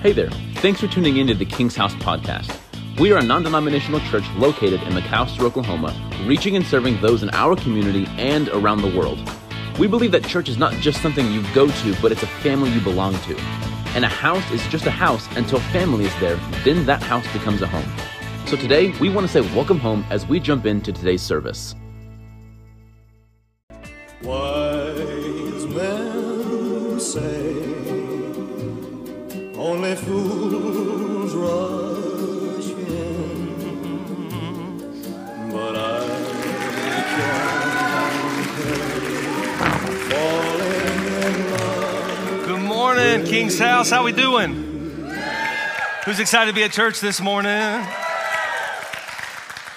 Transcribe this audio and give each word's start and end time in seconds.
Hey 0.00 0.12
there. 0.12 0.30
Thanks 0.58 0.78
for 0.78 0.86
tuning 0.86 1.16
in 1.16 1.26
to 1.26 1.34
the 1.34 1.44
King's 1.44 1.74
House 1.74 1.92
podcast. 1.94 2.56
We 3.00 3.10
are 3.10 3.18
a 3.18 3.22
non 3.22 3.42
denominational 3.42 3.98
church 3.98 4.22
located 4.36 4.80
in 4.84 4.92
McAlester, 4.92 5.40
Oklahoma, 5.40 5.92
reaching 6.24 6.54
and 6.54 6.64
serving 6.64 7.00
those 7.00 7.24
in 7.24 7.30
our 7.30 7.56
community 7.56 8.06
and 8.16 8.48
around 8.50 8.82
the 8.82 8.96
world. 8.96 9.18
We 9.76 9.88
believe 9.88 10.12
that 10.12 10.24
church 10.24 10.48
is 10.48 10.56
not 10.56 10.72
just 10.74 11.02
something 11.02 11.28
you 11.32 11.42
go 11.52 11.66
to, 11.68 12.00
but 12.00 12.12
it's 12.12 12.22
a 12.22 12.28
family 12.28 12.70
you 12.70 12.80
belong 12.80 13.18
to. 13.22 13.36
And 13.96 14.04
a 14.04 14.08
house 14.08 14.48
is 14.52 14.64
just 14.68 14.86
a 14.86 14.90
house 14.92 15.26
until 15.36 15.58
family 15.58 16.04
is 16.04 16.20
there, 16.20 16.36
then 16.64 16.86
that 16.86 17.02
house 17.02 17.26
becomes 17.32 17.60
a 17.60 17.66
home. 17.66 17.90
So 18.46 18.56
today, 18.56 18.96
we 19.00 19.10
want 19.10 19.26
to 19.26 19.32
say 19.32 19.40
welcome 19.52 19.80
home 19.80 20.06
as 20.10 20.28
we 20.28 20.38
jump 20.38 20.64
into 20.64 20.92
today's 20.92 21.22
service. 21.22 21.74
Wise 24.22 24.67
only 29.88 30.02
fools 30.02 31.34
rush 31.34 32.66
in, 32.88 33.62
but 35.50 35.76
I 35.76 36.04
in 41.30 41.50
love. 41.50 42.46
Good 42.46 42.60
morning, 42.60 43.24
King's 43.24 43.58
House. 43.58 43.88
How 43.90 44.04
we 44.04 44.12
doing? 44.12 44.52
Who's 46.04 46.20
excited 46.20 46.50
to 46.50 46.54
be 46.54 46.64
at 46.64 46.72
church 46.72 47.00
this 47.00 47.20
morning? 47.20 47.86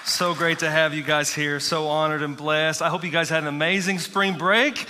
So 0.04 0.34
great 0.34 0.58
to 0.58 0.70
have 0.70 0.92
you 0.94 1.02
guys 1.02 1.32
here. 1.32 1.58
So 1.58 1.88
honored 1.88 2.22
and 2.22 2.36
blessed. 2.36 2.82
I 2.82 2.90
hope 2.90 3.02
you 3.04 3.10
guys 3.10 3.30
had 3.30 3.42
an 3.42 3.48
amazing 3.48 3.98
spring 3.98 4.36
break. 4.36 4.86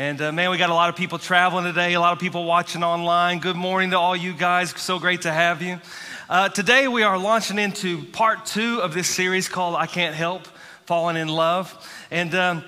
And 0.00 0.22
uh, 0.22 0.32
man, 0.32 0.50
we 0.50 0.56
got 0.56 0.70
a 0.70 0.74
lot 0.74 0.88
of 0.88 0.96
people 0.96 1.18
traveling 1.18 1.66
today, 1.66 1.92
a 1.92 2.00
lot 2.00 2.14
of 2.14 2.18
people 2.18 2.46
watching 2.46 2.82
online. 2.82 3.38
Good 3.38 3.54
morning 3.54 3.90
to 3.90 3.98
all 3.98 4.16
you 4.16 4.32
guys. 4.32 4.70
So 4.80 4.98
great 4.98 5.20
to 5.20 5.30
have 5.30 5.60
you. 5.60 5.78
Uh, 6.26 6.48
today, 6.48 6.88
we 6.88 7.02
are 7.02 7.18
launching 7.18 7.58
into 7.58 8.04
part 8.06 8.46
two 8.46 8.80
of 8.80 8.94
this 8.94 9.08
series 9.08 9.46
called 9.46 9.74
I 9.74 9.84
Can't 9.84 10.14
Help 10.14 10.48
Falling 10.86 11.18
in 11.18 11.28
Love. 11.28 11.76
And 12.10 12.34
um, 12.34 12.64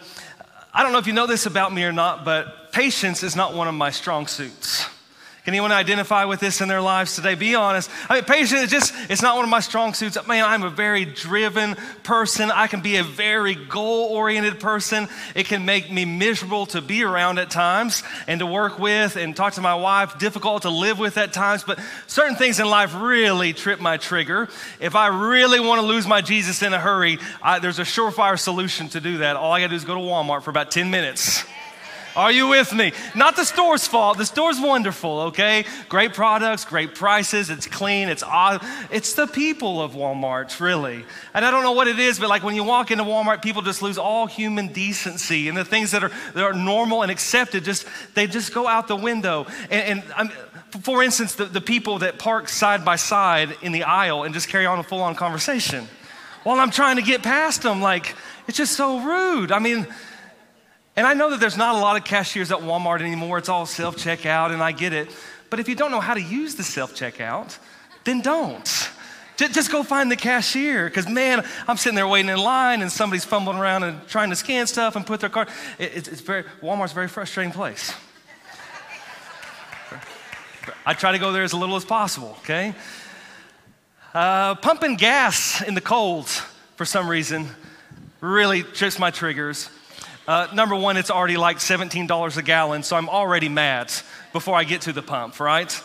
I 0.74 0.82
don't 0.82 0.92
know 0.92 0.98
if 0.98 1.06
you 1.06 1.14
know 1.14 1.26
this 1.26 1.46
about 1.46 1.72
me 1.72 1.84
or 1.84 1.92
not, 1.92 2.26
but 2.26 2.70
patience 2.70 3.22
is 3.22 3.34
not 3.34 3.54
one 3.54 3.66
of 3.66 3.72
my 3.72 3.88
strong 3.88 4.26
suits. 4.26 4.84
Can 5.44 5.54
anyone 5.54 5.72
identify 5.72 6.24
with 6.24 6.38
this 6.38 6.60
in 6.60 6.68
their 6.68 6.80
lives 6.80 7.16
today? 7.16 7.34
Be 7.34 7.56
honest. 7.56 7.90
I 8.08 8.14
mean, 8.14 8.24
patience 8.24 8.60
is 8.60 8.70
just, 8.70 8.94
it's 9.10 9.22
not 9.22 9.34
one 9.34 9.44
of 9.44 9.50
my 9.50 9.58
strong 9.58 9.92
suits. 9.92 10.16
Man, 10.28 10.44
I'm 10.44 10.62
a 10.62 10.70
very 10.70 11.04
driven 11.04 11.74
person. 12.04 12.52
I 12.52 12.68
can 12.68 12.80
be 12.80 12.98
a 12.98 13.02
very 13.02 13.56
goal 13.56 14.14
oriented 14.14 14.60
person. 14.60 15.08
It 15.34 15.46
can 15.46 15.64
make 15.64 15.90
me 15.90 16.04
miserable 16.04 16.66
to 16.66 16.80
be 16.80 17.02
around 17.02 17.40
at 17.40 17.50
times 17.50 18.04
and 18.28 18.38
to 18.38 18.46
work 18.46 18.78
with 18.78 19.16
and 19.16 19.34
talk 19.34 19.54
to 19.54 19.60
my 19.60 19.74
wife, 19.74 20.16
difficult 20.16 20.62
to 20.62 20.70
live 20.70 21.00
with 21.00 21.18
at 21.18 21.32
times. 21.32 21.64
But 21.64 21.80
certain 22.06 22.36
things 22.36 22.60
in 22.60 22.70
life 22.70 22.94
really 22.94 23.52
trip 23.52 23.80
my 23.80 23.96
trigger. 23.96 24.48
If 24.78 24.94
I 24.94 25.08
really 25.08 25.58
want 25.58 25.80
to 25.80 25.86
lose 25.88 26.06
my 26.06 26.20
Jesus 26.20 26.62
in 26.62 26.72
a 26.72 26.78
hurry, 26.78 27.18
I, 27.42 27.58
there's 27.58 27.80
a 27.80 27.82
surefire 27.82 28.38
solution 28.38 28.90
to 28.90 29.00
do 29.00 29.18
that. 29.18 29.34
All 29.34 29.50
I 29.50 29.58
got 29.58 29.66
to 29.66 29.70
do 29.70 29.74
is 29.76 29.84
go 29.84 29.96
to 29.96 30.00
Walmart 30.00 30.44
for 30.44 30.50
about 30.50 30.70
10 30.70 30.88
minutes. 30.88 31.44
Are 32.14 32.30
you 32.30 32.48
with 32.48 32.72
me? 32.74 32.92
Not 33.14 33.36
the 33.36 33.44
store's 33.44 33.86
fault. 33.86 34.18
The 34.18 34.26
store's 34.26 34.60
wonderful, 34.60 35.20
okay? 35.20 35.64
Great 35.88 36.12
products, 36.12 36.64
great 36.64 36.94
prices, 36.94 37.48
it's 37.48 37.66
clean, 37.66 38.08
it's 38.08 38.22
odd. 38.22 38.64
It's 38.90 39.14
the 39.14 39.26
people 39.26 39.80
of 39.80 39.92
Walmart, 39.92 40.60
really. 40.60 41.04
And 41.32 41.44
I 41.44 41.50
don't 41.50 41.62
know 41.62 41.72
what 41.72 41.88
it 41.88 41.98
is, 41.98 42.18
but 42.18 42.28
like 42.28 42.42
when 42.42 42.54
you 42.54 42.64
walk 42.64 42.90
into 42.90 43.04
Walmart, 43.04 43.42
people 43.42 43.62
just 43.62 43.82
lose 43.82 43.98
all 43.98 44.26
human 44.26 44.68
decency 44.68 45.48
and 45.48 45.56
the 45.56 45.64
things 45.64 45.90
that 45.92 46.04
are, 46.04 46.10
that 46.34 46.44
are 46.44 46.52
normal 46.52 47.02
and 47.02 47.10
accepted, 47.10 47.64
just 47.64 47.86
they 48.14 48.26
just 48.26 48.52
go 48.52 48.66
out 48.66 48.88
the 48.88 48.96
window. 48.96 49.46
And, 49.70 50.02
and 50.02 50.12
um, 50.16 50.28
for 50.82 51.02
instance, 51.02 51.34
the, 51.34 51.46
the 51.46 51.60
people 51.60 52.00
that 52.00 52.18
park 52.18 52.48
side 52.48 52.84
by 52.84 52.96
side 52.96 53.56
in 53.62 53.72
the 53.72 53.84
aisle 53.84 54.24
and 54.24 54.34
just 54.34 54.48
carry 54.48 54.66
on 54.66 54.78
a 54.78 54.82
full 54.82 55.02
on 55.02 55.14
conversation 55.14 55.88
while 56.44 56.58
I'm 56.58 56.70
trying 56.70 56.96
to 56.96 57.02
get 57.02 57.22
past 57.22 57.62
them, 57.62 57.80
like, 57.80 58.14
it's 58.46 58.56
just 58.56 58.72
so 58.74 59.00
rude. 59.00 59.52
I 59.52 59.58
mean, 59.58 59.86
and 60.96 61.06
I 61.06 61.14
know 61.14 61.30
that 61.30 61.40
there's 61.40 61.56
not 61.56 61.74
a 61.74 61.78
lot 61.78 61.96
of 61.96 62.04
cashiers 62.04 62.52
at 62.52 62.58
Walmart 62.58 63.00
anymore. 63.00 63.38
It's 63.38 63.48
all 63.48 63.66
self 63.66 63.96
checkout, 63.96 64.52
and 64.52 64.62
I 64.62 64.72
get 64.72 64.92
it. 64.92 65.10
But 65.50 65.60
if 65.60 65.68
you 65.68 65.74
don't 65.74 65.90
know 65.90 66.00
how 66.00 66.14
to 66.14 66.22
use 66.22 66.54
the 66.54 66.62
self 66.62 66.94
checkout, 66.94 67.58
then 68.04 68.20
don't. 68.20 68.90
Just 69.36 69.72
go 69.72 69.82
find 69.82 70.10
the 70.10 70.16
cashier. 70.16 70.86
Because, 70.86 71.08
man, 71.08 71.44
I'm 71.66 71.76
sitting 71.76 71.96
there 71.96 72.06
waiting 72.06 72.30
in 72.30 72.38
line, 72.38 72.82
and 72.82 72.92
somebody's 72.92 73.24
fumbling 73.24 73.58
around 73.58 73.82
and 73.82 74.06
trying 74.06 74.30
to 74.30 74.36
scan 74.36 74.66
stuff 74.66 74.94
and 74.94 75.06
put 75.06 75.20
their 75.20 75.30
card. 75.30 75.48
It's, 75.78 76.20
very, 76.20 76.44
Walmart's 76.62 76.92
a 76.92 76.94
very 76.94 77.08
frustrating 77.08 77.52
place. 77.52 77.92
I 80.86 80.94
try 80.94 81.12
to 81.12 81.18
go 81.18 81.32
there 81.32 81.42
as 81.42 81.54
little 81.54 81.76
as 81.76 81.84
possible, 81.84 82.36
okay? 82.40 82.74
Uh, 84.14 84.54
pumping 84.56 84.96
gas 84.96 85.62
in 85.62 85.74
the 85.74 85.80
cold 85.80 86.28
for 86.76 86.84
some 86.84 87.08
reason 87.08 87.48
really 88.20 88.62
trips 88.62 88.98
my 88.98 89.10
triggers. 89.10 89.68
Uh, 90.26 90.46
number 90.54 90.76
one, 90.76 90.96
it's 90.96 91.10
already 91.10 91.36
like 91.36 91.58
$17 91.58 92.36
a 92.36 92.42
gallon, 92.42 92.82
so 92.82 92.96
I'm 92.96 93.08
already 93.08 93.48
mad 93.48 93.92
before 94.32 94.54
I 94.54 94.64
get 94.64 94.82
to 94.82 94.92
the 94.92 95.02
pump, 95.02 95.40
right? 95.40 95.82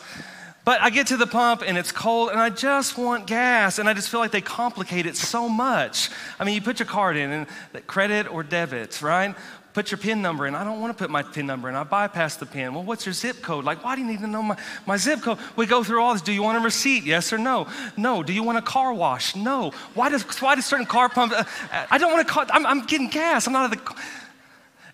But 0.63 0.81
I 0.81 0.89
get 0.89 1.07
to 1.07 1.17
the 1.17 1.25
pump 1.25 1.63
and 1.65 1.77
it's 1.77 1.91
cold 1.93 2.29
and 2.29 2.39
I 2.39 2.49
just 2.49 2.97
want 2.97 3.25
gas 3.25 3.79
and 3.79 3.87
I 3.87 3.93
just 3.93 4.09
feel 4.09 4.19
like 4.19 4.31
they 4.31 4.41
complicate 4.41 5.05
it 5.05 5.15
so 5.15 5.47
much. 5.47 6.09
I 6.39 6.43
mean, 6.43 6.55
you 6.55 6.61
put 6.61 6.79
your 6.79 6.87
card 6.87 7.15
in 7.15 7.31
and 7.31 7.87
credit 7.87 8.29
or 8.29 8.43
debit, 8.43 9.01
right? 9.01 9.33
Put 9.73 9.91
your 9.91 9.97
PIN 9.97 10.21
number 10.21 10.45
in. 10.45 10.55
I 10.55 10.63
don't 10.63 10.81
want 10.81 10.95
to 10.95 11.01
put 11.01 11.09
my 11.09 11.23
PIN 11.23 11.45
number 11.45 11.69
in. 11.69 11.75
I 11.75 11.83
bypass 11.83 12.35
the 12.35 12.45
PIN. 12.45 12.73
Well, 12.73 12.83
what's 12.83 13.05
your 13.05 13.13
zip 13.13 13.41
code? 13.41 13.63
Like, 13.63 13.83
why 13.83 13.95
do 13.95 14.01
you 14.01 14.07
need 14.07 14.19
to 14.19 14.27
know 14.27 14.43
my, 14.43 14.57
my 14.85 14.97
zip 14.97 15.21
code? 15.21 15.37
We 15.55 15.67
go 15.67 15.83
through 15.83 16.01
all 16.01 16.13
this. 16.13 16.21
Do 16.21 16.33
you 16.33 16.43
want 16.43 16.57
a 16.57 16.61
receipt? 16.61 17.05
Yes 17.05 17.31
or 17.31 17.37
no? 17.37 17.67
No. 17.95 18.21
Do 18.21 18.33
you 18.33 18.43
want 18.43 18.57
a 18.57 18.61
car 18.61 18.93
wash? 18.93 19.35
No. 19.35 19.71
Why 19.93 20.09
does, 20.09 20.23
why 20.41 20.55
does 20.55 20.65
certain 20.65 20.85
car 20.85 21.07
pumps? 21.07 21.33
Uh, 21.33 21.45
I 21.89 21.97
don't 21.97 22.11
want 22.11 22.27
to 22.27 22.33
call, 22.33 22.45
I'm, 22.49 22.65
I'm 22.65 22.85
getting 22.85 23.07
gas. 23.07 23.47
I'm 23.47 23.53
not 23.53 23.71
at 23.71 23.85
the, 23.85 23.95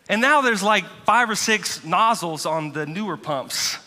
and 0.09 0.21
now 0.21 0.41
there's 0.41 0.63
like 0.63 0.85
five 1.05 1.29
or 1.29 1.35
six 1.35 1.83
nozzles 1.83 2.45
on 2.45 2.71
the 2.71 2.85
newer 2.85 3.17
pumps. 3.17 3.77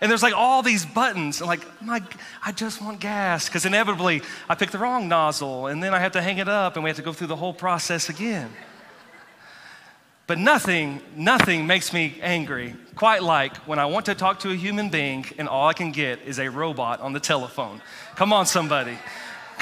And 0.00 0.10
there's 0.10 0.22
like 0.22 0.34
all 0.34 0.62
these 0.62 0.84
buttons. 0.84 1.40
I'm 1.40 1.46
like, 1.46 1.64
my, 1.80 2.02
I 2.44 2.50
just 2.50 2.82
want 2.82 2.98
gas. 2.98 3.46
Because 3.46 3.64
inevitably, 3.64 4.22
I 4.48 4.56
pick 4.56 4.72
the 4.72 4.78
wrong 4.78 5.06
nozzle, 5.06 5.68
and 5.68 5.80
then 5.80 5.94
I 5.94 6.00
have 6.00 6.12
to 6.12 6.22
hang 6.22 6.38
it 6.38 6.48
up, 6.48 6.74
and 6.74 6.82
we 6.82 6.90
have 6.90 6.96
to 6.96 7.04
go 7.04 7.12
through 7.12 7.28
the 7.28 7.36
whole 7.36 7.54
process 7.54 8.08
again. 8.08 8.50
But 10.26 10.38
nothing, 10.38 11.00
nothing 11.14 11.68
makes 11.68 11.92
me 11.92 12.18
angry 12.20 12.74
quite 12.96 13.22
like 13.22 13.56
when 13.58 13.78
I 13.78 13.86
want 13.86 14.06
to 14.06 14.14
talk 14.16 14.40
to 14.40 14.50
a 14.50 14.56
human 14.56 14.88
being, 14.88 15.24
and 15.38 15.48
all 15.48 15.68
I 15.68 15.72
can 15.72 15.92
get 15.92 16.22
is 16.22 16.40
a 16.40 16.50
robot 16.50 17.00
on 17.00 17.12
the 17.12 17.20
telephone. 17.20 17.80
Come 18.16 18.32
on, 18.32 18.46
somebody. 18.46 18.98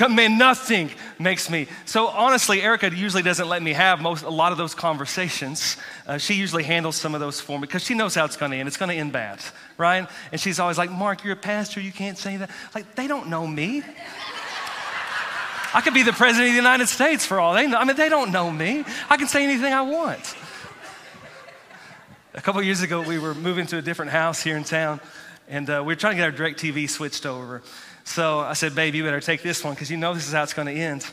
Man, 0.09 0.39
nothing 0.39 0.91
makes 1.19 1.51
me. 1.51 1.67
So 1.85 2.09
honestly, 2.09 2.63
Erica 2.63 2.91
usually 2.95 3.23
doesn't 3.23 3.49
let 3.49 3.63
me 3.63 3.73
have 3.73 4.01
most, 4.01 4.25
a 4.25 4.31
lot 4.31 4.53
of 4.53 4.59
those 4.59 4.75
conversations. 4.75 5.77
Uh, 6.07 6.17
she 6.17 6.35
usually 6.35 6.63
handles 6.63 6.97
some 6.97 7.15
of 7.15 7.21
those 7.21 7.41
for 7.41 7.59
me 7.59 7.63
because 7.63 7.85
she 7.85 7.95
knows 7.95 8.15
how 8.15 8.25
it's 8.25 8.37
going 8.37 8.53
to 8.53 8.57
end. 8.57 8.67
It's 8.67 8.77
going 8.77 8.89
to 8.89 8.95
end 8.95 9.13
bad, 9.13 9.41
right? 9.77 10.09
And 10.33 10.41
she's 10.41 10.59
always 10.59 10.79
like, 10.79 10.91
Mark, 10.91 11.23
you're 11.23 11.35
a 11.35 11.37
pastor. 11.37 11.81
You 11.81 11.93
can't 11.93 12.17
say 12.17 12.39
that. 12.39 12.51
Like, 12.75 12.95
they 12.95 13.07
don't 13.07 13.29
know 13.29 13.47
me. 13.47 13.83
I 15.73 15.81
could 15.83 15.95
be 15.95 16.03
the 16.03 16.13
president 16.13 16.49
of 16.49 16.53
the 16.53 16.57
United 16.57 16.89
States 16.89 17.25
for 17.25 17.39
all 17.39 17.55
they 17.55 17.67
know. 17.67 17.79
I 17.79 17.85
mean, 17.85 17.97
they 17.97 18.09
don't 18.09 18.33
know 18.33 18.51
me. 18.51 18.85
I 19.09 19.17
can 19.17 19.29
say 19.29 19.45
anything 19.45 19.73
I 19.73 19.83
want. 19.83 20.35
A 22.35 22.41
couple 22.41 22.63
years 22.63 22.81
ago, 22.81 23.03
we 23.03 23.19
were 23.19 23.35
moving 23.35 23.67
to 23.67 23.79
a 23.79 23.83
different 23.83 24.13
house 24.13 24.43
here 24.43 24.57
in 24.57 24.65
town, 24.65 25.01
and 25.49 25.69
uh, 25.69 25.83
we 25.85 25.93
were 25.93 25.97
trying 25.97 26.17
to 26.17 26.23
get 26.23 26.25
our 26.25 26.33
DirecTV 26.33 26.89
switched 26.89 27.27
over. 27.27 27.63
So 28.11 28.41
I 28.41 28.55
said, 28.55 28.75
babe, 28.75 28.97
you 28.97 29.05
better 29.05 29.21
take 29.21 29.41
this 29.41 29.63
one 29.63 29.73
because 29.73 29.89
you 29.89 29.97
know 29.97 30.15
this 30.15 30.27
is 30.27 30.33
how 30.33 30.43
it's 30.43 30.53
going 30.53 30.67
to 30.67 30.75
end. 30.75 31.07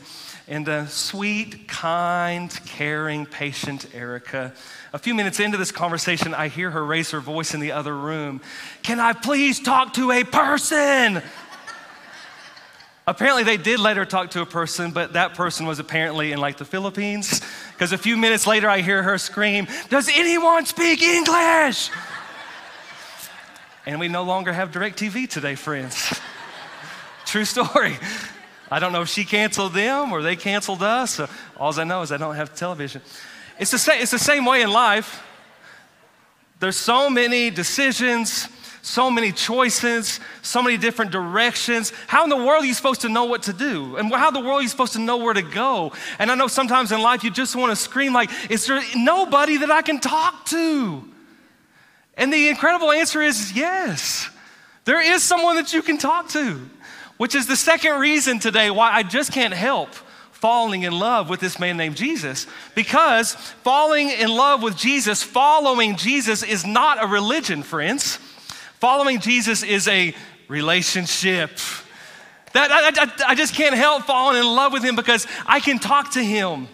And 0.48 0.68
uh, 0.68 0.86
sweet, 0.86 1.68
kind, 1.68 2.50
caring, 2.66 3.24
patient 3.24 3.94
Erica. 3.94 4.52
A 4.92 4.98
few 4.98 5.14
minutes 5.14 5.38
into 5.38 5.56
this 5.56 5.70
conversation, 5.70 6.34
I 6.34 6.48
hear 6.48 6.72
her 6.72 6.84
raise 6.84 7.12
her 7.12 7.20
voice 7.20 7.54
in 7.54 7.60
the 7.60 7.70
other 7.70 7.96
room. 7.96 8.40
Can 8.82 8.98
I 8.98 9.12
please 9.12 9.60
talk 9.60 9.94
to 9.94 10.10
a 10.10 10.24
person? 10.24 11.22
apparently, 13.06 13.44
they 13.44 13.58
did 13.58 13.78
let 13.78 13.96
her 13.96 14.04
talk 14.04 14.32
to 14.32 14.40
a 14.40 14.46
person, 14.46 14.90
but 14.90 15.12
that 15.12 15.34
person 15.34 15.66
was 15.66 15.78
apparently 15.78 16.32
in 16.32 16.40
like 16.40 16.56
the 16.56 16.64
Philippines. 16.64 17.42
Because 17.74 17.92
a 17.92 17.98
few 17.98 18.16
minutes 18.16 18.44
later, 18.44 18.68
I 18.68 18.80
hear 18.80 19.04
her 19.04 19.18
scream, 19.18 19.68
Does 19.88 20.10
anyone 20.12 20.66
speak 20.66 21.00
English? 21.00 21.90
and 23.86 24.00
we 24.00 24.08
no 24.08 24.24
longer 24.24 24.52
have 24.52 24.72
DirecTV 24.72 25.30
today, 25.30 25.54
friends. 25.54 26.18
True 27.28 27.44
story. 27.44 27.94
I 28.70 28.78
don't 28.78 28.90
know 28.90 29.02
if 29.02 29.10
she 29.10 29.22
canceled 29.22 29.74
them 29.74 30.12
or 30.12 30.22
they 30.22 30.34
canceled 30.34 30.82
us. 30.82 31.20
All 31.58 31.78
I 31.78 31.84
know 31.84 32.00
is 32.00 32.10
I 32.10 32.16
don't 32.16 32.34
have 32.34 32.54
television. 32.54 33.02
It's 33.58 33.70
the, 33.70 33.78
same, 33.78 34.00
it's 34.00 34.12
the 34.12 34.18
same 34.18 34.46
way 34.46 34.62
in 34.62 34.70
life. 34.70 35.22
There's 36.58 36.78
so 36.78 37.10
many 37.10 37.50
decisions, 37.50 38.48
so 38.80 39.10
many 39.10 39.30
choices, 39.30 40.20
so 40.40 40.62
many 40.62 40.78
different 40.78 41.10
directions. 41.10 41.92
How 42.06 42.24
in 42.24 42.30
the 42.30 42.36
world 42.36 42.64
are 42.64 42.66
you 42.66 42.72
supposed 42.72 43.02
to 43.02 43.10
know 43.10 43.26
what 43.26 43.42
to 43.42 43.52
do? 43.52 43.96
And 43.96 44.10
how 44.10 44.28
in 44.28 44.34
the 44.34 44.40
world 44.40 44.60
are 44.60 44.62
you 44.62 44.68
supposed 44.68 44.94
to 44.94 44.98
know 44.98 45.18
where 45.18 45.34
to 45.34 45.42
go? 45.42 45.92
And 46.18 46.30
I 46.30 46.34
know 46.34 46.46
sometimes 46.46 46.92
in 46.92 47.02
life 47.02 47.24
you 47.24 47.30
just 47.30 47.54
want 47.54 47.72
to 47.72 47.76
scream 47.76 48.14
like, 48.14 48.30
is 48.48 48.66
there 48.66 48.82
nobody 48.96 49.58
that 49.58 49.70
I 49.70 49.82
can 49.82 50.00
talk 50.00 50.46
to? 50.46 51.04
And 52.16 52.32
the 52.32 52.48
incredible 52.48 52.90
answer 52.90 53.20
is 53.20 53.52
yes. 53.52 54.30
There 54.88 55.02
is 55.02 55.22
someone 55.22 55.56
that 55.56 55.74
you 55.74 55.82
can 55.82 55.98
talk 55.98 56.30
to, 56.30 56.66
which 57.18 57.34
is 57.34 57.46
the 57.46 57.56
second 57.56 58.00
reason 58.00 58.38
today 58.38 58.70
why 58.70 58.90
I 58.92 59.02
just 59.02 59.32
can't 59.32 59.54
help 59.54 59.90
falling 60.38 60.84
in 60.84 60.96
love 60.96 61.28
with 61.28 61.40
this 61.40 61.58
man 61.58 61.76
named 61.76 61.96
Jesus. 61.96 62.46
Because 62.74 63.34
falling 63.34 64.08
in 64.08 64.30
love 64.30 64.62
with 64.62 64.76
Jesus, 64.76 65.22
following 65.22 65.96
Jesus, 65.96 66.42
is 66.42 66.64
not 66.64 67.02
a 67.02 67.06
religion, 67.06 67.62
friends. 67.62 68.18
Following 68.78 69.20
Jesus 69.20 69.64
is 69.64 69.88
a 69.88 70.14
relationship. 70.46 71.50
That, 72.52 72.70
I, 72.70 73.04
I, 73.04 73.32
I 73.32 73.34
just 73.34 73.54
can't 73.54 73.74
help 73.74 74.04
falling 74.04 74.38
in 74.38 74.46
love 74.46 74.72
with 74.72 74.84
him 74.84 74.94
because 74.94 75.26
I 75.44 75.58
can 75.58 75.80
talk 75.80 76.12
to 76.12 76.22
him. 76.22 76.68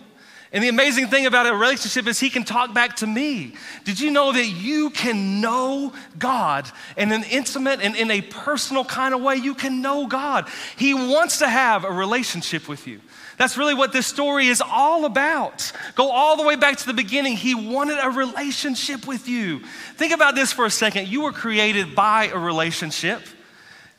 And 0.55 0.63
the 0.63 0.69
amazing 0.69 1.09
thing 1.09 1.27
about 1.27 1.49
a 1.49 1.53
relationship 1.53 2.07
is 2.07 2.21
he 2.21 2.31
can 2.31 2.45
talk 2.45 2.73
back 2.73 2.95
to 2.97 3.09
me. 3.09 3.55
Did 3.83 3.99
you 3.99 4.13
know 4.13 4.31
that 4.31 4.47
you 4.47 4.91
can 4.91 5.41
know 5.41 5.93
God 6.17 6.71
in 6.97 7.11
an 7.11 7.25
intimate 7.25 7.81
and 7.81 7.97
in 7.97 8.09
a 8.09 8.21
personal 8.21 8.85
kind 8.85 9.15
of 9.15 9.21
way? 9.21 9.35
You 9.35 9.57
can 9.57 9.83
know 9.83 10.07
God. 10.07 10.49
He 10.77 10.95
wants 10.95 11.41
to 11.41 11.49
have 11.49 11.83
a 11.83 11.91
relationship 11.91 12.69
with 12.69 12.87
you. 12.87 13.01
That's 13.37 13.59
really 13.59 13.75
what 13.75 13.93
this 13.93 14.07
story 14.07 14.47
is 14.47 14.63
all 14.65 15.07
about. 15.07 15.73
Go 15.97 16.09
all 16.09 16.37
the 16.37 16.45
way 16.45 16.55
back 16.55 16.77
to 16.77 16.87
the 16.87 16.95
beginning. 16.95 17.37
He 17.37 17.57
wanted 17.57 17.99
a 18.01 18.11
relationship 18.11 19.09
with 19.09 19.29
you. 19.29 19.59
Think 19.97 20.13
about 20.13 20.37
this 20.37 20.53
for 20.53 20.67
a 20.67 20.71
second. 20.71 21.09
You 21.09 21.23
were 21.23 21.33
created 21.33 21.97
by 21.97 22.29
a 22.29 22.39
relationship. 22.39 23.23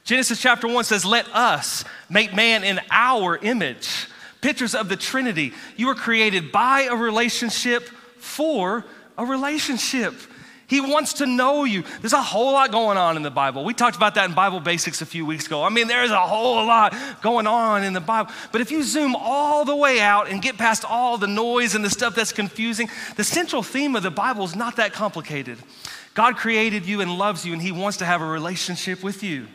Genesis 0.06 0.40
chapter 0.40 0.70
1 0.70 0.86
says, 0.86 1.04
Let 1.04 1.28
us 1.36 1.84
make 2.10 2.34
man 2.34 2.64
in 2.64 2.80
our 2.90 3.36
image. 3.36 4.08
Pictures 4.46 4.76
of 4.76 4.90
the 4.90 4.96
Trinity. 4.96 5.54
You 5.76 5.88
were 5.88 5.96
created 5.96 6.52
by 6.52 6.82
a 6.84 6.96
relationship 6.96 7.82
for 8.20 8.86
a 9.18 9.26
relationship. 9.26 10.14
He 10.68 10.82
wants 10.82 11.14
to 11.14 11.26
know 11.26 11.64
you. 11.64 11.84
There's 12.02 12.14
a 12.14 12.22
whole 12.22 12.52
lot 12.52 12.72
going 12.72 12.96
on 12.96 13.18
in 13.18 13.24
the 13.24 13.32
Bible. 13.32 13.66
We 13.66 13.74
talked 13.74 13.98
about 13.98 14.14
that 14.14 14.30
in 14.30 14.36
Bible 14.36 14.60
Basics 14.60 15.02
a 15.02 15.06
few 15.08 15.26
weeks 15.26 15.48
ago. 15.48 15.64
I 15.64 15.70
mean, 15.70 15.88
there's 15.88 16.12
a 16.12 16.22
whole 16.22 16.64
lot 16.64 16.96
going 17.24 17.48
on 17.48 17.84
in 17.84 17.94
the 17.94 18.00
Bible. 18.00 18.32
But 18.52 18.62
if 18.62 18.70
you 18.70 18.84
zoom 18.84 19.16
all 19.16 19.66
the 19.66 19.76
way 19.76 20.00
out 20.00 20.30
and 20.30 20.44
get 20.44 20.60
past 20.60 20.86
all 20.86 21.18
the 21.18 21.26
noise 21.26 21.74
and 21.74 21.84
the 21.84 21.90
stuff 21.90 22.14
that's 22.14 22.32
confusing, 22.32 22.88
the 23.16 23.24
central 23.24 23.64
theme 23.64 23.96
of 23.96 24.04
the 24.04 24.12
Bible 24.12 24.46
is 24.46 24.56
not 24.56 24.76
that 24.76 24.94
complicated. 24.94 25.58
God 26.14 26.38
created 26.38 26.86
you 26.86 27.02
and 27.02 27.18
loves 27.18 27.48
you, 27.48 27.54
and 27.54 27.64
He 27.64 27.72
wants 27.72 27.98
to 27.98 28.06
have 28.06 28.22
a 28.22 28.28
relationship 28.28 29.02
with 29.02 29.24
you. 29.24 29.48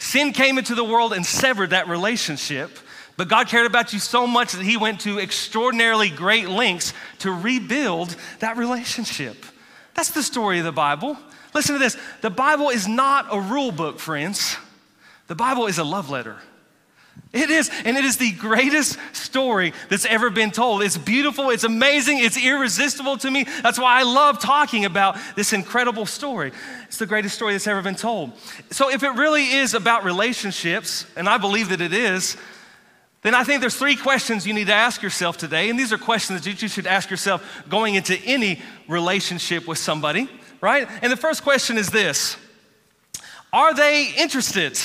Sin 0.00 0.32
came 0.32 0.58
into 0.58 0.74
the 0.74 0.82
world 0.82 1.12
and 1.12 1.24
severed 1.24 1.70
that 1.70 1.86
relationship. 1.86 2.76
But 3.16 3.28
God 3.28 3.48
cared 3.48 3.66
about 3.66 3.92
you 3.92 3.98
so 3.98 4.26
much 4.26 4.52
that 4.52 4.62
He 4.62 4.76
went 4.76 5.00
to 5.00 5.18
extraordinarily 5.18 6.10
great 6.10 6.48
lengths 6.48 6.92
to 7.20 7.32
rebuild 7.32 8.14
that 8.40 8.56
relationship. 8.56 9.44
That's 9.94 10.10
the 10.10 10.22
story 10.22 10.58
of 10.58 10.64
the 10.64 10.72
Bible. 10.72 11.16
Listen 11.54 11.74
to 11.74 11.78
this 11.78 11.96
the 12.20 12.30
Bible 12.30 12.68
is 12.68 12.86
not 12.86 13.26
a 13.30 13.40
rule 13.40 13.72
book, 13.72 13.98
friends, 13.98 14.56
the 15.26 15.34
Bible 15.34 15.66
is 15.66 15.78
a 15.78 15.84
love 15.84 16.10
letter. 16.10 16.36
It 17.32 17.50
is, 17.50 17.70
and 17.84 17.96
it 17.96 18.04
is 18.04 18.18
the 18.18 18.32
greatest 18.32 18.98
story 19.12 19.72
that's 19.88 20.06
ever 20.06 20.30
been 20.30 20.50
told. 20.50 20.82
It's 20.82 20.96
beautiful, 20.96 21.50
it's 21.50 21.64
amazing, 21.64 22.18
it's 22.18 22.36
irresistible 22.36 23.16
to 23.18 23.30
me. 23.30 23.44
That's 23.62 23.78
why 23.78 24.00
I 24.00 24.04
love 24.04 24.38
talking 24.38 24.84
about 24.84 25.18
this 25.34 25.52
incredible 25.52 26.06
story. 26.06 26.52
It's 26.84 26.98
the 26.98 27.06
greatest 27.06 27.34
story 27.34 27.52
that's 27.52 27.66
ever 27.66 27.82
been 27.82 27.96
told. 27.96 28.32
So, 28.70 28.90
if 28.90 29.02
it 29.02 29.10
really 29.10 29.44
is 29.44 29.74
about 29.74 30.04
relationships, 30.04 31.06
and 31.16 31.28
I 31.28 31.38
believe 31.38 31.70
that 31.70 31.80
it 31.80 31.92
is, 31.92 32.36
then 33.22 33.34
I 33.34 33.44
think 33.44 33.60
there's 33.60 33.76
three 33.76 33.96
questions 33.96 34.46
you 34.46 34.54
need 34.54 34.68
to 34.68 34.74
ask 34.74 35.02
yourself 35.02 35.36
today. 35.36 35.68
And 35.68 35.78
these 35.78 35.92
are 35.92 35.98
questions 35.98 36.42
that 36.42 36.62
you 36.62 36.68
should 36.68 36.86
ask 36.86 37.10
yourself 37.10 37.64
going 37.68 37.94
into 37.96 38.16
any 38.20 38.60
relationship 38.88 39.66
with 39.66 39.78
somebody, 39.78 40.28
right? 40.60 40.88
And 41.02 41.10
the 41.10 41.16
first 41.16 41.42
question 41.42 41.78
is 41.78 41.90
this 41.90 42.36
Are 43.52 43.74
they 43.74 44.12
interested? 44.16 44.78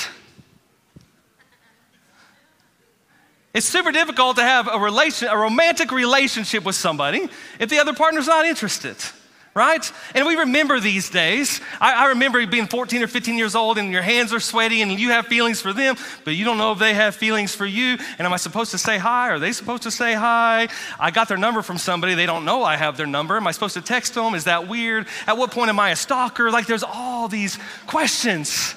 It's 3.54 3.66
super 3.66 3.92
difficult 3.92 4.36
to 4.36 4.42
have 4.42 4.66
a 4.66 4.78
relation, 4.78 5.28
a 5.28 5.36
romantic 5.36 5.92
relationship 5.92 6.64
with 6.64 6.74
somebody 6.74 7.28
if 7.58 7.68
the 7.68 7.78
other 7.78 7.92
partner's 7.92 8.26
not 8.26 8.46
interested 8.46 8.96
right? 9.54 9.92
And 10.14 10.26
we 10.26 10.36
remember 10.36 10.80
these 10.80 11.10
days. 11.10 11.60
I, 11.80 12.04
I, 12.04 12.08
remember 12.08 12.46
being 12.46 12.66
14 12.66 13.02
or 13.02 13.06
15 13.06 13.36
years 13.36 13.54
old 13.54 13.76
and 13.76 13.92
your 13.92 14.00
hands 14.00 14.32
are 14.32 14.40
sweaty 14.40 14.80
and 14.80 14.98
you 14.98 15.10
have 15.10 15.26
feelings 15.26 15.60
for 15.60 15.74
them, 15.74 15.96
but 16.24 16.34
you 16.34 16.44
don't 16.44 16.56
know 16.56 16.72
if 16.72 16.78
they 16.78 16.94
have 16.94 17.14
feelings 17.14 17.54
for 17.54 17.66
you. 17.66 17.98
And 18.18 18.26
am 18.26 18.32
I 18.32 18.38
supposed 18.38 18.70
to 18.70 18.78
say 18.78 18.96
hi? 18.96 19.28
Are 19.28 19.38
they 19.38 19.52
supposed 19.52 19.82
to 19.82 19.90
say 19.90 20.14
hi? 20.14 20.68
I 20.98 21.10
got 21.10 21.28
their 21.28 21.36
number 21.36 21.60
from 21.60 21.76
somebody. 21.76 22.14
They 22.14 22.26
don't 22.26 22.46
know 22.46 22.62
I 22.62 22.76
have 22.76 22.96
their 22.96 23.06
number. 23.06 23.36
Am 23.36 23.46
I 23.46 23.52
supposed 23.52 23.74
to 23.74 23.82
text 23.82 24.14
them? 24.14 24.34
Is 24.34 24.44
that 24.44 24.68
weird? 24.68 25.06
At 25.26 25.36
what 25.36 25.50
point 25.50 25.68
am 25.68 25.78
I 25.78 25.90
a 25.90 25.96
stalker? 25.96 26.50
Like 26.50 26.66
there's 26.66 26.84
all 26.84 27.28
these 27.28 27.58
questions. 27.86 28.74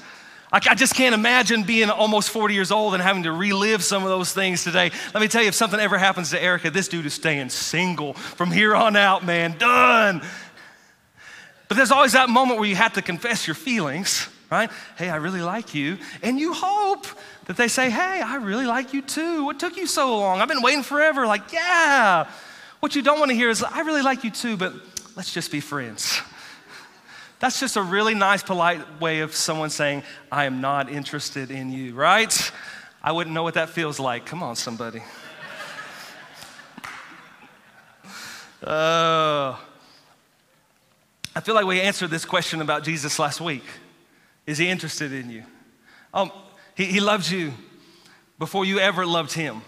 I 0.51 0.73
just 0.75 0.95
can't 0.95 1.13
imagine 1.13 1.63
being 1.63 1.89
almost 1.89 2.29
40 2.29 2.53
years 2.53 2.71
old 2.71 2.93
and 2.93 3.03
having 3.03 3.23
to 3.23 3.31
relive 3.33 3.83
some 3.83 4.03
of 4.03 4.09
those 4.09 4.31
things 4.31 4.63
today. 4.63 4.91
Let 5.13 5.19
me 5.19 5.27
tell 5.27 5.41
you, 5.41 5.49
if 5.49 5.55
something 5.55 5.79
ever 5.79 5.97
happens 5.97 6.29
to 6.29 6.41
Erica, 6.41 6.69
this 6.69 6.87
dude 6.87 7.05
is 7.05 7.13
staying 7.13 7.49
single 7.49 8.13
from 8.13 8.51
here 8.51 8.73
on 8.73 8.95
out, 8.95 9.25
man. 9.25 9.57
Done. 9.57 10.21
But 11.67 11.77
there's 11.77 11.91
always 11.91 12.13
that 12.13 12.29
moment 12.29 12.59
where 12.59 12.69
you 12.69 12.75
have 12.75 12.93
to 12.93 13.01
confess 13.01 13.47
your 13.47 13.55
feelings, 13.55 14.29
right? 14.51 14.69
Hey, 14.97 15.09
I 15.09 15.15
really 15.15 15.41
like 15.41 15.73
you. 15.73 15.97
And 16.21 16.39
you 16.39 16.53
hope 16.53 17.07
that 17.45 17.57
they 17.57 17.67
say, 17.67 17.89
hey, 17.89 18.21
I 18.21 18.35
really 18.35 18.65
like 18.65 18.93
you 18.93 19.01
too. 19.01 19.45
What 19.45 19.59
took 19.59 19.77
you 19.77 19.87
so 19.87 20.17
long? 20.17 20.41
I've 20.41 20.47
been 20.47 20.61
waiting 20.61 20.83
forever. 20.83 21.25
Like, 21.25 21.51
yeah. 21.51 22.27
What 22.79 22.95
you 22.95 23.01
don't 23.01 23.19
want 23.19 23.31
to 23.31 23.35
hear 23.35 23.49
is, 23.49 23.63
I 23.63 23.81
really 23.81 24.03
like 24.03 24.23
you 24.23 24.31
too, 24.31 24.57
but 24.57 24.73
let's 25.15 25.33
just 25.33 25.51
be 25.51 25.59
friends. 25.59 26.21
That's 27.39 27.59
just 27.59 27.75
a 27.77 27.81
really 27.81 28.13
nice, 28.13 28.43
polite 28.43 29.01
way 29.01 29.19
of 29.19 29.35
someone 29.35 29.69
saying, 29.69 30.03
I 30.31 30.45
am 30.45 30.61
not 30.61 30.89
interested 30.89 31.51
in 31.51 31.71
you, 31.71 31.93
right? 31.93 32.51
I 33.03 33.11
wouldn't 33.11 33.33
know 33.33 33.43
what 33.43 33.55
that 33.55 33.69
feels 33.69 33.99
like. 33.99 34.25
Come 34.25 34.43
on, 34.43 34.55
somebody. 34.55 35.01
Oh. 38.67 39.59
I 41.35 41.41
feel 41.41 41.53
like 41.53 41.65
we 41.65 41.81
answered 41.81 42.11
this 42.11 42.23
question 42.23 42.61
about 42.61 42.83
Jesus 42.83 43.19
last 43.19 43.41
week. 43.41 43.65
Is 44.47 44.57
he 44.57 44.69
interested 44.69 45.11
in 45.11 45.29
you? 45.29 45.43
Um, 46.13 46.31
he, 46.75 46.85
he 46.85 46.99
loves 47.01 47.29
you 47.29 47.51
before 48.39 48.63
you 48.63 48.79
ever 48.79 49.05
loved 49.05 49.33
him. 49.33 49.61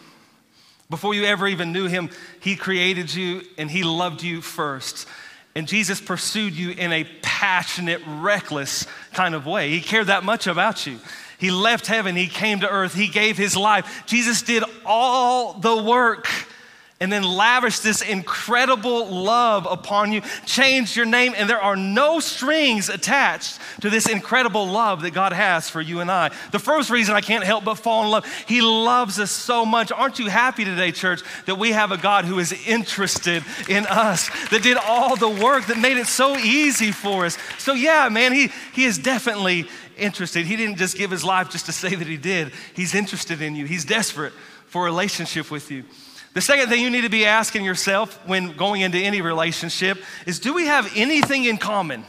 Before 0.90 1.14
you 1.14 1.26
ever 1.26 1.46
even 1.46 1.74
knew 1.74 1.88
him, 1.88 2.10
he 2.40 2.56
created 2.56 3.14
you 3.14 3.42
and 3.58 3.70
he 3.70 3.84
loved 3.84 4.24
you 4.24 4.42
first. 4.42 5.08
And 5.56 5.68
Jesus 5.68 6.00
pursued 6.00 6.54
you 6.54 6.72
in 6.72 6.94
a 6.94 7.04
passionate, 7.22 8.02
reckless 8.08 8.88
kind 9.12 9.36
of 9.36 9.46
way. 9.46 9.70
He 9.70 9.82
cared 9.82 10.08
that 10.08 10.24
much 10.24 10.48
about 10.48 10.88
you. 10.88 11.00
He 11.38 11.52
left 11.52 11.88
heaven, 11.88 12.16
he 12.16 12.28
came 12.28 12.62
to 12.62 12.70
earth, 12.70 12.94
he 12.94 13.10
gave 13.10 13.38
his 13.38 13.58
life. 13.58 14.04
Jesus 14.06 14.42
did 14.42 14.64
all 14.86 15.54
the 15.54 15.84
work 15.84 16.28
and 17.00 17.12
then 17.12 17.24
lavish 17.24 17.80
this 17.80 18.02
incredible 18.02 19.06
love 19.08 19.68
upon 19.70 20.12
you, 20.12 20.22
change 20.46 20.98
your 20.98 21.06
name, 21.06 21.34
and 21.38 21.48
there 21.48 21.62
are 21.62 21.76
no 21.76 22.20
strings 22.20 22.90
attached 22.90 23.60
to 23.82 23.90
this 23.90 24.10
incredible 24.10 24.68
love 24.68 25.04
that 25.04 25.12
God 25.12 25.32
has 25.32 25.70
for 25.70 25.80
you 25.80 26.00
and 26.00 26.10
I. 26.10 26.32
The 26.52 26.60
first 26.60 26.90
reason 26.90 27.16
I 27.16 27.22
can't 27.22 27.44
help 27.44 27.66
but 27.66 27.76
fall 27.76 28.04
in 28.04 28.10
love, 28.10 28.26
He 28.48 28.62
loves 28.62 29.20
us 29.20 29.30
so 29.30 29.64
much. 29.64 29.92
Aren't 29.92 30.18
you 30.18 30.28
happy 30.28 30.66
today, 30.66 30.92
church, 30.92 31.22
that 31.46 31.60
we 31.60 31.72
have 31.72 31.92
a 31.92 31.98
God 31.98 32.26
who 32.26 32.40
is 32.40 32.52
interested 32.68 33.44
in 33.70 33.86
us, 33.86 34.30
that 34.50 34.64
did 34.64 34.78
all 34.78 35.16
the 35.16 35.30
work, 35.30 35.68
that 35.68 35.78
made 35.78 35.98
it 35.98 36.08
so 36.08 36.36
easy 36.38 36.92
for 36.92 37.26
us? 37.26 37.38
So, 37.60 37.74
yeah, 37.74 38.10
man, 38.10 38.34
He, 38.34 38.50
he 38.74 38.86
is 38.86 38.98
definitely 38.98 39.68
interested. 39.98 40.48
He 40.48 40.56
didn't 40.56 40.78
just 40.78 40.98
give 40.98 41.12
His 41.12 41.24
life 41.24 41.52
just 41.52 41.68
to 41.68 41.72
say 41.72 41.94
that 41.94 42.08
He 42.08 42.18
did, 42.18 42.54
He's 42.74 42.96
interested 42.96 43.40
in 43.44 43.56
you, 43.56 43.68
He's 43.68 43.86
desperate 43.86 44.34
for 44.66 44.82
a 44.82 44.86
relationship 44.86 45.52
with 45.52 45.70
you. 45.70 45.84
The 46.38 46.42
second 46.42 46.70
thing 46.70 46.84
you 46.84 46.92
need 46.92 47.02
to 47.02 47.10
be 47.10 47.26
asking 47.26 47.66
yourself 47.66 48.20
when 48.28 48.56
going 48.56 48.82
into 48.82 49.00
any 49.00 49.22
relationship 49.22 49.98
is 50.28 50.38
do 50.38 50.54
we 50.54 50.68
have 50.68 50.88
anything 50.96 51.46
in 51.46 51.58
common? 51.58 52.06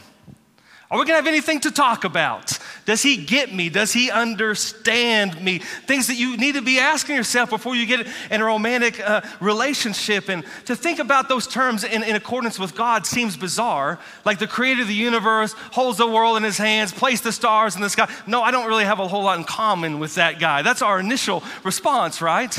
Are 0.91 0.99
we 0.99 1.07
gonna 1.07 1.17
have 1.17 1.27
anything 1.27 1.61
to 1.61 1.71
talk 1.71 2.05
about? 2.05 2.59
Does 2.85 3.01
he 3.01 3.25
get 3.25 3.55
me? 3.55 3.71
Does 3.71 3.95
he 3.95 4.11
understand 4.11 5.43
me? 5.43 5.61
Things 5.61 6.09
that 6.09 6.17
you 6.17 6.37
need 6.37 6.57
to 6.57 6.61
be 6.61 6.79
asking 6.79 7.17
yourself 7.17 7.49
before 7.49 7.75
you 7.75 7.87
get 7.87 8.07
in 8.31 8.43
a 8.43 8.45
romantic 8.45 9.01
uh, 9.01 9.23
relationship. 9.41 10.29
And 10.29 10.45
to 10.67 10.77
think 10.77 10.99
about 10.99 11.31
those 11.31 11.47
terms 11.47 11.83
in, 11.83 12.03
in 12.03 12.15
accordance 12.15 12.59
with 12.59 12.75
God 12.75 13.07
seems 13.07 13.35
bizarre. 13.35 13.99
Like 14.27 14.39
the 14.39 14.47
creator 14.47 14.83
of 14.83 14.89
the 14.89 14.95
universe 14.95 15.55
holds 15.73 15.97
the 15.97 16.07
world 16.07 16.37
in 16.37 16.43
his 16.43 16.59
hands, 16.59 16.93
placed 16.93 17.25
the 17.25 17.33
stars 17.33 17.77
in 17.77 17.81
the 17.81 17.89
sky. 17.89 18.11
No, 18.27 18.43
I 18.43 18.51
don't 18.51 18.67
really 18.67 18.85
have 18.85 19.01
a 19.01 19.09
whole 19.09 19.23
lot 19.23 19.39
in 19.39 19.45
common 19.45 19.99
with 19.99 20.17
that 20.17 20.39
guy. 20.39 20.61
That's 20.61 20.83
our 20.83 21.01
initial 21.01 21.43
response, 21.65 22.21
right? 22.21 22.55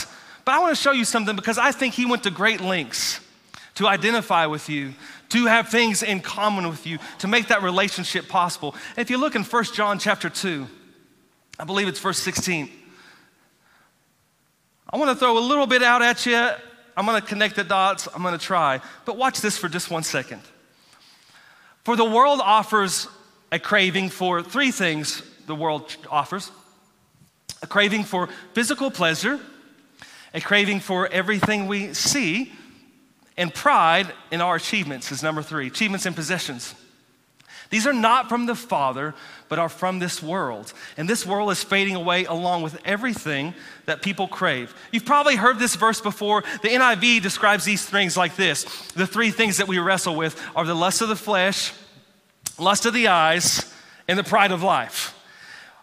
But 0.50 0.56
I 0.56 0.60
want 0.62 0.76
to 0.76 0.82
show 0.82 0.94
you 0.94 1.06
something 1.06 1.36
because 1.36 1.60
I 1.60 1.72
think 1.72 1.94
he 1.94 2.08
went 2.08 2.24
to 2.24 2.32
great 2.32 2.60
lengths 2.60 3.20
to 3.76 3.88
identify 3.88 4.48
with 4.48 4.68
you, 4.68 4.96
to 5.30 5.46
have 5.46 5.70
things 5.70 6.02
in 6.02 6.22
common 6.22 6.68
with 6.68 6.88
you, 6.88 6.98
to 7.20 7.28
make 7.28 7.50
that 7.50 7.62
relationship 7.62 8.28
possible. 8.28 8.74
If 8.98 9.12
you 9.12 9.20
look 9.20 9.36
in 9.36 9.44
1 9.44 9.64
John 9.76 10.00
chapter 10.00 10.28
2, 10.28 10.66
I 11.60 11.66
believe 11.66 11.88
it's 11.88 12.00
verse 12.00 12.18
16. 12.18 12.68
I 14.92 14.98
want 14.98 15.12
to 15.12 15.16
throw 15.16 15.38
a 15.38 15.40
little 15.40 15.68
bit 15.68 15.84
out 15.84 16.02
at 16.02 16.26
you. 16.26 16.50
I'm 16.98 17.06
going 17.06 17.22
to 17.22 17.28
connect 17.28 17.56
the 17.56 17.64
dots. 17.64 18.08
I'm 18.12 18.24
going 18.24 18.36
to 18.36 18.44
try. 18.44 18.82
But 19.06 19.18
watch 19.18 19.42
this 19.42 19.56
for 19.56 19.70
just 19.70 19.92
one 19.92 20.02
second. 20.02 20.42
For 21.84 21.96
the 21.96 22.06
world 22.06 22.42
offers 22.44 23.08
a 23.52 23.60
craving 23.60 24.10
for 24.10 24.42
three 24.42 24.72
things 24.72 25.22
the 25.46 25.54
world 25.54 25.96
offers 26.10 26.50
a 27.62 27.68
craving 27.68 28.04
for 28.04 28.30
physical 28.54 28.90
pleasure, 28.90 29.40
a 30.34 30.42
craving 30.42 30.80
for 30.80 31.08
everything 31.08 31.68
we 31.68 31.94
see, 31.94 32.52
and 33.38 33.54
pride 33.54 34.12
in 34.32 34.42
our 34.42 34.56
achievements 34.56 35.12
is 35.12 35.24
number 35.24 35.42
three 35.42 35.68
achievements 35.68 36.06
and 36.06 36.16
possessions. 36.16 36.76
These 37.70 37.86
are 37.86 37.94
not 37.94 38.30
from 38.30 38.48
the 38.48 38.56
Father, 38.56 39.14
but 39.48 39.60
are 39.60 39.70
from 39.70 40.00
this 40.00 40.24
world. 40.24 40.74
And 40.98 41.08
this 41.08 41.26
world 41.26 41.52
is 41.52 41.64
fading 41.64 41.96
away 41.96 42.26
along 42.26 42.64
with 42.64 42.80
everything 42.84 43.54
that 43.86 44.02
people 44.02 44.28
crave. 44.28 44.74
You've 44.92 45.06
probably 45.06 45.36
heard 45.36 45.60
this 45.60 45.76
verse 45.76 46.02
before. 46.02 46.44
The 46.64 46.70
NIV 46.70 47.22
describes 47.22 47.66
these 47.66 47.86
things 47.86 48.18
like 48.18 48.36
this 48.36 48.64
The 48.94 49.08
three 49.08 49.32
things 49.32 49.58
that 49.58 49.68
we 49.68 49.78
wrestle 49.78 50.16
with 50.16 50.40
are 50.56 50.66
the 50.66 50.74
lust 50.74 51.02
of 51.02 51.10
the 51.10 51.16
flesh, 51.16 51.74
lust 52.58 52.86
of 52.86 52.94
the 52.94 53.08
eyes, 53.08 53.72
and 54.08 54.18
the 54.18 54.24
pride 54.24 54.52
of 54.52 54.64
life. 54.64 55.16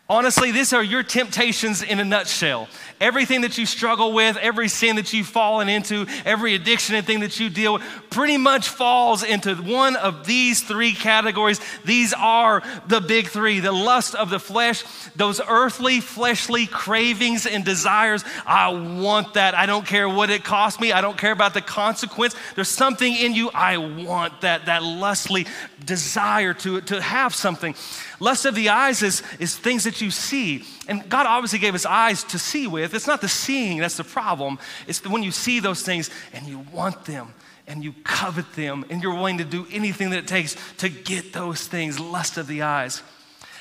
Honestly, 0.08 0.52
these 0.52 0.72
are 0.72 0.84
your 0.84 1.02
temptations 1.02 1.82
in 1.82 1.98
a 1.98 2.04
nutshell. 2.04 2.68
Everything 3.00 3.40
that 3.40 3.58
you 3.58 3.66
struggle 3.66 4.12
with, 4.12 4.36
every 4.36 4.68
sin 4.68 4.96
that 4.96 5.12
you've 5.12 5.26
fallen 5.26 5.68
into, 5.68 6.06
every 6.24 6.54
addiction 6.54 6.94
and 6.94 7.04
thing 7.04 7.20
that 7.20 7.40
you 7.40 7.50
deal 7.50 7.74
with, 7.74 7.82
pretty 8.08 8.36
much 8.36 8.68
falls 8.68 9.24
into 9.24 9.56
one 9.56 9.96
of 9.96 10.24
these 10.24 10.62
three 10.62 10.92
categories. 10.92 11.60
These 11.84 12.14
are 12.14 12.62
the 12.86 13.00
big 13.00 13.26
three 13.26 13.58
the 13.58 13.72
lust 13.72 14.14
of 14.14 14.30
the 14.30 14.38
flesh, 14.38 14.84
those 15.16 15.40
earthly, 15.48 16.00
fleshly 16.00 16.66
cravings 16.66 17.44
and 17.44 17.64
desires. 17.64 18.24
I 18.46 18.68
want 18.68 19.34
that. 19.34 19.56
I 19.56 19.66
don't 19.66 19.84
care 19.84 20.08
what 20.08 20.30
it 20.30 20.44
costs 20.44 20.80
me, 20.80 20.92
I 20.92 21.00
don't 21.00 21.18
care 21.18 21.32
about 21.32 21.52
the 21.52 21.60
consequence. 21.60 22.36
There's 22.54 22.68
something 22.68 23.12
in 23.12 23.34
you, 23.34 23.50
I 23.52 23.76
want 23.78 24.42
that, 24.42 24.66
that 24.66 24.84
lustly 24.84 25.48
desire 25.84 26.54
to, 26.54 26.80
to 26.82 27.02
have 27.02 27.34
something. 27.34 27.74
Lust 28.18 28.46
of 28.46 28.54
the 28.54 28.70
eyes 28.70 29.02
is, 29.02 29.22
is 29.38 29.56
things 29.56 29.84
that 29.84 30.00
you 30.00 30.10
see. 30.10 30.64
And 30.88 31.08
God 31.08 31.26
obviously 31.26 31.58
gave 31.58 31.74
us 31.74 31.84
eyes 31.84 32.24
to 32.24 32.38
see 32.38 32.66
with. 32.66 32.94
It's 32.94 33.06
not 33.06 33.20
the 33.20 33.28
seeing 33.28 33.78
that's 33.78 33.96
the 33.96 34.04
problem. 34.04 34.58
It's 34.86 35.00
the, 35.00 35.10
when 35.10 35.22
you 35.22 35.30
see 35.30 35.60
those 35.60 35.82
things 35.82 36.10
and 36.32 36.46
you 36.46 36.60
want 36.72 37.04
them 37.04 37.34
and 37.66 37.84
you 37.84 37.92
covet 38.04 38.50
them 38.54 38.84
and 38.88 39.02
you're 39.02 39.14
willing 39.14 39.38
to 39.38 39.44
do 39.44 39.66
anything 39.70 40.10
that 40.10 40.18
it 40.18 40.28
takes 40.28 40.56
to 40.78 40.88
get 40.88 41.32
those 41.32 41.66
things, 41.66 42.00
lust 42.00 42.38
of 42.38 42.46
the 42.46 42.62
eyes. 42.62 43.02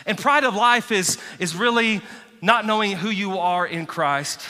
And 0.06 0.18
pride 0.18 0.44
of 0.44 0.56
life 0.56 0.92
is, 0.92 1.18
is 1.40 1.56
really 1.56 2.02
not 2.42 2.66
knowing 2.66 2.92
who 2.92 3.10
you 3.10 3.40
are 3.40 3.66
in 3.66 3.86
Christ. 3.86 4.42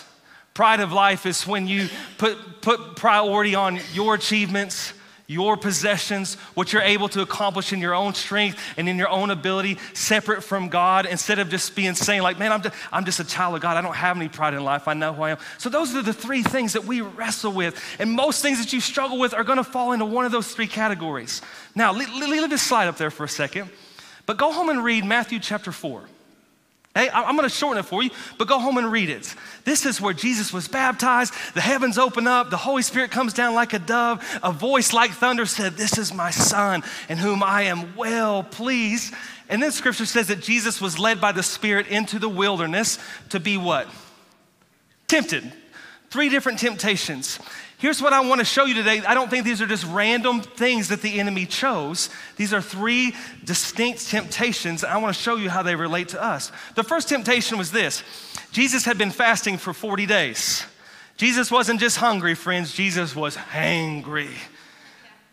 Pride 0.54 0.80
of 0.80 0.92
life 0.92 1.26
is 1.26 1.48
when 1.48 1.68
you 1.68 1.90
put, 2.18 2.62
put 2.62 2.96
priority 2.96 3.56
on 3.56 3.80
your 3.94 4.16
achievements, 4.16 4.94
your 5.28 5.58
possessions, 5.58 6.36
what 6.54 6.72
you're 6.72 6.82
able 6.82 7.10
to 7.10 7.22
accomplish 7.22 7.74
in 7.74 7.80
your 7.80 7.96
own 7.96 8.14
strength 8.14 8.60
and 8.78 8.88
in 8.88 8.98
your 8.98 9.10
own 9.10 9.32
ability, 9.32 9.78
separate 9.94 10.44
from 10.44 10.70
God, 10.70 11.06
instead 11.06 11.40
of 11.40 11.50
just 11.50 11.76
being 11.76 11.96
saying, 11.96 12.22
like, 12.22 12.38
man, 12.38 12.52
I'm 12.52 12.62
just, 12.62 12.76
I'm 12.92 13.06
just 13.06 13.20
a 13.20 13.24
child 13.24 13.56
of 13.56 13.62
God. 13.62 13.78
I 13.78 13.82
don't 13.82 13.96
have 13.96 14.18
any 14.18 14.30
pride 14.30 14.54
in 14.54 14.64
life. 14.64 14.88
I 14.88 14.94
know 14.94 15.14
who 15.14 15.24
I 15.24 15.32
am. 15.32 15.38
So, 15.58 15.70
those 15.70 15.96
are 15.96 16.02
the 16.02 16.14
three 16.14 16.44
things 16.44 16.74
that 16.74 16.86
we 16.86 17.02
wrestle 17.02 17.52
with. 17.52 17.82
And 18.00 18.12
most 18.12 18.42
things 18.42 18.60
that 18.60 18.74
you 18.74 18.82
struggle 18.82 19.18
with 19.18 19.34
are 19.34 19.44
going 19.44 19.58
to 19.58 19.64
fall 19.64 19.92
into 19.92 20.06
one 20.06 20.26
of 20.26 20.32
those 20.32 20.54
three 20.54 20.68
categories. 20.68 21.42
Now, 21.74 21.94
leave, 21.94 22.50
this 22.50 22.62
slide 22.62 22.88
up 22.88 22.98
there 22.98 23.12
for 23.12 23.24
a 23.24 23.30
second, 23.30 23.70
but 24.26 24.38
go 24.38 24.52
home 24.52 24.70
and 24.70 24.84
read 24.84 25.04
Matthew 25.04 25.40
chapter 25.40 25.72
4. 25.72 26.04
Hey, 26.96 27.10
I'm 27.14 27.38
to 27.38 27.50
shorten 27.50 27.84
it 27.84 27.86
for 27.86 28.02
you, 28.02 28.10
but 28.38 28.48
go 28.48 28.58
home 28.58 28.78
and 28.78 28.90
read 28.90 29.10
it. 29.10 29.36
This 29.66 29.86
is 29.86 30.00
where 30.00 30.14
Jesus 30.14 30.54
was 30.54 30.70
baptized. 30.70 31.34
The 31.54 31.60
heavens 31.60 31.98
open 31.98 32.26
up. 32.26 32.50
The 32.50 32.56
Holy 32.56 32.84
Spirit 32.84 33.12
comes 33.12 33.34
down 33.34 33.54
like 33.54 33.74
a 33.74 33.80
dove. 33.80 34.24
A 34.42 34.54
voice 34.54 34.94
like 34.94 35.12
thunder 35.12 35.46
said, 35.46 35.74
This 35.74 35.98
is 35.98 36.14
my 36.14 36.32
son 36.32 36.84
in 37.10 37.18
whom 37.18 37.44
I 37.44 37.64
am 37.64 37.98
well 37.98 38.44
pleased. 38.44 39.14
And 39.50 39.62
then 39.62 39.74
scripture 39.74 40.06
says 40.06 40.28
that 40.28 40.40
Jesus 40.40 40.80
was 40.80 40.98
led 40.98 41.20
by 41.20 41.34
the 41.34 41.44
Spirit 41.44 41.88
into 41.88 42.18
the 42.18 42.30
wilderness 42.30 42.98
to 43.30 43.42
be 43.42 43.58
what? 43.58 43.90
Tempted. 45.10 45.52
Three 46.10 46.30
different 46.30 46.60
temptations. 46.60 47.40
Here's 47.86 48.02
what 48.02 48.14
I 48.14 48.22
want 48.22 48.40
to 48.40 48.46
show 48.46 48.66
you 48.66 48.74
today. 48.74 49.04
I 49.06 49.14
don't 49.14 49.30
think 49.30 49.46
these 49.46 49.62
are 49.62 49.68
just 49.68 49.86
random 49.86 50.42
things 50.42 50.88
that 50.88 51.04
the 51.04 51.20
enemy 51.20 51.46
chose. 51.46 52.10
These 52.36 52.52
are 52.52 52.60
three 52.60 53.14
distinct 53.44 54.10
temptations. 54.10 54.84
I 54.84 54.98
want 54.98 55.16
to 55.16 55.22
show 55.22 55.36
you 55.36 55.52
how 55.52 55.62
they 55.62 55.76
relate 55.76 56.08
to 56.08 56.24
us. 56.24 56.52
The 56.74 56.84
first 56.84 57.10
temptation 57.10 57.60
was 57.60 57.70
this 57.72 58.02
Jesus 58.52 58.86
had 58.86 58.98
been 58.98 59.12
fasting 59.12 59.60
for 59.60 59.72
40 59.72 60.08
days. 60.08 60.66
Jesus 61.18 61.52
wasn't 61.52 61.80
just 61.80 61.98
hungry, 61.98 62.34
friends, 62.34 62.74
Jesus 62.74 63.16
was 63.16 63.38
hangry. 63.38 64.34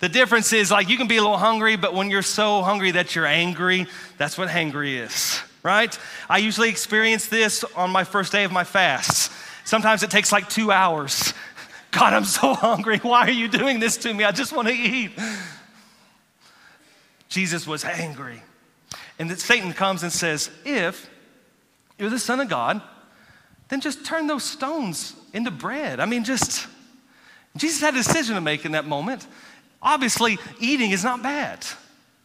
The 0.01 0.11
difference 0.11 0.53
is 0.53 0.71
like 0.71 0.91
you 0.91 0.99
can 0.99 1.09
be 1.09 1.17
a 1.17 1.23
little 1.23 1.39
hungry, 1.39 1.77
but 1.77 1.95
when 1.95 2.11
you're 2.11 2.21
so 2.21 2.61
hungry 2.61 2.91
that 2.91 3.17
you're 3.17 3.25
angry, 3.25 3.87
that's 4.19 4.37
what 4.37 4.51
hangry 4.51 5.03
is, 5.03 5.41
right? 5.63 5.99
I 6.29 6.37
usually 6.37 6.69
experience 6.69 7.29
this 7.29 7.65
on 7.75 7.89
my 7.89 8.05
first 8.05 8.31
day 8.31 8.45
of 8.45 8.53
my 8.53 8.65
fasts. 8.65 9.35
Sometimes 9.65 10.03
it 10.03 10.11
takes 10.11 10.33
like 10.33 10.51
two 10.51 10.71
hours 10.71 11.33
God, 11.93 12.15
I'm 12.15 12.25
so 12.25 12.55
hungry. 12.55 12.99
Why 12.99 13.29
are 13.29 13.31
you 13.31 13.47
doing 13.47 13.79
this 13.79 13.97
to 13.99 14.13
me? 14.13 14.25
I 14.25 14.33
just 14.33 14.53
want 14.53 14.67
to 14.67 14.75
eat. 14.75 15.13
Jesus 17.29 17.67
was 17.67 17.85
angry. 17.85 18.43
And 19.19 19.31
that 19.31 19.39
Satan 19.39 19.73
comes 19.73 20.03
and 20.03 20.11
says, 20.11 20.51
If 20.65 21.09
you're 21.99 22.11
the 22.11 22.19
Son 22.19 22.41
of 22.41 22.49
God, 22.49 22.83
then 23.69 23.81
just 23.81 24.05
turn 24.05 24.27
those 24.27 24.43
stones 24.43 25.15
into 25.33 25.51
bread. 25.51 26.01
I 26.01 26.07
mean, 26.07 26.25
just, 26.25 26.67
Jesus 27.57 27.81
had 27.81 27.95
a 27.95 27.99
decision 27.99 28.35
to 28.35 28.41
make 28.41 28.65
in 28.65 28.73
that 28.73 28.87
moment. 28.87 29.27
Obviously, 29.81 30.39
eating 30.61 30.91
is 30.91 31.05
not 31.05 31.23
bad, 31.23 31.65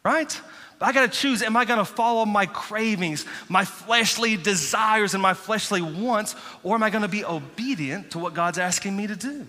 right? 0.04 0.42
But 0.80 0.90
I 0.90 0.92
got 0.92 1.12
to 1.12 1.20
choose 1.20 1.42
am 1.42 1.58
I 1.58 1.66
going 1.66 1.80
to 1.80 1.86
follow 1.86 2.26
my 2.26 2.46
cravings, 2.46 3.26
my 3.50 3.66
fleshly 3.66 4.38
desires, 4.38 5.14
and 5.14 5.24
my 5.24 5.34
fleshly 5.34 5.82
wants, 5.82 6.36
or 6.64 6.76
am 6.76 6.84
I 6.84 6.90
going 6.90 7.02
to 7.02 7.08
be 7.08 7.26
obedient 7.26 8.12
to 8.12 8.20
what 8.20 8.34
God's 8.34 8.60
asking 8.60 8.96
me 8.96 9.08
to 9.08 9.16
do? 9.16 9.48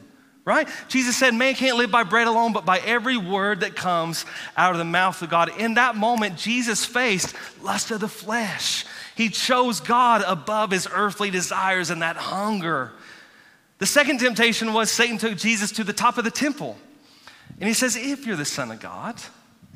Right? 0.48 0.66
Jesus 0.88 1.14
said, 1.14 1.34
Man 1.34 1.54
can't 1.54 1.76
live 1.76 1.90
by 1.90 2.04
bread 2.04 2.26
alone, 2.26 2.54
but 2.54 2.64
by 2.64 2.78
every 2.78 3.18
word 3.18 3.60
that 3.60 3.76
comes 3.76 4.24
out 4.56 4.72
of 4.72 4.78
the 4.78 4.84
mouth 4.84 5.20
of 5.20 5.28
God. 5.28 5.50
In 5.58 5.74
that 5.74 5.94
moment, 5.94 6.38
Jesus 6.38 6.86
faced 6.86 7.36
lust 7.62 7.90
of 7.90 8.00
the 8.00 8.08
flesh. 8.08 8.86
He 9.14 9.28
chose 9.28 9.80
God 9.80 10.24
above 10.26 10.70
his 10.70 10.88
earthly 10.90 11.30
desires 11.30 11.90
and 11.90 12.00
that 12.00 12.16
hunger. 12.16 12.92
The 13.76 13.84
second 13.84 14.20
temptation 14.20 14.72
was 14.72 14.90
Satan 14.90 15.18
took 15.18 15.36
Jesus 15.36 15.70
to 15.72 15.84
the 15.84 15.92
top 15.92 16.16
of 16.16 16.24
the 16.24 16.30
temple. 16.30 16.78
And 17.60 17.68
he 17.68 17.74
says, 17.74 17.94
If 17.94 18.26
you're 18.26 18.34
the 18.34 18.46
Son 18.46 18.70
of 18.70 18.80
God, 18.80 19.20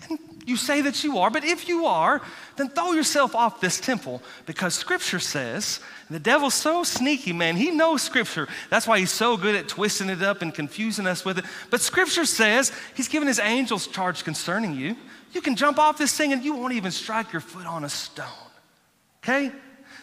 and 0.09 0.18
you 0.44 0.56
say 0.56 0.80
that 0.82 1.04
you 1.04 1.18
are, 1.18 1.30
but 1.30 1.44
if 1.44 1.68
you 1.68 1.87
are, 1.87 2.21
then 2.56 2.68
throw 2.68 2.92
yourself 2.92 3.35
off 3.35 3.61
this 3.61 3.80
temple 3.80 4.23
because 4.44 4.75
scripture 4.75 5.21
says, 5.21 5.80
the 6.11 6.18
devil's 6.18 6.54
so 6.54 6.82
sneaky, 6.82 7.32
man. 7.32 7.56
He 7.56 7.71
knows 7.71 8.02
scripture. 8.02 8.49
That's 8.68 8.87
why 8.87 8.99
he's 8.99 9.12
so 9.12 9.37
good 9.37 9.54
at 9.54 9.68
twisting 9.68 10.11
it 10.11 10.23
up 10.23 10.42
and 10.42 10.52
confusing 10.52 11.06
us 11.06 11.25
with 11.25 11.38
it. 11.38 11.44
But 11.71 11.80
scripture 11.80 12.25
says 12.25 12.73
he's 12.94 13.09
given 13.09 13.28
his 13.28 13.38
angels 13.38 13.87
charge 13.87 14.25
concerning 14.25 14.75
you. 14.75 14.97
You 15.32 15.40
can 15.40 15.56
jump 15.56 15.78
off 15.78 15.97
this 15.97 16.16
thing 16.16 16.32
and 16.32 16.44
you 16.44 16.54
won't 16.54 16.75
even 16.75 16.90
strike 16.90 17.32
your 17.32 17.40
foot 17.40 17.66
on 17.66 17.85
a 17.85 17.88
stone. 17.88 18.26
Okay? 19.23 19.52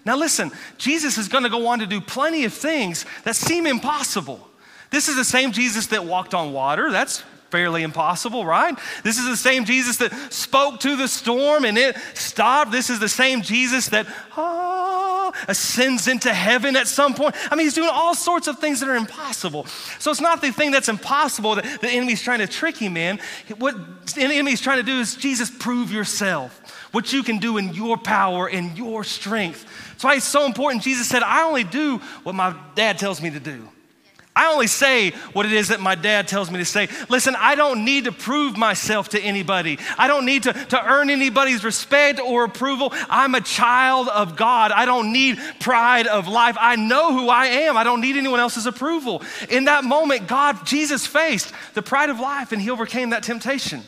Now 0.05 0.15
listen, 0.15 0.51
Jesus 0.77 1.17
is 1.17 1.27
going 1.27 1.43
to 1.43 1.49
go 1.49 1.67
on 1.67 1.79
to 1.79 1.85
do 1.85 2.01
plenty 2.01 2.45
of 2.45 2.53
things 2.53 3.05
that 3.25 3.35
seem 3.35 3.67
impossible. 3.67 4.47
This 4.89 5.09
is 5.09 5.15
the 5.15 5.25
same 5.25 5.51
Jesus 5.51 5.87
that 5.87 6.05
walked 6.05 6.33
on 6.33 6.53
water. 6.53 6.91
That's 6.91 7.23
fairly 7.49 7.83
impossible, 7.83 8.45
right? 8.45 8.77
This 9.03 9.17
is 9.17 9.25
the 9.25 9.37
same 9.37 9.65
Jesus 9.65 9.97
that 9.97 10.13
spoke 10.31 10.79
to 10.81 10.95
the 10.95 11.07
storm 11.07 11.65
and 11.65 11.77
it 11.77 11.97
stopped. 12.13 12.71
This 12.71 12.89
is 12.89 12.99
the 12.99 13.09
same 13.09 13.41
Jesus 13.41 13.87
that 13.89 14.07
ah, 14.37 15.31
ascends 15.47 16.07
into 16.07 16.33
heaven 16.33 16.75
at 16.75 16.87
some 16.87 17.13
point. 17.13 17.35
I 17.51 17.55
mean, 17.55 17.65
he's 17.65 17.73
doing 17.73 17.89
all 17.91 18.13
sorts 18.13 18.47
of 18.47 18.59
things 18.59 18.79
that 18.79 18.89
are 18.89 18.95
impossible. 18.95 19.65
So 19.99 20.11
it's 20.11 20.21
not 20.21 20.41
the 20.41 20.51
thing 20.51 20.71
that's 20.71 20.89
impossible 20.89 21.55
that 21.55 21.81
the 21.81 21.89
enemy's 21.89 22.21
trying 22.21 22.39
to 22.39 22.47
trick 22.47 22.77
him 22.77 22.97
in. 22.97 23.19
What 23.57 23.75
the 24.07 24.21
enemy's 24.21 24.61
trying 24.61 24.77
to 24.77 24.83
do 24.83 24.99
is 24.99 25.15
Jesus, 25.15 25.49
prove 25.49 25.91
yourself. 25.91 26.87
What 26.91 27.13
you 27.13 27.23
can 27.23 27.37
do 27.37 27.57
in 27.57 27.73
your 27.73 27.97
power, 27.97 28.47
in 28.47 28.75
your 28.75 29.03
strength. 29.03 29.65
That's 29.91 30.03
why 30.03 30.15
it's 30.15 30.25
so 30.25 30.45
important. 30.45 30.83
Jesus 30.83 31.07
said, 31.07 31.23
I 31.23 31.43
only 31.43 31.63
do 31.63 31.97
what 32.23 32.33
my 32.33 32.55
dad 32.75 32.97
tells 32.97 33.21
me 33.21 33.29
to 33.31 33.39
do. 33.39 33.67
I 34.35 34.53
only 34.53 34.67
say 34.67 35.09
what 35.33 35.45
it 35.45 35.51
is 35.51 35.67
that 35.69 35.81
my 35.81 35.95
dad 35.95 36.27
tells 36.27 36.49
me 36.49 36.59
to 36.59 36.65
say. 36.65 36.87
Listen, 37.09 37.35
I 37.37 37.55
don't 37.55 37.83
need 37.83 38.05
to 38.05 38.11
prove 38.11 38.55
myself 38.55 39.09
to 39.09 39.19
anybody. 39.19 39.79
I 39.97 40.07
don't 40.07 40.25
need 40.25 40.43
to, 40.43 40.53
to 40.53 40.81
earn 40.81 41.09
anybody's 41.09 41.63
respect 41.63 42.19
or 42.19 42.45
approval. 42.45 42.93
I'm 43.09 43.35
a 43.35 43.41
child 43.41 44.07
of 44.07 44.37
God. 44.37 44.71
I 44.71 44.85
don't 44.85 45.11
need 45.11 45.39
pride 45.59 46.07
of 46.07 46.27
life. 46.27 46.55
I 46.59 46.75
know 46.75 47.11
who 47.11 47.27
I 47.27 47.47
am. 47.47 47.75
I 47.75 47.83
don't 47.83 48.01
need 48.01 48.15
anyone 48.15 48.39
else's 48.39 48.65
approval. 48.65 49.23
In 49.49 49.65
that 49.65 49.83
moment, 49.83 50.27
God, 50.27 50.65
Jesus 50.65 51.05
faced 51.05 51.51
the 51.73 51.81
pride 51.81 52.09
of 52.09 52.19
life 52.19 52.51
and 52.51 52.61
he 52.61 52.69
overcame 52.69 53.09
that 53.09 53.23
temptation. 53.23 53.81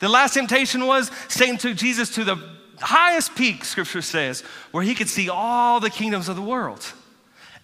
The 0.00 0.08
last 0.08 0.34
temptation 0.34 0.86
was 0.86 1.10
Satan 1.28 1.58
took 1.58 1.76
Jesus 1.76 2.14
to 2.16 2.24
the 2.24 2.36
highest 2.80 3.36
peak, 3.36 3.64
scripture 3.64 4.02
says, 4.02 4.40
where 4.72 4.82
he 4.82 4.96
could 4.96 5.08
see 5.08 5.28
all 5.28 5.78
the 5.78 5.90
kingdoms 5.90 6.28
of 6.28 6.34
the 6.34 6.42
world. 6.42 6.92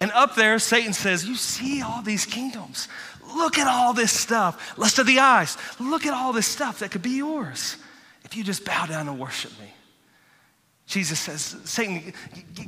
And 0.01 0.13
up 0.13 0.37
there, 0.37 0.59
Satan 0.59 0.93
says, 0.93 1.27
You 1.27 1.35
see 1.35 1.83
all 1.83 2.03
these 2.03 2.25
kingdoms. 2.25 2.89
Look 3.35 3.59
at 3.59 3.67
all 3.67 3.93
this 3.93 4.13
stuff. 4.13 4.79
Lust 4.79 4.99
of 4.99 5.07
the 5.07 5.19
eyes. 5.19 5.57
Look 5.79 6.07
at 6.07 6.15
all 6.15 6.33
this 6.33 6.47
stuff 6.47 6.79
that 6.79 6.91
could 6.91 7.03
be 7.03 7.17
yours 7.17 7.77
if 8.25 8.37
you 8.37 8.45
just 8.45 8.65
bow 8.65 8.87
down 8.87 9.09
and 9.09 9.19
worship 9.19 9.53
me. 9.61 9.73
Jesus 10.87 11.21
says, 11.21 11.57
Satan, 11.65 12.15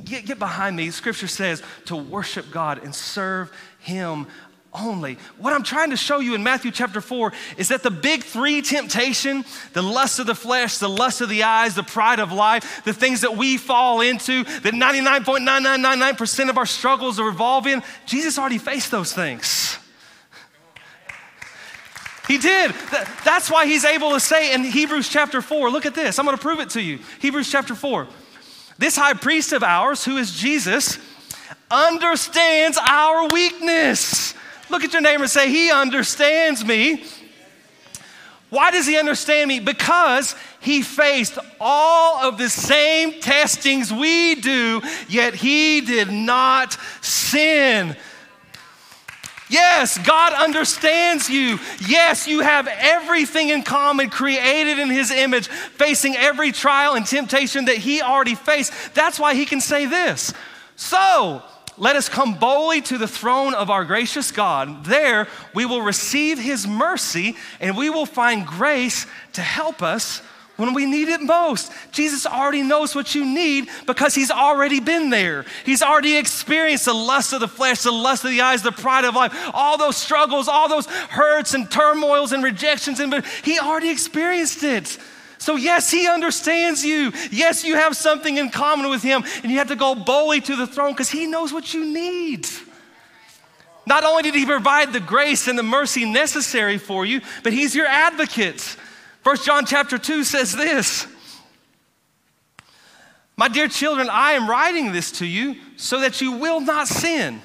get, 0.05 0.25
get 0.25 0.37
behind 0.37 0.75
me. 0.75 0.91
Scripture 0.91 1.27
says 1.27 1.63
to 1.85 1.95
worship 1.95 2.51
God 2.51 2.83
and 2.83 2.93
serve 2.93 3.51
Him 3.79 4.27
only. 4.73 5.17
What 5.37 5.53
I'm 5.53 5.63
trying 5.63 5.89
to 5.89 5.97
show 5.97 6.19
you 6.19 6.33
in 6.35 6.43
Matthew 6.43 6.71
chapter 6.71 7.01
4 7.01 7.33
is 7.57 7.69
that 7.69 7.83
the 7.83 7.91
big 7.91 8.23
three 8.23 8.61
temptation, 8.61 9.43
the 9.73 9.81
lust 9.81 10.19
of 10.19 10.27
the 10.27 10.35
flesh, 10.35 10.77
the 10.77 10.89
lust 10.89 11.21
of 11.21 11.29
the 11.29 11.43
eyes, 11.43 11.75
the 11.75 11.83
pride 11.83 12.19
of 12.19 12.31
life, 12.31 12.83
the 12.83 12.93
things 12.93 13.21
that 13.21 13.35
we 13.35 13.57
fall 13.57 14.01
into, 14.01 14.43
that 14.43 14.73
99.9999% 14.73 16.49
of 16.49 16.57
our 16.57 16.65
struggles 16.65 17.19
revolve 17.19 17.67
in, 17.67 17.83
Jesus 18.05 18.39
already 18.39 18.57
faced 18.57 18.91
those 18.91 19.13
things. 19.13 19.77
He 22.27 22.37
did. 22.37 22.71
That's 23.25 23.51
why 23.51 23.65
he's 23.65 23.83
able 23.83 24.11
to 24.11 24.19
say 24.19 24.53
in 24.53 24.63
Hebrews 24.63 25.09
chapter 25.09 25.41
4, 25.41 25.69
look 25.69 25.85
at 25.85 25.95
this. 25.95 26.17
I'm 26.17 26.25
going 26.25 26.37
to 26.37 26.41
prove 26.41 26.59
it 26.59 26.69
to 26.71 26.81
you. 26.81 26.99
Hebrews 27.19 27.51
chapter 27.51 27.75
4. 27.75 28.07
This 28.77 28.95
high 28.95 29.13
priest 29.13 29.51
of 29.51 29.63
ours, 29.63 30.05
who 30.05 30.17
is 30.17 30.31
Jesus, 30.31 30.97
understands 31.69 32.77
our 32.77 33.27
weakness. 33.27 34.33
Look 34.71 34.83
at 34.83 34.93
your 34.93 35.01
neighbor 35.01 35.23
and 35.23 35.31
say, 35.31 35.49
He 35.49 35.69
understands 35.69 36.65
me. 36.65 37.03
Why 38.49 38.69
does 38.71 38.85
he 38.85 38.97
understand 38.97 39.47
me? 39.47 39.61
Because 39.61 40.35
he 40.59 40.81
faced 40.81 41.37
all 41.59 42.17
of 42.17 42.37
the 42.37 42.49
same 42.49 43.21
testings 43.21 43.93
we 43.93 44.35
do, 44.35 44.81
yet 45.07 45.33
he 45.33 45.79
did 45.79 46.11
not 46.11 46.77
sin. 46.99 47.95
Yes, 49.49 49.97
God 49.97 50.33
understands 50.33 51.29
you. 51.29 51.59
Yes, 51.85 52.27
you 52.27 52.39
have 52.39 52.67
everything 52.67 53.49
in 53.49 53.63
common, 53.63 54.09
created 54.09 54.79
in 54.79 54.89
His 54.89 55.11
image, 55.11 55.49
facing 55.49 56.15
every 56.15 56.53
trial 56.53 56.93
and 56.93 57.05
temptation 57.05 57.65
that 57.65 57.75
He 57.75 58.01
already 58.01 58.35
faced. 58.35 58.71
That's 58.93 59.19
why 59.19 59.35
He 59.35 59.45
can 59.45 59.59
say 59.59 59.85
this. 59.87 60.33
So, 60.77 61.43
let 61.81 61.95
us 61.95 62.07
come 62.07 62.35
boldly 62.35 62.79
to 62.81 62.99
the 62.99 63.07
throne 63.07 63.55
of 63.55 63.71
our 63.71 63.83
gracious 63.83 64.31
God. 64.31 64.85
There 64.85 65.27
we 65.55 65.65
will 65.65 65.81
receive 65.81 66.37
His 66.37 66.67
mercy 66.67 67.35
and 67.59 67.75
we 67.75 67.89
will 67.89 68.05
find 68.05 68.45
grace 68.45 69.07
to 69.33 69.41
help 69.41 69.81
us 69.81 70.21
when 70.57 70.75
we 70.75 70.85
need 70.85 71.07
it 71.07 71.21
most. 71.21 71.71
Jesus 71.91 72.27
already 72.27 72.61
knows 72.61 72.93
what 72.93 73.15
you 73.15 73.25
need 73.25 73.67
because 73.87 74.13
he's 74.13 74.29
already 74.29 74.79
been 74.79 75.09
there. 75.09 75.43
He's 75.65 75.81
already 75.81 76.17
experienced 76.17 76.85
the 76.85 76.93
lust 76.93 77.33
of 77.33 77.39
the 77.39 77.47
flesh, 77.47 77.81
the 77.81 77.91
lust 77.91 78.25
of 78.25 78.29
the 78.29 78.41
eyes, 78.41 78.61
the 78.61 78.71
pride 78.71 79.03
of 79.03 79.15
life, 79.15 79.33
all 79.51 79.79
those 79.79 79.97
struggles, 79.97 80.47
all 80.47 80.69
those 80.69 80.85
hurts 80.85 81.55
and 81.55 81.71
turmoils 81.71 82.31
and 82.31 82.43
rejections, 82.43 82.99
and 82.99 83.25
he 83.43 83.57
already 83.57 83.89
experienced 83.89 84.63
it. 84.63 84.99
So, 85.41 85.55
yes, 85.55 85.89
he 85.89 86.07
understands 86.07 86.85
you. 86.85 87.11
Yes, 87.31 87.63
you 87.63 87.73
have 87.73 87.97
something 87.97 88.37
in 88.37 88.51
common 88.51 88.91
with 88.91 89.01
him, 89.01 89.23
and 89.41 89.51
you 89.51 89.57
have 89.57 89.69
to 89.69 89.75
go 89.75 89.95
boldly 89.95 90.39
to 90.39 90.55
the 90.55 90.67
throne 90.67 90.91
because 90.91 91.09
he 91.09 91.25
knows 91.25 91.51
what 91.51 91.73
you 91.73 91.83
need. 91.83 92.47
Not 93.87 94.03
only 94.03 94.21
did 94.21 94.35
he 94.35 94.45
provide 94.45 94.93
the 94.93 94.99
grace 94.99 95.47
and 95.47 95.57
the 95.57 95.63
mercy 95.63 96.05
necessary 96.05 96.77
for 96.77 97.07
you, 97.07 97.21
but 97.41 97.53
he's 97.53 97.73
your 97.73 97.87
advocate. 97.87 98.61
First 99.23 99.43
John 99.43 99.65
chapter 99.65 99.97
2 99.97 100.23
says 100.23 100.55
this 100.55 101.07
My 103.35 103.47
dear 103.47 103.67
children, 103.67 104.09
I 104.11 104.33
am 104.33 104.47
writing 104.47 104.91
this 104.91 105.11
to 105.13 105.25
you 105.25 105.55
so 105.75 106.01
that 106.01 106.21
you 106.21 106.33
will 106.33 106.61
not 106.61 106.87
sin. 106.87 107.41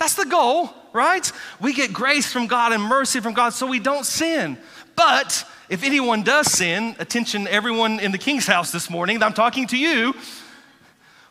That's 0.00 0.14
the 0.14 0.26
goal, 0.26 0.70
right? 0.92 1.30
We 1.60 1.74
get 1.74 1.92
grace 1.92 2.32
from 2.32 2.48
God 2.48 2.72
and 2.72 2.82
mercy 2.82 3.20
from 3.20 3.34
God 3.34 3.50
so 3.50 3.68
we 3.68 3.78
don't 3.78 4.04
sin. 4.04 4.58
But 4.96 5.44
if 5.68 5.84
anyone 5.84 6.22
does 6.22 6.50
sin, 6.50 6.96
attention, 6.98 7.46
everyone 7.48 8.00
in 8.00 8.12
the 8.12 8.18
king's 8.18 8.46
house 8.46 8.72
this 8.72 8.90
morning, 8.90 9.22
I'm 9.22 9.34
talking 9.34 9.66
to 9.68 9.76
you 9.76 10.14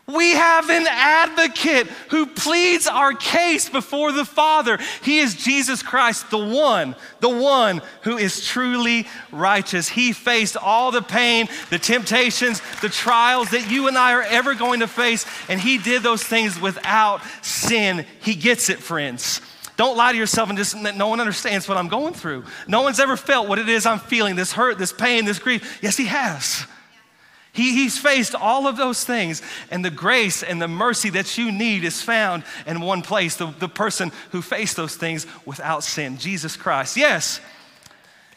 we 0.08 0.32
have 0.34 0.70
an 0.70 0.86
advocate 0.88 1.88
who 2.10 2.28
pleads 2.28 2.86
our 2.86 3.14
case 3.14 3.70
before 3.70 4.12
the 4.12 4.26
Father. 4.26 4.78
He 5.02 5.18
is 5.20 5.34
Jesus 5.34 5.82
Christ, 5.82 6.30
the 6.30 6.38
one, 6.38 6.96
the 7.22 7.30
one 7.30 7.82
who 8.04 8.18
is 8.18 8.46
truly 8.46 9.08
righteous. 9.32 9.90
He 9.90 10.14
faced 10.14 10.58
all 10.58 10.92
the 10.92 11.02
pain, 11.02 11.50
the 11.72 11.80
temptations, 11.80 12.62
the 12.82 12.90
trials 12.90 13.50
that 13.50 13.72
you 13.72 13.88
and 13.88 13.98
I 13.98 14.14
are 14.14 14.22
ever 14.22 14.54
going 14.54 14.82
to 14.82 14.88
face, 14.88 15.26
and 15.50 15.60
He 15.60 15.80
did 15.80 16.04
those 16.04 16.24
things 16.24 16.60
without 16.60 17.22
sin. 17.42 18.06
He 18.22 18.36
gets 18.36 18.70
it, 18.70 18.78
friends. 18.78 19.42
Don't 19.78 19.98
lie 19.98 20.12
to 20.12 20.18
yourself 20.18 20.50
and 20.50 20.58
just 20.58 20.82
that 20.84 20.96
no 20.96 21.08
one 21.08 21.20
understands 21.20 21.68
what 21.68 21.78
I'm 21.78 21.88
going 21.88 22.14
through. 22.14 22.46
No 22.68 22.82
one's 22.82 23.00
ever 23.00 23.18
felt 23.18 23.50
what 23.50 23.60
it 23.60 23.68
is 23.68 23.86
I'm 23.86 24.00
feeling 24.00 24.36
this 24.36 24.54
hurt, 24.54 24.78
this 24.78 24.94
pain, 24.94 25.26
this 25.26 25.40
grief. 25.40 25.80
Yes, 25.82 25.98
He 25.98 26.06
has. 26.06 26.66
He, 27.56 27.72
he's 27.74 27.98
faced 27.98 28.36
all 28.36 28.68
of 28.68 28.76
those 28.76 29.06
things, 29.06 29.42
and 29.72 29.84
the 29.84 29.90
grace 29.90 30.44
and 30.44 30.62
the 30.62 30.68
mercy 30.68 31.10
that 31.12 31.38
you 31.38 31.54
need 31.54 31.86
is 31.86 32.02
found 32.02 32.44
in 32.68 32.82
one 32.82 33.02
place 33.02 33.38
the, 33.38 33.48
the 33.60 33.70
person 33.70 34.12
who 34.32 34.42
faced 34.42 34.76
those 34.76 34.98
things 34.98 35.26
without 35.46 35.82
sin, 35.82 36.18
Jesus 36.18 36.58
Christ. 36.58 36.98
Yes, 36.98 37.40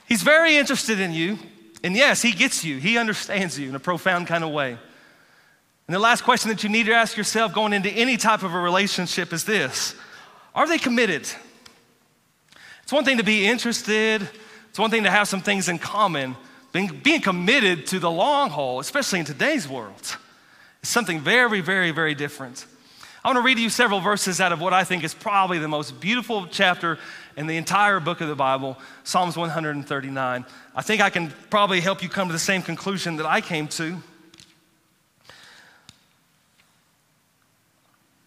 He's 0.07 0.23
very 0.23 0.57
interested 0.57 1.01
in 1.01 1.13
you, 1.13 1.37
and 1.83 1.97
yes, 1.97 2.23
He 2.23 2.31
gets 2.31 2.65
you, 2.65 2.79
He 2.79 2.97
understands 2.97 3.59
you 3.59 3.69
in 3.69 3.75
a 3.75 3.81
profound 3.81 4.29
kind 4.29 4.45
of 4.45 4.51
way. 4.51 4.79
And 5.89 5.95
the 5.95 5.99
last 5.99 6.23
question 6.23 6.51
that 6.51 6.63
you 6.63 6.69
need 6.69 6.87
to 6.87 6.93
ask 6.93 7.17
yourself 7.17 7.53
going 7.53 7.73
into 7.73 7.91
any 7.91 8.19
type 8.19 8.45
of 8.45 8.55
a 8.55 8.61
relationship 8.61 9.33
is 9.33 9.45
this 9.45 9.97
Are 10.59 10.67
they 10.67 10.79
committed? 10.79 11.23
It's 12.83 12.93
one 12.93 13.05
thing 13.05 13.19
to 13.19 13.23
be 13.23 13.47
interested, 13.47 14.29
it's 14.71 14.79
one 14.79 14.91
thing 14.91 15.05
to 15.05 15.11
have 15.11 15.29
some 15.29 15.41
things 15.41 15.69
in 15.69 15.79
common. 15.79 16.35
Being, 16.73 16.89
being 17.01 17.21
committed 17.21 17.87
to 17.87 18.01
the 18.01 18.11
long 18.11 18.51
haul, 18.51 18.81
especially 18.81 19.21
in 19.21 19.25
today's 19.25 19.69
world, 19.69 20.17
is 20.83 20.89
something 20.89 21.21
very, 21.21 21.61
very, 21.61 21.93
very 21.93 22.17
different. 22.17 22.67
I 23.25 23.29
want 23.29 23.37
to 23.37 23.43
read 23.43 23.55
to 23.55 23.63
you 23.63 23.71
several 23.71 24.01
verses 24.01 24.41
out 24.41 24.51
of 24.51 24.61
what 24.61 24.73
I 24.73 24.83
think 24.83 25.05
is 25.05 25.15
probably 25.15 25.61
the 25.61 25.69
most 25.69 26.01
beautiful 26.01 26.49
chapter 26.49 26.99
in 27.37 27.47
the 27.47 27.57
entire 27.57 28.01
book 28.01 28.21
of 28.21 28.27
the 28.27 28.35
Bible, 28.35 28.77
Psalms 29.05 29.37
139. 29.37 30.45
I 30.75 30.83
think 30.83 31.01
I 31.01 31.11
can 31.11 31.33
probably 31.51 31.81
help 31.81 32.03
you 32.03 32.09
come 32.09 32.27
to 32.27 32.33
the 32.33 32.39
same 32.41 32.63
conclusion 32.63 33.15
that 33.19 33.27
I 33.27 33.41
came 33.41 33.69
to. 33.69 34.03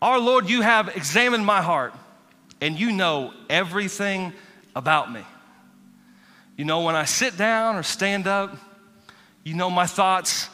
Our 0.01 0.17
Lord, 0.17 0.49
you 0.49 0.61
have 0.61 0.95
examined 0.95 1.45
my 1.45 1.61
heart, 1.61 1.93
and 2.61 2.79
you 2.79 2.91
know 2.91 3.33
everything 3.49 4.31
about 4.75 5.11
me. 5.11 5.25
You 6.55 6.65
know 6.65 6.81
when 6.81 6.95
I 6.95 7.05
sit 7.05 7.35
down 7.35 7.75
or 7.75 7.83
stand 7.83 8.27
up. 8.27 8.55
You 9.43 9.55
know 9.55 9.71
my 9.71 9.87
thoughts 9.87 10.47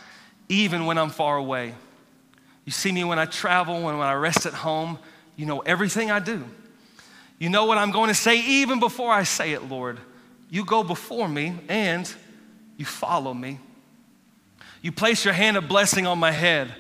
even 0.48 0.86
when 0.86 0.98
I'm 0.98 1.10
far 1.10 1.36
away. 1.36 1.76
You 2.63 2.72
see 2.72 2.91
me 2.91 3.04
when 3.04 3.20
I 3.20 3.26
travel, 3.26 3.76
when, 3.76 3.98
when 3.98 4.08
I 4.08 4.13
rest 4.13 4.46
at 4.46 4.54
home. 4.54 4.98
You 5.36 5.46
know 5.46 5.60
everything 5.60 6.10
I 6.10 6.20
do. 6.20 6.46
You 7.39 7.50
know 7.50 7.65
what 7.65 7.78
I'm 7.78 7.91
going 7.91 8.08
to 8.08 8.15
say 8.15 8.39
even 8.39 8.80
before 8.80 9.12
I 9.12 9.24
say 9.24 9.52
it, 9.52 9.70
Lord. 9.70 10.00
You 10.50 10.63
go 10.65 10.84
before 10.84 11.28
me 11.28 11.56
and 11.67 12.12
you 12.78 12.86
follow 12.86 13.34
me. 13.34 13.60
You 14.82 14.91
place 14.91 15.26
your 15.26 15.34
hand 15.34 15.58
of 15.58 15.67
blessing 15.67 16.08
on 16.08 16.17
my 16.17 16.32
head. 16.32 16.74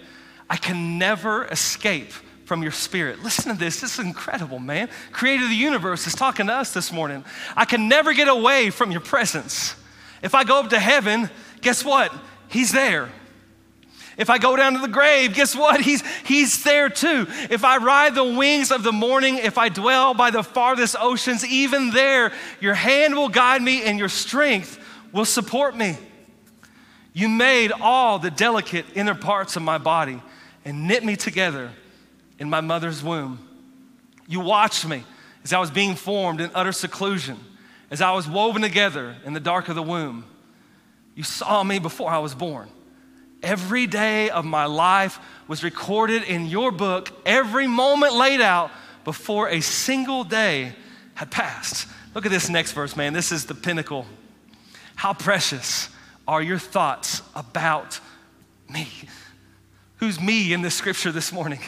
I 0.49 0.55
can 0.55 0.97
never 0.97 1.45
escape 1.45 2.13
from 2.47 2.63
your 2.63 2.71
spirit. 2.71 3.21
Listen 3.21 3.51
to 3.51 3.59
this. 3.59 3.81
This 3.81 3.99
is 3.99 4.05
incredible, 4.05 4.57
man. 4.57 4.87
Creator 5.11 5.43
of 5.43 5.49
the 5.49 5.55
universe 5.55 6.07
is 6.07 6.15
talking 6.15 6.47
to 6.47 6.53
us 6.53 6.73
this 6.73 6.93
morning. 6.93 7.25
I 7.57 7.65
can 7.65 7.89
never 7.89 8.13
get 8.13 8.29
away 8.29 8.69
from 8.69 8.89
your 8.89 9.01
presence. 9.01 9.75
If 10.21 10.33
I 10.33 10.45
go 10.45 10.61
up 10.61 10.69
to 10.69 10.79
heaven, 10.79 11.29
guess 11.59 11.83
what? 11.83 12.09
He's 12.47 12.71
there. 12.71 13.09
If 14.17 14.29
I 14.29 14.37
go 14.37 14.55
down 14.55 14.73
to 14.73 14.79
the 14.79 14.87
grave, 14.87 15.33
guess 15.33 15.57
what? 15.57 15.81
He's, 15.81 16.01
he's 16.25 16.63
there 16.63 16.87
too. 16.87 17.27
If 17.49 17.65
I 17.65 17.77
ride 17.77 18.15
the 18.15 18.23
wings 18.23 18.71
of 18.71 18.81
the 18.81 18.93
morning, 18.93 19.39
if 19.39 19.57
I 19.57 19.67
dwell 19.67 20.13
by 20.13 20.31
the 20.31 20.41
farthest 20.41 20.95
oceans, 21.01 21.45
even 21.45 21.91
there, 21.91 22.31
your 22.61 22.75
hand 22.75 23.13
will 23.13 23.27
guide 23.27 23.61
me 23.61 23.83
and 23.83 23.99
your 23.99 24.07
strength 24.07 24.79
will 25.11 25.25
support 25.25 25.75
me. 25.75 25.97
You 27.11 27.27
made 27.27 27.73
all 27.73 28.19
the 28.19 28.31
delicate 28.31 28.85
inner 28.95 29.15
parts 29.15 29.57
of 29.57 29.63
my 29.63 29.79
body 29.79 30.21
and 30.63 30.87
knit 30.87 31.03
me 31.03 31.17
together 31.17 31.71
in 32.39 32.49
my 32.49 32.61
mother's 32.61 33.03
womb. 33.03 33.39
You 34.27 34.39
watched 34.39 34.85
me 34.85 35.03
as 35.43 35.53
I 35.53 35.59
was 35.59 35.71
being 35.71 35.95
formed 35.95 36.41
in 36.41 36.51
utter 36.53 36.71
seclusion, 36.71 37.37
as 37.89 38.01
I 38.01 38.11
was 38.11 38.27
woven 38.27 38.61
together 38.61 39.15
in 39.25 39.33
the 39.33 39.39
dark 39.39 39.69
of 39.69 39.75
the 39.75 39.83
womb. 39.83 40.25
You 41.15 41.23
saw 41.23 41.63
me 41.63 41.79
before 41.79 42.09
I 42.09 42.19
was 42.19 42.35
born. 42.35 42.69
Every 43.41 43.87
day 43.87 44.29
of 44.29 44.45
my 44.45 44.65
life 44.65 45.19
was 45.47 45.63
recorded 45.63 46.23
in 46.23 46.47
your 46.47 46.71
book, 46.71 47.09
every 47.25 47.67
moment 47.67 48.13
laid 48.13 48.41
out 48.41 48.71
before 49.03 49.47
a 49.47 49.61
single 49.61 50.23
day 50.23 50.73
had 51.13 51.31
passed. 51.31 51.87
Look 52.13 52.25
at 52.25 52.31
this 52.31 52.49
next 52.49 52.73
verse, 52.73 52.95
man. 52.95 53.13
This 53.13 53.31
is 53.31 53.45
the 53.45 53.55
pinnacle. 53.55 54.05
How 54.95 55.13
precious 55.13 55.89
are 56.27 56.41
your 56.41 56.57
thoughts 56.57 57.21
about 57.35 57.99
me? 58.69 58.87
Who's 59.97 60.19
me 60.19 60.51
in 60.51 60.61
this 60.61 60.75
scripture 60.75 61.11
this 61.11 61.31
morning? 61.31 61.59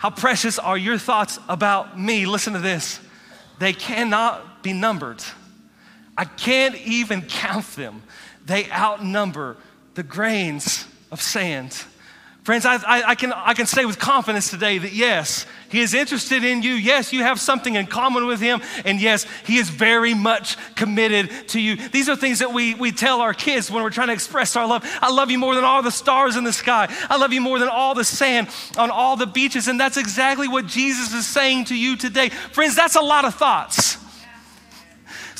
How 0.00 0.08
precious 0.08 0.58
are 0.58 0.78
your 0.78 0.96
thoughts 0.96 1.38
about 1.46 2.00
me? 2.00 2.24
Listen 2.24 2.54
to 2.54 2.58
this. 2.58 3.00
They 3.58 3.74
cannot 3.74 4.62
be 4.62 4.72
numbered. 4.72 5.22
I 6.16 6.24
can't 6.24 6.74
even 6.86 7.20
count 7.20 7.66
them. 7.76 8.02
They 8.46 8.70
outnumber 8.70 9.58
the 9.92 10.02
grains 10.02 10.86
of 11.12 11.20
sand. 11.20 11.84
Friends, 12.50 12.66
I, 12.66 12.78
I, 12.78 13.10
I, 13.10 13.14
can, 13.14 13.32
I 13.32 13.54
can 13.54 13.66
say 13.66 13.84
with 13.84 14.00
confidence 14.00 14.50
today 14.50 14.76
that 14.78 14.92
yes, 14.92 15.46
He 15.70 15.82
is 15.82 15.94
interested 15.94 16.42
in 16.42 16.64
you. 16.64 16.72
Yes, 16.72 17.12
you 17.12 17.22
have 17.22 17.38
something 17.38 17.76
in 17.76 17.86
common 17.86 18.26
with 18.26 18.40
Him. 18.40 18.60
And 18.84 19.00
yes, 19.00 19.24
He 19.46 19.58
is 19.58 19.70
very 19.70 20.14
much 20.14 20.56
committed 20.74 21.30
to 21.50 21.60
you. 21.60 21.76
These 21.76 22.08
are 22.08 22.16
things 22.16 22.40
that 22.40 22.52
we, 22.52 22.74
we 22.74 22.90
tell 22.90 23.20
our 23.20 23.34
kids 23.34 23.70
when 23.70 23.84
we're 23.84 23.90
trying 23.90 24.08
to 24.08 24.14
express 24.14 24.56
our 24.56 24.66
love. 24.66 24.82
I 25.00 25.12
love 25.12 25.30
you 25.30 25.38
more 25.38 25.54
than 25.54 25.62
all 25.62 25.80
the 25.80 25.92
stars 25.92 26.34
in 26.34 26.42
the 26.42 26.52
sky. 26.52 26.92
I 27.08 27.18
love 27.18 27.32
you 27.32 27.40
more 27.40 27.60
than 27.60 27.68
all 27.68 27.94
the 27.94 28.02
sand 28.02 28.48
on 28.76 28.90
all 28.90 29.14
the 29.14 29.28
beaches. 29.28 29.68
And 29.68 29.78
that's 29.78 29.96
exactly 29.96 30.48
what 30.48 30.66
Jesus 30.66 31.14
is 31.14 31.28
saying 31.28 31.66
to 31.66 31.76
you 31.76 31.96
today. 31.96 32.30
Friends, 32.30 32.74
that's 32.74 32.96
a 32.96 33.00
lot 33.00 33.24
of 33.24 33.36
thoughts. 33.36 33.89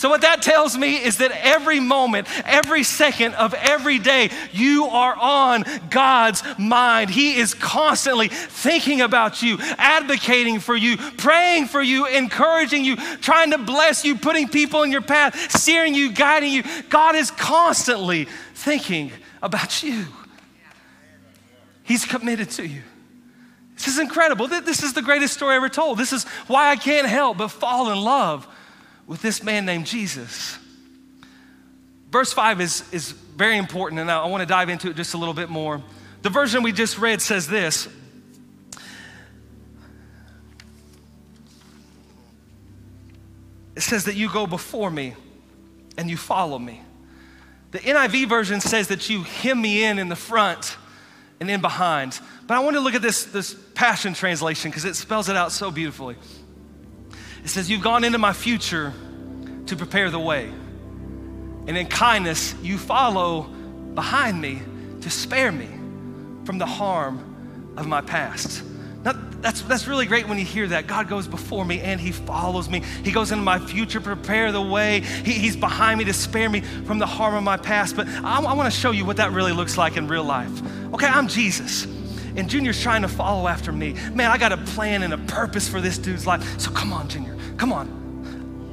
So, 0.01 0.09
what 0.09 0.23
that 0.23 0.41
tells 0.41 0.79
me 0.79 0.97
is 0.97 1.19
that 1.19 1.31
every 1.31 1.79
moment, 1.79 2.27
every 2.47 2.85
second 2.85 3.35
of 3.35 3.53
every 3.53 3.99
day, 3.99 4.31
you 4.51 4.87
are 4.87 5.15
on 5.15 5.63
God's 5.91 6.43
mind. 6.59 7.11
He 7.11 7.37
is 7.37 7.53
constantly 7.53 8.29
thinking 8.29 9.03
about 9.03 9.43
you, 9.43 9.59
advocating 9.77 10.59
for 10.59 10.75
you, 10.75 10.97
praying 10.97 11.67
for 11.67 11.83
you, 11.83 12.07
encouraging 12.07 12.83
you, 12.83 12.97
trying 12.97 13.51
to 13.51 13.59
bless 13.59 14.03
you, 14.03 14.17
putting 14.17 14.49
people 14.49 14.85
in 14.85 14.91
your 14.91 15.03
path, 15.03 15.55
steering 15.55 15.95
you, 15.95 16.11
guiding 16.13 16.55
you. 16.55 16.63
God 16.89 17.15
is 17.15 17.31
constantly 17.31 18.27
thinking 18.55 19.13
about 19.43 19.83
you. 19.83 20.07
He's 21.83 22.07
committed 22.07 22.49
to 22.53 22.67
you. 22.67 22.81
This 23.75 23.87
is 23.87 23.99
incredible. 23.99 24.49
This 24.49 24.83
is 24.83 24.95
the 24.95 25.03
greatest 25.03 25.35
story 25.35 25.57
ever 25.57 25.69
told. 25.69 25.99
This 25.99 26.15
is 26.15 26.25
why 26.47 26.71
I 26.71 26.77
can't 26.77 27.07
help 27.07 27.37
but 27.37 27.49
fall 27.49 27.93
in 27.93 28.01
love 28.01 28.49
with 29.11 29.23
this 29.23 29.43
man 29.43 29.67
named 29.67 29.87
Jesus. 29.87 30.57
Verse 32.13 32.33
5 32.33 32.61
is, 32.61 32.85
is 32.93 33.11
very 33.11 33.57
important, 33.57 34.01
and 34.01 34.09
I, 34.09 34.25
want 34.27 34.41
to 34.41 34.47
dive 34.47 34.69
into 34.69 34.89
it 34.89 34.95
just 34.95 35.15
a 35.15 35.19
little 35.19 35.35
bit 35.35 35.49
more. 35.49 35.83
The 36.23 36.31
version 36.31 36.63
we 36.63 36.71
just 36.71 36.97
read 36.97 37.21
says 37.21 37.49
this 37.49 37.89
It 43.75 43.81
says 43.81 44.05
that 44.05 44.15
you 44.15 44.31
go 44.31 44.47
before 44.47 44.91
me 44.91 45.15
and 45.97 46.09
you 46.09 46.17
follow 46.17 46.59
me. 46.59 46.81
The 47.73 47.81
NIV 47.81 48.29
version 48.29 48.61
says 48.61 48.89
that 48.89 49.11
you 49.11 49.25
hem 49.25 49.61
me 49.61 49.83
in 49.83 49.99
in 49.99 50.09
the 50.09 50.15
front 50.15 50.77
and 51.41 51.51
in 51.51 51.61
behind. 51.61 52.21
But 52.47 52.57
I 52.57 52.61
want 52.61 52.77
to 52.77 52.81
look 52.81 52.95
at 52.95 53.03
this, 53.03 53.25
this 53.25 53.55
Passion 53.75 54.15
Translation 54.15 54.71
because 54.71 54.85
it 54.85 54.95
spells 54.95 55.29
it 55.29 55.35
out 55.35 55.51
so 55.51 55.73
beautifully. 55.73 56.15
It 57.45 57.49
says, 57.49 57.71
You've 57.71 57.83
gone 57.83 58.05
into 58.05 58.19
my 58.19 58.33
future 58.33 58.93
to 59.67 59.77
prepare 59.77 60.11
the 60.11 60.19
way. 60.19 60.51
And 61.67 61.77
in 61.77 61.87
kindness, 61.87 62.55
you 62.63 62.79
follow 62.79 63.43
behind 63.95 64.41
me 64.41 64.63
to 65.03 65.11
spare 65.11 65.53
me 65.53 65.69
from 66.45 66.59
the 66.59 66.67
harm 66.67 67.75
of 67.77 67.87
my 67.87 68.01
past. 68.01 68.65
Now, 69.05 69.13
that's, 69.41 69.63
that's 69.63 69.87
really 69.87 70.05
great 70.05 70.29
when 70.29 70.39
you 70.39 70.45
hear 70.45 70.67
that. 70.69 70.87
God 70.87 71.09
goes 71.09 71.27
before 71.27 71.65
me 71.65 71.81
and 71.81 72.01
He 72.01 72.13
follows 72.13 72.69
me. 72.69 72.83
He 73.03 73.13
goes 73.13 73.33
into 73.33 73.45
my 73.45 73.59
future, 73.59 74.01
prepare 74.01 74.53
the 74.53 74.61
way. 74.61 75.01
He, 75.01 75.33
he's 75.33 75.57
behind 75.57 75.99
me 75.99 76.05
to 76.07 76.13
spare 76.13 76.51
me 76.51 76.61
from 76.61 76.99
the 76.99 77.07
harm 77.07 77.35
of 77.35 77.43
my 77.43 77.57
past. 77.57 77.97
But 77.97 78.09
I, 78.09 78.41
I 78.43 78.53
want 78.53 78.73
to 78.73 78.79
show 78.79 78.91
you 78.91 79.05
what 79.05 79.17
that 79.17 79.33
really 79.33 79.53
looks 79.53 79.79
like 79.79 79.97
in 79.97 80.09
real 80.09 80.25
life. 80.25 80.51
Okay, 80.93 81.07
I'm 81.07 81.29
Jesus 81.29 81.87
and 82.37 82.49
Junior's 82.49 82.81
trying 82.81 83.03
to 83.03 83.09
follow 83.09 83.49
after 83.49 83.73
me. 83.73 83.95
Man, 84.13 84.31
I 84.31 84.39
got 84.39 84.53
a 84.53 84.57
plan 84.57 85.03
and 85.03 85.13
a 85.13 85.19
purpose 85.19 85.69
for 85.69 85.81
this 85.81 85.99
dude's 85.99 86.27
life. 86.27 86.61
So 86.61 86.71
come 86.71 86.93
on, 86.93 87.09
Junior, 87.09 87.37
come 87.57 87.73
on. 87.73 88.01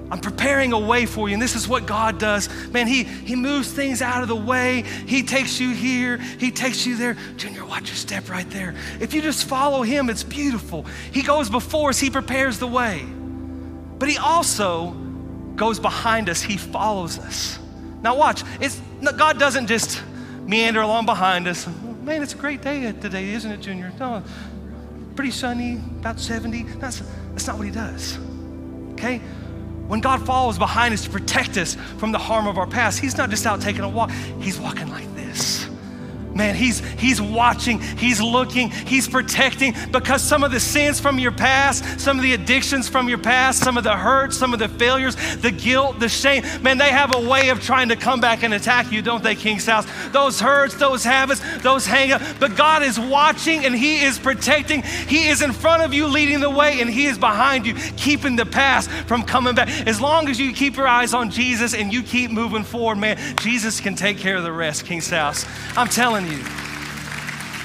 I'm 0.10 0.20
preparing 0.20 0.72
a 0.72 0.80
way 0.80 1.06
for 1.06 1.28
you, 1.28 1.34
and 1.34 1.42
this 1.42 1.56
is 1.56 1.68
what 1.68 1.86
God 1.86 2.18
does. 2.18 2.48
Man, 2.72 2.88
He 2.88 3.04
He 3.04 3.36
moves 3.36 3.72
things 3.72 4.02
out 4.02 4.22
of 4.22 4.30
the 4.30 4.36
way. 4.36 4.84
He 5.06 5.24
takes 5.24 5.60
you 5.60 5.72
here, 5.72 6.18
He 6.18 6.52
takes 6.52 6.86
you 6.86 6.96
there. 6.96 7.18
Junior, 7.36 7.66
watch 7.66 7.90
your 7.90 7.96
step 7.96 8.30
right 8.30 8.50
there. 8.50 8.76
If 9.02 9.14
you 9.14 9.22
just 9.22 9.46
follow 9.48 9.82
Him, 9.82 10.10
it's 10.10 10.24
beautiful. 10.24 10.86
He 11.12 11.22
goes 11.22 11.50
before 11.50 11.90
us, 11.90 12.00
He 12.00 12.10
prepares 12.10 12.60
the 12.60 12.68
way. 12.68 13.06
But 14.00 14.10
He 14.10 14.18
also 14.18 14.92
goes 15.56 15.80
behind 15.80 16.30
us, 16.30 16.42
He 16.42 16.56
follows 16.56 17.20
us. 17.20 17.60
Now 18.02 18.16
watch, 18.16 18.44
it's 18.62 18.80
God 19.18 19.40
doesn't 19.40 19.68
just 19.68 20.02
meander 20.46 20.80
along 20.82 21.06
behind 21.06 21.48
us 21.48 21.68
man, 22.08 22.24
it's 22.24 22.34
a 22.34 22.38
great 22.38 22.62
day 22.62 22.90
today, 22.94 23.34
isn't 23.34 23.52
it, 23.52 23.60
Junior? 23.60 23.92
No, 24.00 24.24
pretty 25.16 25.32
sunny, 25.32 25.76
about 26.00 26.20
70. 26.22 26.64
That's, 26.80 27.04
that's 27.34 27.46
not 27.46 27.58
what 27.58 27.66
he 27.66 27.72
does. 27.72 28.18
Okay? 28.94 29.18
When 29.88 30.00
God 30.00 30.26
follows 30.26 30.58
behind 30.58 30.94
us 30.94 31.04
to 31.04 31.10
protect 31.10 31.58
us 31.58 31.76
from 31.98 32.14
the 32.14 32.18
harm 32.18 32.48
of 32.48 32.58
our 32.58 32.66
past, 32.66 33.00
He's 33.00 33.18
not 33.18 33.30
just 33.30 33.46
out 33.46 33.62
taking 33.62 33.82
a 33.82 33.90
walk, 33.90 34.10
He's 34.40 34.58
walking 34.58 34.90
like. 34.90 35.17
Man, 36.38 36.54
he's, 36.54 36.80
he's 37.00 37.20
watching, 37.20 37.80
he's 37.80 38.22
looking, 38.22 38.70
he's 38.70 39.08
protecting 39.08 39.74
because 39.92 40.22
some 40.22 40.44
of 40.44 40.52
the 40.52 40.60
sins 40.60 41.00
from 41.00 41.18
your 41.18 41.32
past, 41.32 42.00
some 42.00 42.18
of 42.18 42.24
the 42.24 42.34
addictions 42.34 42.88
from 42.88 43.10
your 43.10 43.18
past, 43.18 43.64
some 43.64 43.76
of 43.76 43.84
the 43.84 43.96
hurts, 43.96 44.38
some 44.38 44.54
of 44.54 44.60
the 44.60 44.68
failures, 44.68 45.16
the 45.38 45.50
guilt, 45.50 46.00
the 46.00 46.08
shame, 46.08 46.44
man, 46.62 46.78
they 46.78 46.92
have 46.92 47.16
a 47.16 47.20
way 47.20 47.50
of 47.50 47.60
trying 47.60 47.90
to 47.90 47.96
come 47.96 48.22
back 48.22 48.44
and 48.44 48.54
attack 48.54 48.92
you, 48.92 49.02
don't 49.02 49.24
they, 49.24 49.34
King's 49.34 49.66
House? 49.66 49.88
Those 50.12 50.40
hurts, 50.40 50.76
those 50.76 51.04
habits, 51.04 51.42
those 51.64 51.88
hang 51.88 52.12
up. 52.12 52.22
But 52.40 52.56
God 52.56 52.84
is 52.84 53.00
watching 53.00 53.66
and 53.66 53.76
he 53.76 54.04
is 54.04 54.20
protecting. 54.20 54.84
He 54.84 55.30
is 55.30 55.42
in 55.42 55.54
front 55.54 55.82
of 55.82 55.92
you 55.92 56.06
leading 56.08 56.40
the 56.40 56.52
way 56.52 56.82
and 56.82 56.90
he 56.90 57.08
is 57.08 57.18
behind 57.18 57.66
you, 57.66 57.74
keeping 57.96 58.36
the 58.36 58.46
past 58.46 58.92
from 59.08 59.24
coming 59.24 59.56
back. 59.56 59.70
As 59.88 60.00
long 60.00 60.30
as 60.30 60.40
you 60.40 60.54
keep 60.54 60.78
your 60.78 60.88
eyes 60.88 61.16
on 61.16 61.32
Jesus 61.32 61.74
and 61.74 61.92
you 61.92 62.04
keep 62.04 62.30
moving 62.30 62.64
forward, 62.64 63.00
man, 63.00 63.18
Jesus 63.40 63.80
can 63.80 63.96
take 63.96 64.20
care 64.20 64.38
of 64.38 64.44
the 64.44 64.52
rest, 64.52 64.86
King's 64.86 65.10
House. 65.10 65.46
I'm 65.76 65.88
telling 65.88 66.27
you 66.27 66.27
you. 66.28 66.44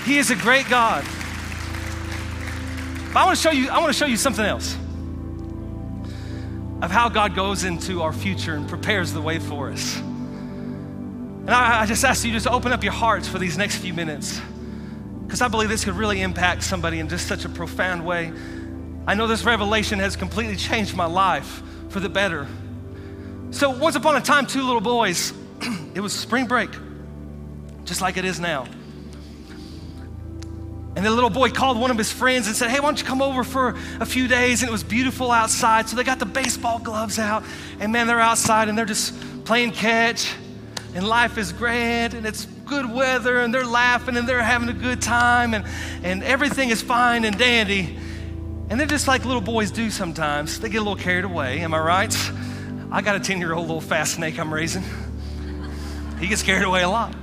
He 0.04 0.18
is 0.18 0.30
a 0.30 0.36
great 0.36 0.68
God. 0.68 1.04
But 3.12 3.20
I 3.20 3.24
want 3.24 3.36
to 3.36 3.42
show 3.42 3.50
you, 3.50 3.68
I 3.68 3.78
want 3.78 3.92
to 3.92 3.98
show 3.98 4.06
you 4.06 4.16
something 4.16 4.44
else 4.44 4.76
of 6.82 6.90
how 6.90 7.08
God 7.08 7.36
goes 7.36 7.62
into 7.64 8.02
our 8.02 8.12
future 8.12 8.54
and 8.54 8.68
prepares 8.68 9.12
the 9.12 9.20
way 9.20 9.38
for 9.38 9.70
us. 9.70 9.98
And 9.98 11.50
I, 11.50 11.82
I 11.82 11.86
just 11.86 12.04
ask 12.04 12.24
you 12.24 12.32
just 12.32 12.48
open 12.48 12.72
up 12.72 12.82
your 12.82 12.92
hearts 12.92 13.28
for 13.28 13.38
these 13.38 13.56
next 13.56 13.76
few 13.76 13.94
minutes. 13.94 14.40
Because 15.24 15.40
I 15.40 15.48
believe 15.48 15.68
this 15.68 15.84
could 15.84 15.94
really 15.94 16.22
impact 16.22 16.64
somebody 16.64 16.98
in 16.98 17.08
just 17.08 17.28
such 17.28 17.44
a 17.44 17.48
profound 17.48 18.04
way. 18.04 18.32
I 19.06 19.14
know 19.14 19.26
this 19.26 19.44
revelation 19.44 19.98
has 20.00 20.16
completely 20.16 20.56
changed 20.56 20.96
my 20.96 21.06
life 21.06 21.62
for 21.90 22.00
the 22.00 22.08
better. 22.08 22.48
So, 23.50 23.70
once 23.70 23.96
upon 23.96 24.16
a 24.16 24.20
time, 24.20 24.46
two 24.46 24.62
little 24.62 24.80
boys, 24.80 25.32
it 25.94 26.00
was 26.00 26.12
spring 26.12 26.46
break 26.46 26.70
just 27.92 28.00
like 28.00 28.16
it 28.16 28.24
is 28.24 28.40
now. 28.40 28.64
And 30.96 31.04
the 31.04 31.10
little 31.10 31.28
boy 31.28 31.50
called 31.50 31.78
one 31.78 31.90
of 31.90 31.98
his 31.98 32.10
friends 32.10 32.46
and 32.46 32.56
said, 32.56 32.70
Hey, 32.70 32.80
why 32.80 32.86
don't 32.86 32.98
you 32.98 33.06
come 33.06 33.20
over 33.20 33.44
for 33.44 33.76
a 34.00 34.06
few 34.06 34.28
days? 34.28 34.62
And 34.62 34.70
it 34.70 34.72
was 34.72 34.82
beautiful 34.82 35.30
outside. 35.30 35.90
So 35.90 35.96
they 35.96 36.02
got 36.02 36.18
the 36.18 36.24
baseball 36.24 36.78
gloves 36.78 37.18
out. 37.18 37.44
And 37.80 37.92
man, 37.92 38.06
they're 38.06 38.18
outside 38.18 38.70
and 38.70 38.78
they're 38.78 38.86
just 38.86 39.14
playing 39.44 39.72
catch. 39.72 40.32
And 40.94 41.06
life 41.06 41.36
is 41.36 41.52
grand 41.52 42.14
and 42.14 42.24
it's 42.24 42.46
good 42.64 42.90
weather 42.90 43.40
and 43.40 43.52
they're 43.52 43.66
laughing 43.66 44.16
and 44.16 44.26
they're 44.26 44.42
having 44.42 44.70
a 44.70 44.74
good 44.74 45.02
time 45.02 45.52
and, 45.52 45.66
and 46.02 46.22
everything 46.22 46.70
is 46.70 46.80
fine 46.80 47.26
and 47.26 47.36
dandy. 47.36 47.98
And 48.70 48.80
they're 48.80 48.86
just 48.86 49.06
like 49.06 49.26
little 49.26 49.42
boys 49.42 49.70
do 49.70 49.90
sometimes. 49.90 50.60
They 50.60 50.70
get 50.70 50.78
a 50.78 50.80
little 50.80 50.96
carried 50.96 51.26
away. 51.26 51.60
Am 51.60 51.74
I 51.74 51.78
right? 51.78 52.32
I 52.90 53.02
got 53.02 53.16
a 53.16 53.20
10 53.20 53.38
year 53.38 53.52
old 53.52 53.66
little 53.66 53.82
fast 53.82 54.14
snake 54.14 54.38
I'm 54.38 54.52
raising. 54.52 54.82
He 56.18 56.28
gets 56.28 56.42
carried 56.42 56.64
away 56.64 56.82
a 56.84 56.88
lot. 56.88 57.14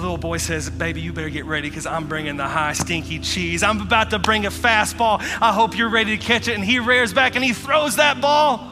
The 0.00 0.06
little 0.06 0.16
boy 0.16 0.38
says, 0.38 0.70
Baby, 0.70 1.02
you 1.02 1.12
better 1.12 1.28
get 1.28 1.44
ready 1.44 1.68
because 1.68 1.84
I'm 1.84 2.08
bringing 2.08 2.38
the 2.38 2.48
high, 2.48 2.72
stinky 2.72 3.18
cheese. 3.18 3.62
I'm 3.62 3.82
about 3.82 4.08
to 4.10 4.18
bring 4.18 4.46
a 4.46 4.48
fastball. 4.48 5.20
I 5.42 5.52
hope 5.52 5.76
you're 5.76 5.90
ready 5.90 6.16
to 6.16 6.24
catch 6.24 6.48
it. 6.48 6.54
And 6.54 6.64
he 6.64 6.78
rears 6.78 7.12
back 7.12 7.36
and 7.36 7.44
he 7.44 7.52
throws 7.52 7.96
that 7.96 8.18
ball. 8.18 8.70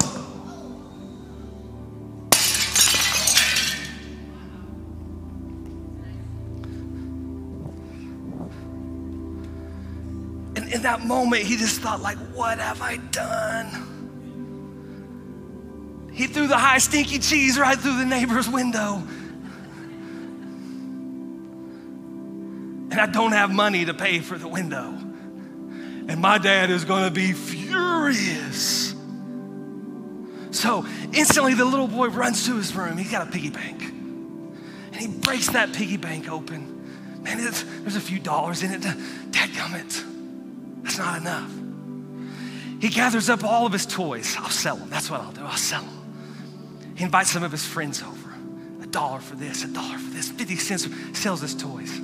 And 10.56 10.72
in 10.72 10.80
that 10.80 11.02
moment, 11.04 11.42
he 11.42 11.58
just 11.58 11.82
thought, 11.82 12.00
like, 12.00 12.16
what 12.32 12.58
have 12.58 12.80
I 12.80 12.96
done? 12.96 13.84
He 16.10 16.26
threw 16.26 16.46
the 16.46 16.56
high, 16.56 16.78
stinky 16.78 17.18
cheese 17.18 17.58
right 17.58 17.78
through 17.78 17.98
the 17.98 18.06
neighbor's 18.06 18.48
window. 18.48 19.02
And 22.98 23.08
I 23.08 23.12
don't 23.12 23.32
have 23.32 23.52
money 23.52 23.84
to 23.84 23.94
pay 23.94 24.18
for 24.18 24.36
the 24.36 24.48
window. 24.48 24.88
And 24.88 26.20
my 26.20 26.38
dad 26.38 26.70
is 26.70 26.84
going 26.84 27.04
to 27.04 27.10
be 27.10 27.32
furious. 27.32 28.94
So 30.50 30.84
instantly, 31.12 31.54
the 31.54 31.64
little 31.64 31.86
boy 31.86 32.08
runs 32.08 32.46
to 32.46 32.56
his 32.56 32.74
room. 32.74 32.96
He's 32.96 33.10
got 33.10 33.28
a 33.28 33.30
piggy 33.30 33.50
bank. 33.50 33.82
And 33.82 34.96
he 34.96 35.06
breaks 35.06 35.50
that 35.50 35.72
piggy 35.72 35.96
bank 35.96 36.28
open. 36.28 37.22
Man, 37.22 37.38
there's 37.38 37.96
a 37.96 38.00
few 38.00 38.18
dollars 38.18 38.62
in 38.62 38.72
it. 38.72 38.80
Dadgummit. 38.80 40.82
That's 40.82 40.98
not 40.98 41.20
enough. 41.20 41.50
He 42.80 42.88
gathers 42.88 43.28
up 43.28 43.44
all 43.44 43.66
of 43.66 43.72
his 43.72 43.86
toys. 43.86 44.34
I'll 44.38 44.50
sell 44.50 44.76
them. 44.76 44.90
That's 44.90 45.10
what 45.10 45.20
I'll 45.20 45.32
do. 45.32 45.42
I'll 45.42 45.56
sell 45.56 45.82
them. 45.82 46.94
He 46.96 47.04
invites 47.04 47.30
some 47.30 47.44
of 47.44 47.52
his 47.52 47.64
friends 47.64 48.02
over. 48.02 48.34
A 48.82 48.86
dollar 48.86 49.20
for 49.20 49.36
this, 49.36 49.62
a 49.62 49.68
dollar 49.68 49.98
for 49.98 50.10
this, 50.10 50.30
50 50.30 50.56
cents 50.56 50.88
sells 51.12 51.42
his 51.42 51.54
toys. 51.54 52.00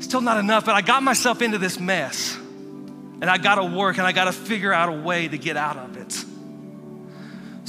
Still 0.00 0.20
not 0.20 0.38
enough, 0.38 0.64
but 0.64 0.74
I 0.74 0.82
got 0.82 1.02
myself 1.02 1.42
into 1.42 1.58
this 1.58 1.78
mess. 1.78 2.36
And 2.36 3.24
I 3.24 3.38
gotta 3.38 3.64
work 3.64 3.98
and 3.98 4.06
I 4.06 4.12
gotta 4.12 4.32
figure 4.32 4.72
out 4.72 4.88
a 4.88 4.92
way 5.00 5.28
to 5.28 5.38
get 5.38 5.56
out 5.56 5.76
of 5.76 5.96
it. 5.96 6.24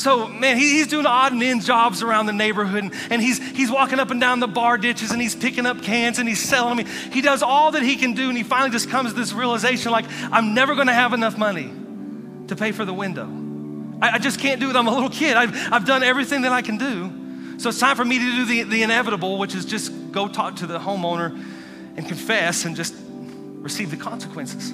So, 0.01 0.27
man, 0.27 0.57
he, 0.57 0.77
he's 0.77 0.87
doing 0.87 1.05
odd 1.05 1.33
and 1.33 1.43
end 1.43 1.63
jobs 1.63 2.01
around 2.01 2.25
the 2.25 2.33
neighborhood, 2.33 2.85
and, 2.85 2.93
and, 3.11 3.21
he's, 3.21 3.37
he's 3.51 3.69
walking 3.69 3.99
up 3.99 4.09
and 4.09 4.19
down 4.19 4.39
the 4.39 4.47
bar 4.47 4.77
ditches, 4.77 5.11
and 5.11 5.21
he's 5.21 5.35
picking 5.35 5.67
up 5.67 5.83
cans, 5.83 6.17
and 6.17 6.27
he's 6.27 6.41
selling 6.41 6.77
them. 6.77 6.85
He 7.11 7.21
does 7.21 7.43
all 7.43 7.71
that 7.73 7.83
he 7.83 7.97
can 7.97 8.13
do, 8.13 8.29
and 8.29 8.35
he 8.35 8.43
finally 8.43 8.71
just 8.71 8.89
comes 8.89 9.11
to 9.11 9.15
this 9.15 9.31
realization 9.31 9.91
like, 9.91 10.05
I'm 10.31 10.55
never 10.55 10.73
gonna 10.73 10.93
have 10.93 11.13
enough 11.13 11.37
money 11.37 11.71
to 12.47 12.55
pay 12.55 12.71
for 12.71 12.83
the 12.83 12.93
window. 12.93 13.29
I, 14.01 14.15
I 14.15 14.17
just 14.17 14.39
can't 14.39 14.59
do 14.59 14.69
it. 14.69 14.75
I'm 14.75 14.87
a 14.87 14.93
little 14.93 15.09
kid. 15.09 15.37
I've, 15.37 15.55
I've 15.71 15.85
done 15.85 16.01
everything 16.01 16.43
that 16.43 16.51
I 16.51 16.63
can 16.63 16.77
do. 16.77 17.59
So 17.59 17.69
it's 17.69 17.79
time 17.79 17.95
for 17.95 18.05
me 18.05 18.17
to 18.17 18.25
do 18.25 18.45
the, 18.45 18.63
the 18.63 18.83
inevitable, 18.83 19.37
which 19.37 19.53
is 19.53 19.65
just 19.65 20.11
go 20.11 20.27
talk 20.27 20.55
to 20.57 20.67
the 20.67 20.79
homeowner 20.79 21.39
and 21.95 22.07
confess 22.07 22.65
and 22.65 22.75
just 22.75 22.95
receive 23.61 23.91
the 23.91 23.97
consequences. 23.97 24.73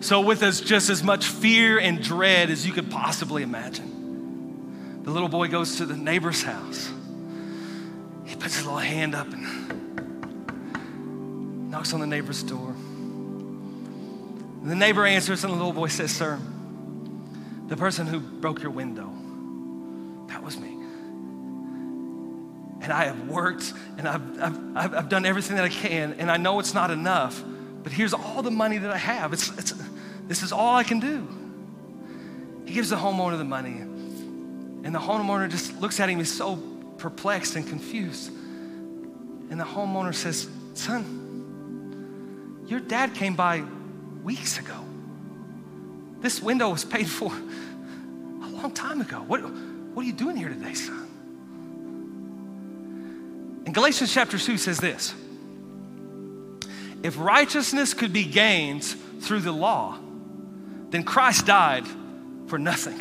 So, 0.00 0.20
with 0.20 0.42
as 0.42 0.60
just 0.60 0.90
as 0.90 1.02
much 1.02 1.26
fear 1.26 1.78
and 1.78 2.02
dread 2.02 2.50
as 2.50 2.66
you 2.66 2.72
could 2.72 2.90
possibly 2.90 3.42
imagine, 3.42 5.02
the 5.02 5.10
little 5.10 5.28
boy 5.28 5.48
goes 5.48 5.76
to 5.76 5.86
the 5.86 5.96
neighbor's 5.96 6.42
house. 6.42 6.90
He 8.24 8.36
puts 8.36 8.56
his 8.56 8.64
little 8.64 8.78
hand 8.78 9.14
up 9.14 9.26
and 9.32 9.68
knocks 11.70 11.92
on 11.92 12.00
the 12.00 12.06
neighbor's 12.06 12.42
door. 12.42 12.74
The 14.62 14.74
neighbor 14.74 15.06
answers, 15.06 15.44
and 15.44 15.52
the 15.52 15.56
little 15.56 15.72
boy 15.72 15.88
says, 15.88 16.10
Sir, 16.14 16.38
the 17.68 17.76
person 17.76 18.06
who 18.06 18.20
broke 18.20 18.62
your 18.62 18.70
window, 18.70 19.10
that 20.28 20.42
was 20.42 20.58
me. 20.58 20.77
And 22.80 22.92
I 22.92 23.04
have 23.06 23.28
worked 23.28 23.72
and 23.96 24.08
I've, 24.08 24.40
I've, 24.40 24.94
I've 24.94 25.08
done 25.08 25.26
everything 25.26 25.56
that 25.56 25.64
I 25.64 25.68
can, 25.68 26.14
and 26.18 26.30
I 26.30 26.36
know 26.36 26.60
it's 26.60 26.74
not 26.74 26.90
enough, 26.90 27.42
but 27.82 27.92
here's 27.92 28.14
all 28.14 28.42
the 28.42 28.50
money 28.50 28.78
that 28.78 28.90
I 28.90 28.96
have. 28.96 29.32
It's, 29.32 29.48
it's, 29.58 29.74
this 30.26 30.42
is 30.42 30.52
all 30.52 30.76
I 30.76 30.84
can 30.84 31.00
do. 31.00 31.26
He 32.64 32.74
gives 32.74 32.90
the 32.90 32.96
homeowner 32.96 33.38
the 33.38 33.44
money, 33.44 33.78
and 33.78 34.94
the 34.94 34.98
homeowner 34.98 35.50
just 35.50 35.80
looks 35.80 35.98
at 36.00 36.08
him, 36.08 36.18
he's 36.18 36.36
so 36.36 36.56
perplexed 36.98 37.56
and 37.56 37.66
confused. 37.66 38.28
And 39.50 39.58
the 39.58 39.64
homeowner 39.64 40.14
says, 40.14 40.48
Son, 40.74 42.64
your 42.68 42.80
dad 42.80 43.14
came 43.14 43.34
by 43.34 43.64
weeks 44.22 44.58
ago. 44.58 44.84
This 46.20 46.42
window 46.42 46.70
was 46.70 46.84
paid 46.84 47.08
for 47.08 47.32
a 48.42 48.48
long 48.48 48.72
time 48.72 49.00
ago. 49.00 49.24
What, 49.26 49.40
what 49.40 50.02
are 50.02 50.06
you 50.06 50.12
doing 50.12 50.36
here 50.36 50.50
today, 50.50 50.74
son? 50.74 51.07
And 53.68 53.74
Galatians 53.74 54.14
chapter 54.14 54.38
2 54.38 54.56
says 54.56 54.78
this 54.78 55.14
If 57.02 57.18
righteousness 57.18 57.92
could 57.92 58.14
be 58.14 58.24
gained 58.24 58.82
through 58.82 59.40
the 59.40 59.52
law, 59.52 59.98
then 60.88 61.02
Christ 61.02 61.44
died 61.44 61.84
for 62.46 62.58
nothing. 62.58 62.98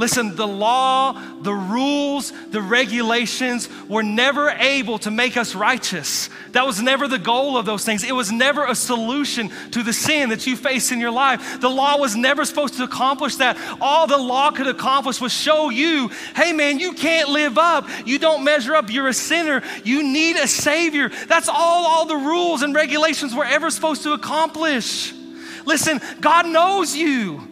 Listen, 0.00 0.34
the 0.34 0.48
law, 0.48 1.12
the 1.42 1.52
rules, 1.52 2.32
the 2.52 2.62
regulations 2.62 3.68
were 3.86 4.02
never 4.02 4.48
able 4.48 4.98
to 4.98 5.10
make 5.10 5.36
us 5.36 5.54
righteous. 5.54 6.30
That 6.52 6.64
was 6.64 6.80
never 6.80 7.06
the 7.06 7.18
goal 7.18 7.58
of 7.58 7.66
those 7.66 7.84
things. 7.84 8.02
It 8.02 8.14
was 8.14 8.32
never 8.32 8.64
a 8.64 8.74
solution 8.74 9.50
to 9.72 9.82
the 9.82 9.92
sin 9.92 10.30
that 10.30 10.46
you 10.46 10.56
face 10.56 10.90
in 10.90 11.00
your 11.00 11.10
life. 11.10 11.60
The 11.60 11.68
law 11.68 11.98
was 11.98 12.16
never 12.16 12.46
supposed 12.46 12.78
to 12.78 12.84
accomplish 12.84 13.36
that. 13.36 13.58
All 13.78 14.06
the 14.06 14.16
law 14.16 14.52
could 14.52 14.68
accomplish 14.68 15.20
was 15.20 15.34
show 15.34 15.68
you, 15.68 16.08
hey 16.34 16.54
man, 16.54 16.78
you 16.78 16.94
can't 16.94 17.28
live 17.28 17.58
up. 17.58 17.86
You 18.06 18.18
don't 18.18 18.42
measure 18.42 18.74
up. 18.74 18.90
You're 18.90 19.08
a 19.08 19.12
sinner. 19.12 19.62
You 19.84 20.02
need 20.02 20.36
a 20.36 20.48
Savior. 20.48 21.10
That's 21.28 21.50
all 21.50 21.84
all 21.84 22.06
the 22.06 22.16
rules 22.16 22.62
and 22.62 22.74
regulations 22.74 23.34
were 23.34 23.44
ever 23.44 23.70
supposed 23.70 24.04
to 24.04 24.14
accomplish. 24.14 25.12
Listen, 25.66 26.00
God 26.22 26.46
knows 26.46 26.96
you. 26.96 27.49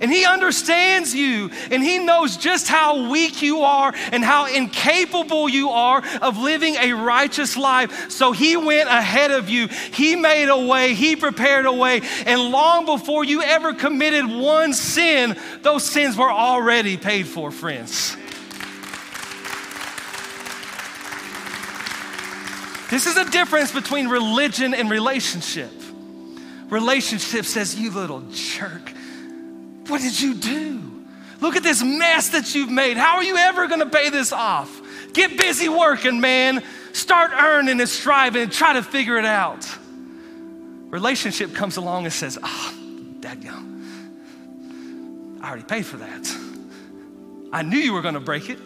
And 0.00 0.10
he 0.10 0.24
understands 0.24 1.14
you, 1.14 1.50
and 1.70 1.82
he 1.82 1.98
knows 1.98 2.36
just 2.36 2.68
how 2.68 3.08
weak 3.10 3.42
you 3.42 3.60
are 3.60 3.94
and 4.12 4.24
how 4.24 4.46
incapable 4.46 5.48
you 5.48 5.70
are 5.70 6.02
of 6.20 6.38
living 6.38 6.74
a 6.76 6.92
righteous 6.92 7.56
life. 7.56 8.10
So 8.10 8.32
he 8.32 8.56
went 8.56 8.88
ahead 8.88 9.30
of 9.30 9.48
you. 9.48 9.68
He 9.68 10.16
made 10.16 10.48
a 10.48 10.66
way, 10.66 10.94
he 10.94 11.16
prepared 11.16 11.66
a 11.66 11.72
way. 11.72 12.02
And 12.26 12.50
long 12.50 12.86
before 12.86 13.24
you 13.24 13.42
ever 13.42 13.72
committed 13.72 14.26
one 14.26 14.72
sin, 14.74 15.36
those 15.62 15.84
sins 15.84 16.16
were 16.16 16.30
already 16.30 16.96
paid 16.96 17.26
for, 17.26 17.50
friends. 17.50 18.16
This 22.90 23.06
is 23.06 23.16
a 23.16 23.28
difference 23.28 23.72
between 23.72 24.08
religion 24.08 24.74
and 24.74 24.90
relationship. 24.90 25.72
Relationship 26.68 27.44
says, 27.44 27.74
You 27.74 27.90
little 27.90 28.22
jerk, 28.30 28.92
what 29.88 30.00
did 30.00 30.20
you 30.20 30.34
do? 30.34 30.80
Look 31.40 31.56
at 31.56 31.62
this 31.62 31.82
mess 31.82 32.30
that 32.30 32.54
you've 32.54 32.70
made. 32.70 32.96
How 32.96 33.16
are 33.16 33.24
you 33.24 33.36
ever 33.36 33.66
gonna 33.66 33.86
pay 33.86 34.10
this 34.10 34.32
off? 34.32 34.80
Get 35.12 35.36
busy 35.36 35.68
working, 35.68 36.20
man. 36.20 36.62
Start 36.92 37.32
earning 37.32 37.80
and 37.80 37.88
striving 37.88 38.42
and 38.42 38.52
try 38.52 38.74
to 38.74 38.82
figure 38.82 39.18
it 39.18 39.24
out. 39.24 39.68
Relationship 40.88 41.54
comes 41.54 41.76
along 41.76 42.04
and 42.04 42.12
says, 42.12 42.38
Ah, 42.42 42.72
oh, 42.72 42.78
dadgum, 43.20 43.82
I 45.42 45.48
already 45.48 45.64
paid 45.64 45.84
for 45.84 45.98
that. 45.98 46.36
I 47.52 47.62
knew 47.62 47.78
you 47.78 47.92
were 47.92 48.02
gonna 48.02 48.20
break 48.20 48.48
it. 48.48 48.58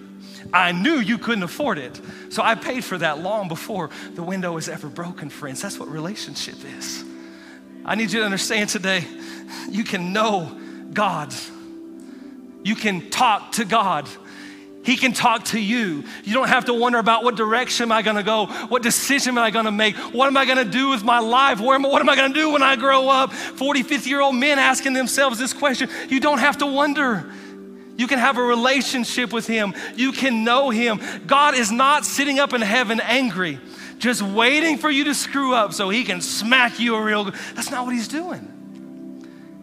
I 0.52 0.72
knew 0.72 0.98
you 0.98 1.18
couldn't 1.18 1.42
afford 1.42 1.78
it. 1.78 2.00
So 2.30 2.42
I 2.42 2.54
paid 2.54 2.84
for 2.84 2.96
that 2.98 3.18
long 3.18 3.48
before 3.48 3.90
the 4.14 4.22
window 4.22 4.52
was 4.52 4.68
ever 4.68 4.88
broken, 4.88 5.30
friends. 5.30 5.60
That's 5.60 5.78
what 5.78 5.88
relationship 5.88 6.56
is. 6.78 7.04
I 7.84 7.94
need 7.94 8.12
you 8.12 8.20
to 8.20 8.24
understand 8.24 8.70
today 8.70 9.04
you 9.70 9.84
can 9.84 10.12
know 10.12 10.58
God, 10.92 11.34
you 12.64 12.74
can 12.74 13.10
talk 13.10 13.52
to 13.52 13.64
God. 13.64 14.08
He 14.84 14.96
can 14.96 15.12
talk 15.12 15.44
to 15.46 15.60
you. 15.60 16.04
You 16.24 16.32
don't 16.32 16.48
have 16.48 16.64
to 16.66 16.74
wonder 16.74 16.98
about 16.98 17.22
what 17.22 17.36
direction 17.36 17.84
am 17.84 17.92
I 17.92 18.00
gonna 18.00 18.22
go? 18.22 18.46
What 18.46 18.82
decision 18.82 19.36
am 19.36 19.38
I 19.38 19.50
gonna 19.50 19.72
make? 19.72 19.96
What 19.96 20.28
am 20.28 20.36
I 20.36 20.46
gonna 20.46 20.64
do 20.64 20.88
with 20.88 21.04
my 21.04 21.18
life? 21.18 21.60
Where 21.60 21.74
am, 21.74 21.82
what 21.82 22.00
am 22.00 22.08
I 22.08 22.16
gonna 22.16 22.32
do 22.32 22.52
when 22.52 22.62
I 22.62 22.76
grow 22.76 23.08
up? 23.08 23.32
40, 23.32 23.82
50 23.82 24.08
year 24.08 24.20
old 24.20 24.34
men 24.34 24.58
asking 24.58 24.94
themselves 24.94 25.38
this 25.38 25.52
question. 25.52 25.90
You 26.08 26.20
don't 26.20 26.38
have 26.38 26.58
to 26.58 26.66
wonder. 26.66 27.30
You 27.98 28.06
can 28.06 28.18
have 28.18 28.38
a 28.38 28.42
relationship 28.42 29.32
with 29.32 29.46
Him. 29.46 29.74
You 29.96 30.12
can 30.12 30.44
know 30.44 30.70
Him. 30.70 31.00
God 31.26 31.54
is 31.54 31.70
not 31.70 32.06
sitting 32.06 32.38
up 32.38 32.54
in 32.54 32.62
heaven 32.62 33.00
angry 33.00 33.58
just 33.98 34.22
waiting 34.22 34.78
for 34.78 34.90
you 34.90 35.04
to 35.04 35.14
screw 35.14 35.54
up 35.54 35.72
so 35.72 35.88
he 35.88 36.04
can 36.04 36.20
smack 36.20 36.78
you 36.78 36.94
a 36.94 37.02
real 37.02 37.24
good. 37.24 37.34
That's 37.54 37.70
not 37.70 37.84
what 37.84 37.94
he's 37.94 38.08
doing. 38.08 38.57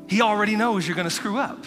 He 0.07 0.21
already 0.21 0.55
knows 0.55 0.87
you're 0.87 0.95
going 0.95 1.07
to 1.07 1.13
screw 1.13 1.37
up. 1.37 1.65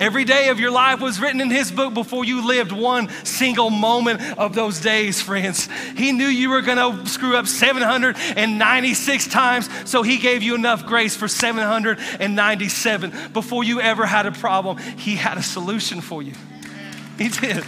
Every 0.00 0.24
day 0.24 0.48
of 0.48 0.58
your 0.58 0.70
life 0.72 1.00
was 1.00 1.20
written 1.20 1.40
in 1.40 1.50
his 1.50 1.70
book 1.70 1.94
before 1.94 2.24
you 2.24 2.44
lived 2.44 2.72
one 2.72 3.08
single 3.24 3.70
moment 3.70 4.20
of 4.36 4.52
those 4.54 4.80
days, 4.80 5.22
friends. 5.22 5.68
He 5.96 6.10
knew 6.10 6.26
you 6.26 6.50
were 6.50 6.62
going 6.62 6.78
to 6.78 7.06
screw 7.08 7.36
up 7.36 7.46
796 7.46 9.28
times, 9.28 9.68
so 9.88 10.02
he 10.02 10.18
gave 10.18 10.42
you 10.42 10.56
enough 10.56 10.86
grace 10.86 11.14
for 11.14 11.28
797. 11.28 13.12
Before 13.32 13.62
you 13.62 13.80
ever 13.80 14.04
had 14.04 14.26
a 14.26 14.32
problem, 14.32 14.78
he 14.78 15.14
had 15.14 15.38
a 15.38 15.42
solution 15.42 16.00
for 16.00 16.20
you. 16.20 16.32
He 17.18 17.28
did. 17.28 17.62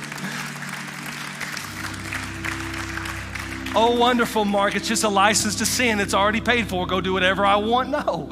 Oh, 3.77 3.97
wonderful, 3.99 4.45
Mark. 4.45 4.77
It's 4.77 4.89
just 4.89 5.05
a 5.05 5.09
license 5.09 5.57
to 5.57 5.67
sin. 5.67 5.99
It's 6.01 6.15
already 6.15 6.41
paid 6.41 6.69
for. 6.69 6.87
Go 6.87 7.01
do 7.01 7.13
whatever 7.13 7.45
I 7.45 7.57
want. 7.57 7.91
No, 7.91 8.31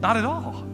not 0.00 0.16
at 0.16 0.24
all. 0.24 0.64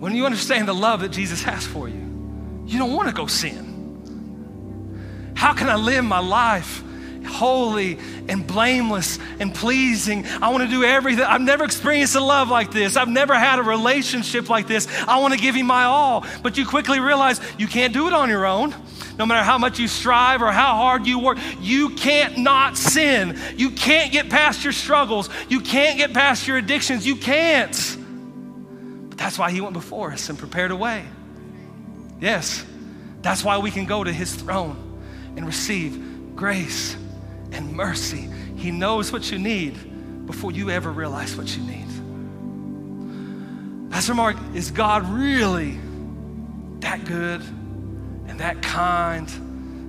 When 0.00 0.14
you 0.14 0.24
understand 0.24 0.66
the 0.66 0.74
love 0.74 1.00
that 1.00 1.10
Jesus 1.10 1.42
has 1.42 1.66
for 1.66 1.88
you, 1.88 2.64
you 2.66 2.78
don't 2.78 2.94
want 2.94 3.08
to 3.08 3.14
go 3.14 3.26
sin. 3.26 5.32
How 5.34 5.52
can 5.52 5.68
I 5.68 5.76
live 5.76 6.04
my 6.04 6.20
life 6.20 6.82
holy 7.26 7.98
and 8.28 8.46
blameless 8.46 9.18
and 9.38 9.54
pleasing? 9.54 10.26
I 10.26 10.50
want 10.50 10.64
to 10.64 10.70
do 10.70 10.84
everything. 10.84 11.24
I've 11.24 11.40
never 11.40 11.64
experienced 11.64 12.14
a 12.14 12.20
love 12.20 12.48
like 12.48 12.70
this. 12.70 12.96
I've 12.96 13.08
never 13.08 13.34
had 13.34 13.58
a 13.58 13.62
relationship 13.62 14.48
like 14.48 14.66
this. 14.66 14.88
I 15.06 15.20
want 15.20 15.34
to 15.34 15.40
give 15.40 15.54
him 15.54 15.66
my 15.66 15.84
all. 15.84 16.24
But 16.42 16.56
you 16.56 16.66
quickly 16.66 17.00
realize 17.00 17.40
you 17.58 17.66
can't 17.66 17.92
do 17.92 18.06
it 18.06 18.12
on 18.12 18.28
your 18.28 18.46
own 18.46 18.74
no 19.20 19.26
matter 19.26 19.44
how 19.44 19.58
much 19.58 19.78
you 19.78 19.86
strive 19.86 20.40
or 20.40 20.50
how 20.50 20.76
hard 20.76 21.06
you 21.06 21.18
work, 21.18 21.36
you 21.60 21.90
can't 21.90 22.38
not 22.38 22.78
sin. 22.78 23.38
You 23.54 23.70
can't 23.70 24.10
get 24.10 24.30
past 24.30 24.64
your 24.64 24.72
struggles. 24.72 25.28
You 25.50 25.60
can't 25.60 25.98
get 25.98 26.14
past 26.14 26.48
your 26.48 26.56
addictions. 26.56 27.06
You 27.06 27.16
can't. 27.16 27.98
But 29.10 29.18
that's 29.18 29.38
why 29.38 29.50
He 29.50 29.60
went 29.60 29.74
before 29.74 30.10
us 30.10 30.30
and 30.30 30.38
prepared 30.38 30.70
a 30.70 30.76
way. 30.76 31.04
Yes, 32.18 32.64
that's 33.20 33.44
why 33.44 33.58
we 33.58 33.70
can 33.70 33.84
go 33.84 34.02
to 34.02 34.10
His 34.10 34.34
throne 34.34 35.02
and 35.36 35.44
receive 35.44 36.34
grace 36.34 36.96
and 37.52 37.74
mercy. 37.74 38.26
He 38.56 38.70
knows 38.70 39.12
what 39.12 39.30
you 39.30 39.38
need 39.38 40.26
before 40.26 40.50
you 40.50 40.70
ever 40.70 40.90
realize 40.90 41.36
what 41.36 41.54
you 41.54 41.62
need. 41.62 41.88
Pastor 43.90 44.14
Mark, 44.14 44.38
is 44.54 44.70
God 44.70 45.06
really 45.10 45.78
that 46.78 47.04
good? 47.04 47.42
That 48.40 48.62
kind 48.62 49.28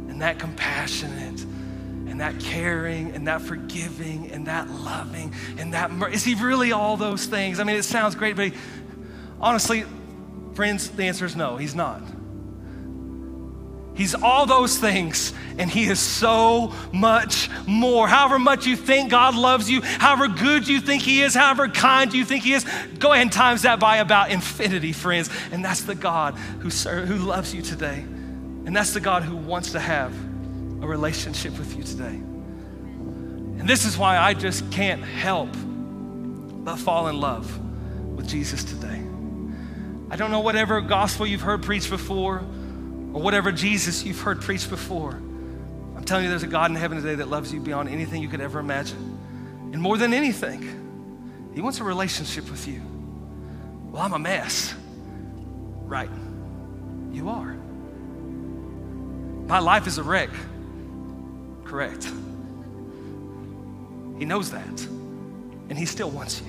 and 0.10 0.22
that 0.22 0.38
compassionate 0.38 1.42
and 1.42 2.20
that 2.20 2.38
caring 2.42 3.12
and 3.12 3.28
that 3.28 3.42
forgiving 3.42 4.30
and 4.32 4.48
that 4.48 4.70
loving 4.70 5.34
and 5.58 5.74
that 5.74 5.90
mer- 5.90 6.10
is 6.10 6.26
he 6.26 6.36
really 6.36 6.74
all 6.74 6.98
those 6.98 7.26
things? 7.26 7.62
I 7.62 7.64
mean, 7.64 7.78
it 7.78 7.84
sounds 7.84 8.14
great, 8.14 8.36
but 8.36 8.48
he, 8.48 8.54
honestly, 9.40 9.86
friends, 10.54 10.90
the 10.90 11.04
answer 11.04 11.26
is 11.26 11.34
no, 11.34 11.56
he's 11.56 11.74
not. 11.74 12.02
He's 13.94 14.16
all 14.16 14.46
those 14.46 14.78
things, 14.78 15.34
and 15.58 15.70
He 15.70 15.84
is 15.84 16.00
so 16.00 16.74
much 16.94 17.50
more. 17.68 18.08
However 18.08 18.40
much 18.40 18.66
you 18.66 18.78
think 18.78 19.12
God 19.12 19.36
loves 19.36 19.70
you, 19.70 19.82
however 19.82 20.30
good 20.30 20.68
you 20.68 20.80
think 20.80 21.04
He 21.04 21.22
is, 21.22 21.36
however 21.36 21.68
kind 21.68 22.12
you 22.14 22.24
think 22.24 22.44
He 22.44 22.54
is, 22.54 22.66
go 23.00 23.12
ahead 23.12 23.24
and 23.24 23.32
times 23.32 23.64
that 23.64 23.82
by 23.82 23.98
about 23.98 24.32
infinity, 24.32 24.94
friends. 24.94 25.30
And 25.52 25.64
that's 25.64 25.82
the 25.82 25.94
God 25.94 26.36
who, 26.62 26.70
serve, 26.70 27.08
who 27.08 27.18
loves 27.18 27.54
you 27.54 27.62
today. 27.62 28.06
And 28.66 28.76
that's 28.76 28.94
the 28.94 29.00
God 29.00 29.24
who 29.24 29.36
wants 29.36 29.72
to 29.72 29.80
have 29.80 30.14
a 30.82 30.88
relationship 30.88 31.58
with 31.58 31.76
you 31.76 31.84
today. 31.84 32.16
And 32.16 33.68
this 33.68 33.86
is 33.86 33.98
why 33.98 34.18
I 34.18 34.34
just 34.34 34.70
can't 34.72 35.04
help 35.04 35.50
but 35.54 36.78
fall 36.78 37.08
in 37.08 37.20
love 37.20 37.60
with 38.16 38.28
Jesus 38.28 38.64
today. 38.64 39.02
I 40.10 40.16
don't 40.16 40.32
know 40.32 40.42
whatever 40.42 40.82
gospel 40.82 41.26
you've 41.26 41.42
heard 41.42 41.64
preached 41.64 41.90
before 41.90 42.38
or 43.14 43.22
whatever 43.22 43.52
Jesus 43.52 44.04
you've 44.04 44.20
heard 44.20 44.42
preached 44.42 44.70
before. 44.70 45.12
I'm 45.12 46.04
telling 46.04 46.26
you, 46.26 46.30
there's 46.30 46.44
a 46.44 46.48
God 46.48 46.72
in 46.72 46.76
heaven 46.76 47.02
today 47.02 47.16
that 47.16 47.30
loves 47.30 47.54
you 47.54 47.60
beyond 47.60 47.90
anything 47.90 48.22
you 48.22 48.28
could 48.28 48.42
ever 48.42 48.60
imagine. 48.60 49.20
And 49.72 49.82
more 49.82 49.98
than 49.98 50.14
anything, 50.14 51.52
He 51.54 51.62
wants 51.62 51.80
a 51.80 51.84
relationship 51.84 52.50
with 52.50 52.68
you. 52.68 52.82
Well, 53.92 54.02
I'm 54.02 54.14
a 54.14 54.20
mess. 54.20 54.74
Right. 55.86 56.10
You 57.12 57.30
are. 57.30 57.61
My 59.52 59.60
life 59.60 59.86
is 59.86 59.98
a 59.98 60.04
wreck. 60.04 60.30
Correct. 61.66 62.06
He 64.18 64.24
knows 64.24 64.52
that. 64.52 64.82
And 65.68 65.78
He 65.78 65.86
still 65.86 66.10
wants 66.10 66.42
you. 66.42 66.48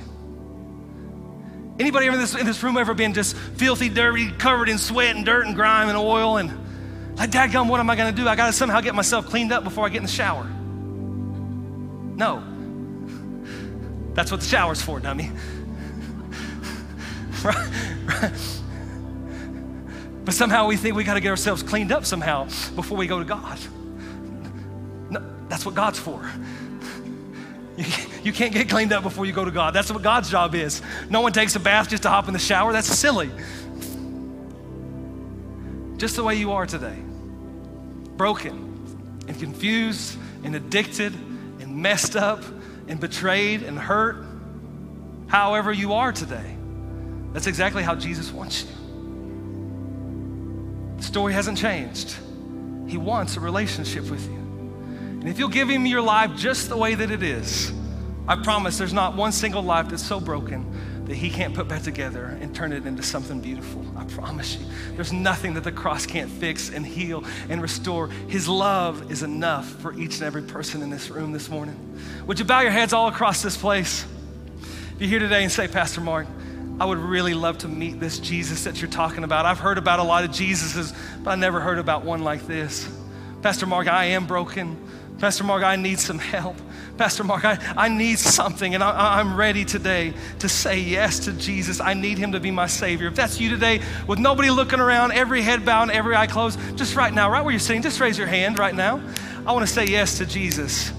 Anybody 1.80 2.06
in 2.06 2.12
this, 2.12 2.36
in 2.36 2.46
this 2.46 2.62
room 2.62 2.76
ever 2.76 2.94
been 2.94 3.12
just 3.12 3.34
filthy, 3.34 3.88
dirty, 3.88 4.30
covered 4.30 4.68
in 4.68 4.78
sweat 4.78 5.16
and 5.16 5.26
dirt 5.26 5.46
and 5.46 5.56
grime 5.56 5.88
and 5.88 5.98
oil 5.98 6.36
and 6.36 6.52
like, 7.18 7.32
dadgum, 7.32 7.68
what 7.68 7.80
am 7.80 7.90
I 7.90 7.96
gonna 7.96 8.12
do? 8.12 8.28
I 8.28 8.36
gotta 8.36 8.52
somehow 8.52 8.80
get 8.80 8.94
myself 8.94 9.26
cleaned 9.26 9.50
up 9.50 9.64
before 9.64 9.84
I 9.84 9.88
get 9.88 9.96
in 9.96 10.04
the 10.04 10.08
shower. 10.08 10.44
No. 12.14 12.40
That's 14.14 14.30
what 14.30 14.42
the 14.42 14.46
shower's 14.46 14.80
for, 14.80 15.00
dummy. 15.00 15.28
right, 17.42 17.68
right. 18.06 18.61
But 20.32 20.36
somehow 20.38 20.66
we 20.66 20.78
think 20.78 20.96
we 20.96 21.04
gotta 21.04 21.20
get 21.20 21.28
ourselves 21.28 21.62
cleaned 21.62 21.92
up 21.92 22.06
somehow 22.06 22.44
before 22.74 22.96
we 22.96 23.06
go 23.06 23.18
to 23.18 23.24
God. 23.26 23.58
No, 25.10 25.22
that's 25.50 25.66
what 25.66 25.74
God's 25.74 25.98
for. 25.98 26.26
You, 27.76 27.84
you 28.22 28.32
can't 28.32 28.54
get 28.54 28.70
cleaned 28.70 28.94
up 28.94 29.02
before 29.02 29.26
you 29.26 29.34
go 29.34 29.44
to 29.44 29.50
God. 29.50 29.74
That's 29.74 29.92
what 29.92 30.02
God's 30.02 30.30
job 30.30 30.54
is. 30.54 30.80
No 31.10 31.20
one 31.20 31.32
takes 31.32 31.54
a 31.54 31.60
bath 31.60 31.90
just 31.90 32.04
to 32.04 32.08
hop 32.08 32.28
in 32.28 32.32
the 32.32 32.38
shower. 32.38 32.72
That's 32.72 32.86
silly. 32.86 33.30
Just 35.98 36.16
the 36.16 36.24
way 36.24 36.36
you 36.36 36.52
are 36.52 36.64
today 36.64 36.96
broken 38.16 39.20
and 39.28 39.38
confused 39.38 40.16
and 40.44 40.56
addicted 40.56 41.12
and 41.60 41.76
messed 41.76 42.16
up 42.16 42.42
and 42.88 42.98
betrayed 42.98 43.62
and 43.64 43.78
hurt. 43.78 44.24
However, 45.26 45.74
you 45.74 45.92
are 45.92 46.10
today. 46.10 46.56
That's 47.34 47.46
exactly 47.46 47.82
how 47.82 47.94
Jesus 47.94 48.32
wants 48.32 48.64
you. 48.64 48.81
Story 51.02 51.32
hasn't 51.32 51.58
changed. 51.58 52.16
He 52.86 52.96
wants 52.96 53.36
a 53.36 53.40
relationship 53.40 54.08
with 54.08 54.24
you. 54.28 54.36
And 54.36 55.28
if 55.28 55.38
you'll 55.38 55.48
give 55.48 55.68
him 55.68 55.84
your 55.84 56.00
life 56.00 56.36
just 56.36 56.68
the 56.68 56.76
way 56.76 56.94
that 56.94 57.10
it 57.10 57.22
is, 57.22 57.72
I 58.28 58.36
promise 58.36 58.78
there's 58.78 58.92
not 58.92 59.16
one 59.16 59.32
single 59.32 59.62
life 59.62 59.88
that's 59.88 60.04
so 60.04 60.20
broken 60.20 61.04
that 61.06 61.16
he 61.16 61.28
can't 61.28 61.54
put 61.54 61.66
back 61.66 61.82
together 61.82 62.38
and 62.40 62.54
turn 62.54 62.72
it 62.72 62.86
into 62.86 63.02
something 63.02 63.40
beautiful. 63.40 63.84
I 63.96 64.04
promise 64.04 64.56
you. 64.56 64.66
There's 64.94 65.12
nothing 65.12 65.54
that 65.54 65.64
the 65.64 65.72
cross 65.72 66.06
can't 66.06 66.30
fix 66.30 66.70
and 66.70 66.86
heal 66.86 67.24
and 67.48 67.60
restore. 67.60 68.08
His 68.28 68.48
love 68.48 69.10
is 69.10 69.24
enough 69.24 69.66
for 69.66 69.92
each 69.98 70.14
and 70.16 70.22
every 70.22 70.42
person 70.42 70.82
in 70.82 70.90
this 70.90 71.10
room 71.10 71.32
this 71.32 71.48
morning. 71.48 71.98
Would 72.26 72.38
you 72.38 72.44
bow 72.44 72.60
your 72.60 72.70
heads 72.70 72.92
all 72.92 73.08
across 73.08 73.42
this 73.42 73.56
place? 73.56 74.06
If 74.94 75.00
you're 75.00 75.10
here 75.10 75.18
today 75.18 75.42
and 75.42 75.50
say, 75.50 75.66
Pastor 75.66 76.00
Mark, 76.00 76.28
I 76.80 76.84
would 76.84 76.98
really 76.98 77.34
love 77.34 77.58
to 77.58 77.68
meet 77.68 78.00
this 78.00 78.18
Jesus 78.18 78.64
that 78.64 78.80
you're 78.80 78.90
talking 78.90 79.24
about. 79.24 79.46
I've 79.46 79.58
heard 79.58 79.78
about 79.78 79.98
a 79.98 80.02
lot 80.02 80.24
of 80.24 80.30
Jesuses, 80.30 80.96
but 81.22 81.30
I 81.30 81.34
never 81.36 81.60
heard 81.60 81.78
about 81.78 82.04
one 82.04 82.22
like 82.24 82.46
this. 82.46 82.88
Pastor 83.42 83.66
Mark, 83.66 83.86
I 83.86 84.06
am 84.06 84.26
broken. 84.26 84.76
Pastor 85.18 85.44
Mark, 85.44 85.62
I 85.62 85.76
need 85.76 86.00
some 86.00 86.18
help. 86.18 86.56
Pastor 86.98 87.24
Mark, 87.24 87.44
I, 87.44 87.58
I 87.76 87.88
need 87.88 88.18
something, 88.18 88.74
and 88.74 88.82
I, 88.82 89.20
I'm 89.20 89.36
ready 89.36 89.64
today 89.64 90.14
to 90.40 90.48
say 90.48 90.80
yes 90.80 91.20
to 91.20 91.32
Jesus. 91.32 91.80
I 91.80 91.94
need 91.94 92.18
him 92.18 92.32
to 92.32 92.40
be 92.40 92.50
my 92.50 92.66
Savior. 92.66 93.08
If 93.08 93.14
that's 93.14 93.40
you 93.40 93.48
today, 93.48 93.80
with 94.06 94.18
nobody 94.18 94.50
looking 94.50 94.80
around, 94.80 95.12
every 95.12 95.42
head 95.42 95.64
bowed, 95.64 95.90
every 95.90 96.16
eye 96.16 96.26
closed, 96.26 96.58
just 96.76 96.96
right 96.96 97.12
now, 97.12 97.30
right 97.30 97.42
where 97.42 97.52
you're 97.52 97.60
sitting, 97.60 97.82
just 97.82 98.00
raise 98.00 98.18
your 98.18 98.26
hand 98.26 98.58
right 98.58 98.74
now. 98.74 99.00
I 99.46 99.52
want 99.52 99.66
to 99.66 99.72
say 99.72 99.86
yes 99.86 100.18
to 100.18 100.26
Jesus. 100.26 100.92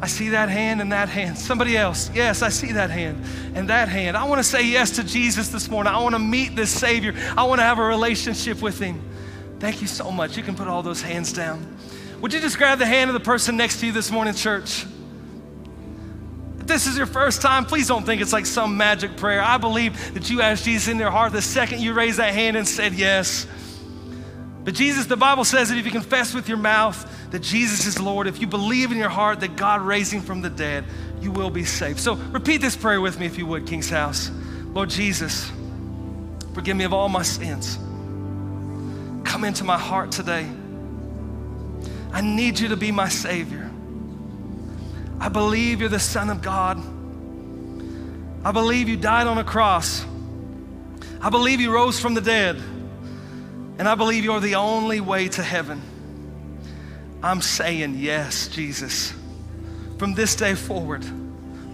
I 0.00 0.06
see 0.06 0.28
that 0.30 0.48
hand 0.48 0.80
and 0.80 0.92
that 0.92 1.08
hand. 1.08 1.36
Somebody 1.36 1.76
else, 1.76 2.10
yes, 2.14 2.42
I 2.42 2.50
see 2.50 2.72
that 2.72 2.90
hand 2.90 3.24
and 3.54 3.68
that 3.68 3.88
hand. 3.88 4.16
I 4.16 4.24
want 4.24 4.38
to 4.38 4.44
say 4.44 4.64
yes 4.64 4.92
to 4.92 5.04
Jesus 5.04 5.48
this 5.48 5.68
morning. 5.68 5.92
I 5.92 6.00
want 6.00 6.14
to 6.14 6.20
meet 6.20 6.54
this 6.54 6.70
Savior. 6.70 7.14
I 7.36 7.44
want 7.44 7.58
to 7.58 7.64
have 7.64 7.78
a 7.78 7.84
relationship 7.84 8.62
with 8.62 8.78
Him. 8.78 9.02
Thank 9.58 9.80
you 9.80 9.88
so 9.88 10.12
much. 10.12 10.36
You 10.36 10.44
can 10.44 10.54
put 10.54 10.68
all 10.68 10.82
those 10.82 11.02
hands 11.02 11.32
down. 11.32 11.76
Would 12.20 12.32
you 12.32 12.40
just 12.40 12.58
grab 12.58 12.78
the 12.78 12.86
hand 12.86 13.10
of 13.10 13.14
the 13.14 13.20
person 13.20 13.56
next 13.56 13.80
to 13.80 13.86
you 13.86 13.92
this 13.92 14.10
morning, 14.10 14.34
church? 14.34 14.86
If 16.60 16.66
this 16.66 16.86
is 16.86 16.96
your 16.96 17.06
first 17.06 17.42
time, 17.42 17.64
please 17.64 17.88
don't 17.88 18.06
think 18.06 18.22
it's 18.22 18.32
like 18.32 18.46
some 18.46 18.76
magic 18.76 19.16
prayer. 19.16 19.42
I 19.42 19.56
believe 19.56 20.14
that 20.14 20.30
you 20.30 20.42
asked 20.42 20.64
Jesus 20.64 20.86
in 20.88 20.98
your 20.98 21.10
heart 21.10 21.32
the 21.32 21.42
second 21.42 21.80
you 21.80 21.92
raised 21.92 22.18
that 22.18 22.34
hand 22.34 22.56
and 22.56 22.68
said 22.68 22.92
yes. 22.92 23.48
But 24.68 24.74
Jesus, 24.74 25.06
the 25.06 25.16
Bible 25.16 25.46
says 25.46 25.70
that 25.70 25.78
if 25.78 25.86
you 25.86 25.90
confess 25.90 26.34
with 26.34 26.46
your 26.46 26.58
mouth 26.58 27.30
that 27.30 27.38
Jesus 27.38 27.86
is 27.86 27.98
Lord, 27.98 28.26
if 28.26 28.38
you 28.38 28.46
believe 28.46 28.92
in 28.92 28.98
your 28.98 29.08
heart 29.08 29.40
that 29.40 29.56
God 29.56 29.80
raised 29.80 30.12
him 30.12 30.20
from 30.20 30.42
the 30.42 30.50
dead, 30.50 30.84
you 31.22 31.32
will 31.32 31.48
be 31.48 31.64
saved. 31.64 31.98
So 31.98 32.16
repeat 32.16 32.58
this 32.58 32.76
prayer 32.76 33.00
with 33.00 33.18
me 33.18 33.24
if 33.24 33.38
you 33.38 33.46
would, 33.46 33.66
King's 33.66 33.88
House. 33.88 34.30
Lord 34.74 34.90
Jesus, 34.90 35.50
forgive 36.52 36.76
me 36.76 36.84
of 36.84 36.92
all 36.92 37.08
my 37.08 37.22
sins. 37.22 37.76
Come 39.26 39.44
into 39.44 39.64
my 39.64 39.78
heart 39.78 40.12
today. 40.12 40.46
I 42.12 42.20
need 42.20 42.58
you 42.58 42.68
to 42.68 42.76
be 42.76 42.92
my 42.92 43.08
Savior. 43.08 43.70
I 45.18 45.30
believe 45.30 45.80
you're 45.80 45.88
the 45.88 45.98
Son 45.98 46.28
of 46.28 46.42
God. 46.42 46.76
I 48.44 48.52
believe 48.52 48.90
you 48.90 48.98
died 48.98 49.28
on 49.28 49.38
a 49.38 49.44
cross. 49.44 50.04
I 51.22 51.30
believe 51.30 51.58
you 51.58 51.72
rose 51.72 51.98
from 51.98 52.12
the 52.12 52.20
dead. 52.20 52.62
And 53.78 53.88
I 53.88 53.94
believe 53.94 54.24
you're 54.24 54.40
the 54.40 54.56
only 54.56 55.00
way 55.00 55.28
to 55.28 55.42
heaven. 55.42 55.80
I'm 57.22 57.40
saying 57.40 57.94
yes, 57.96 58.48
Jesus. 58.48 59.12
From 59.98 60.14
this 60.14 60.34
day 60.34 60.54
forward, 60.54 61.04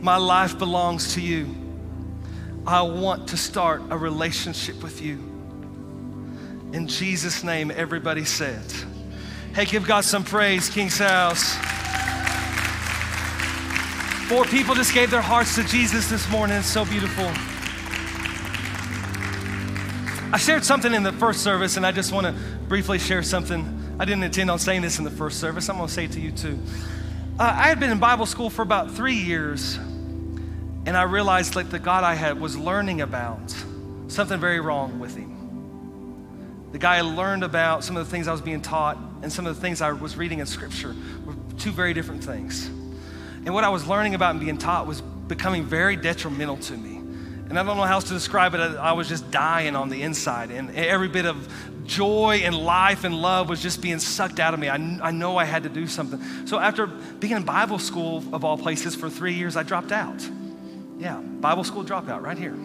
my 0.02 0.16
life 0.16 0.58
belongs 0.58 1.14
to 1.14 1.20
you. 1.20 1.54
I 2.66 2.82
want 2.82 3.28
to 3.28 3.36
start 3.36 3.82
a 3.90 3.96
relationship 3.96 4.82
with 4.82 5.02
you. 5.02 5.16
In 6.72 6.86
Jesus' 6.88 7.44
name, 7.44 7.70
everybody 7.70 8.24
said, 8.24 8.64
Hey, 9.54 9.64
give 9.64 9.86
God 9.86 10.04
some 10.04 10.24
praise, 10.24 10.68
King's 10.68 10.98
House. 10.98 11.54
Four 14.28 14.44
people 14.46 14.74
just 14.74 14.92
gave 14.92 15.10
their 15.10 15.20
hearts 15.20 15.54
to 15.54 15.64
Jesus 15.64 16.08
this 16.08 16.28
morning. 16.30 16.56
It's 16.56 16.66
so 16.66 16.84
beautiful. 16.84 17.30
I 20.34 20.36
shared 20.36 20.64
something 20.64 20.92
in 20.92 21.04
the 21.04 21.12
first 21.12 21.44
service, 21.44 21.76
and 21.76 21.86
I 21.86 21.92
just 21.92 22.10
want 22.10 22.26
to 22.26 22.32
briefly 22.66 22.98
share 22.98 23.22
something. 23.22 23.96
I 24.00 24.04
didn't 24.04 24.24
intend 24.24 24.50
on 24.50 24.58
saying 24.58 24.82
this 24.82 24.98
in 24.98 25.04
the 25.04 25.10
first 25.12 25.38
service. 25.38 25.68
I'm 25.68 25.76
going 25.76 25.86
to 25.86 25.94
say 25.94 26.06
it 26.06 26.10
to 26.10 26.20
you 26.20 26.32
too. 26.32 26.58
Uh, 27.38 27.54
I 27.56 27.68
had 27.68 27.78
been 27.78 27.92
in 27.92 28.00
Bible 28.00 28.26
school 28.26 28.50
for 28.50 28.62
about 28.62 28.90
three 28.90 29.14
years, 29.14 29.76
and 29.76 30.96
I 30.96 31.02
realized 31.04 31.54
like 31.54 31.70
the 31.70 31.78
God 31.78 32.02
I 32.02 32.14
had 32.16 32.40
was 32.40 32.56
learning 32.56 33.00
about 33.00 33.54
something 34.08 34.40
very 34.40 34.58
wrong 34.58 34.98
with 34.98 35.14
him. 35.14 36.68
The 36.72 36.78
guy 36.80 36.96
I 36.96 37.02
learned 37.02 37.44
about, 37.44 37.84
some 37.84 37.96
of 37.96 38.04
the 38.04 38.10
things 38.10 38.26
I 38.26 38.32
was 38.32 38.40
being 38.40 38.60
taught, 38.60 38.98
and 39.22 39.32
some 39.32 39.46
of 39.46 39.54
the 39.54 39.60
things 39.60 39.80
I 39.80 39.92
was 39.92 40.16
reading 40.16 40.40
in 40.40 40.46
Scripture 40.46 40.96
were 41.24 41.34
two 41.58 41.70
very 41.70 41.94
different 41.94 42.24
things. 42.24 42.66
And 42.66 43.54
what 43.54 43.62
I 43.62 43.68
was 43.68 43.86
learning 43.86 44.16
about 44.16 44.32
and 44.32 44.40
being 44.40 44.58
taught 44.58 44.88
was 44.88 45.00
becoming 45.00 45.62
very 45.62 45.94
detrimental 45.94 46.56
to 46.56 46.76
me. 46.76 46.93
And 47.54 47.60
I 47.60 47.62
don't 47.62 47.76
know 47.76 47.84
how 47.84 47.94
else 47.94 48.08
to 48.08 48.14
describe 48.14 48.54
it. 48.54 48.58
I 48.58 48.94
was 48.94 49.08
just 49.08 49.30
dying 49.30 49.76
on 49.76 49.88
the 49.88 50.02
inside, 50.02 50.50
and 50.50 50.74
every 50.74 51.06
bit 51.06 51.24
of 51.24 51.48
joy 51.84 52.40
and 52.42 52.52
life 52.52 53.04
and 53.04 53.14
love 53.22 53.48
was 53.48 53.62
just 53.62 53.80
being 53.80 54.00
sucked 54.00 54.40
out 54.40 54.54
of 54.54 54.58
me. 54.58 54.68
I, 54.68 54.74
I 54.74 55.12
know 55.12 55.36
I 55.36 55.44
had 55.44 55.62
to 55.62 55.68
do 55.68 55.86
something. 55.86 56.20
So 56.48 56.58
after 56.58 56.88
being 56.88 57.34
in 57.34 57.44
Bible 57.44 57.78
school, 57.78 58.24
of 58.32 58.44
all 58.44 58.58
places, 58.58 58.96
for 58.96 59.08
three 59.08 59.34
years, 59.34 59.56
I 59.56 59.62
dropped 59.62 59.92
out. 59.92 60.28
Yeah, 60.98 61.20
Bible 61.20 61.62
school 61.62 61.84
dropout 61.84 62.22
right 62.22 62.36
here. 62.36 62.56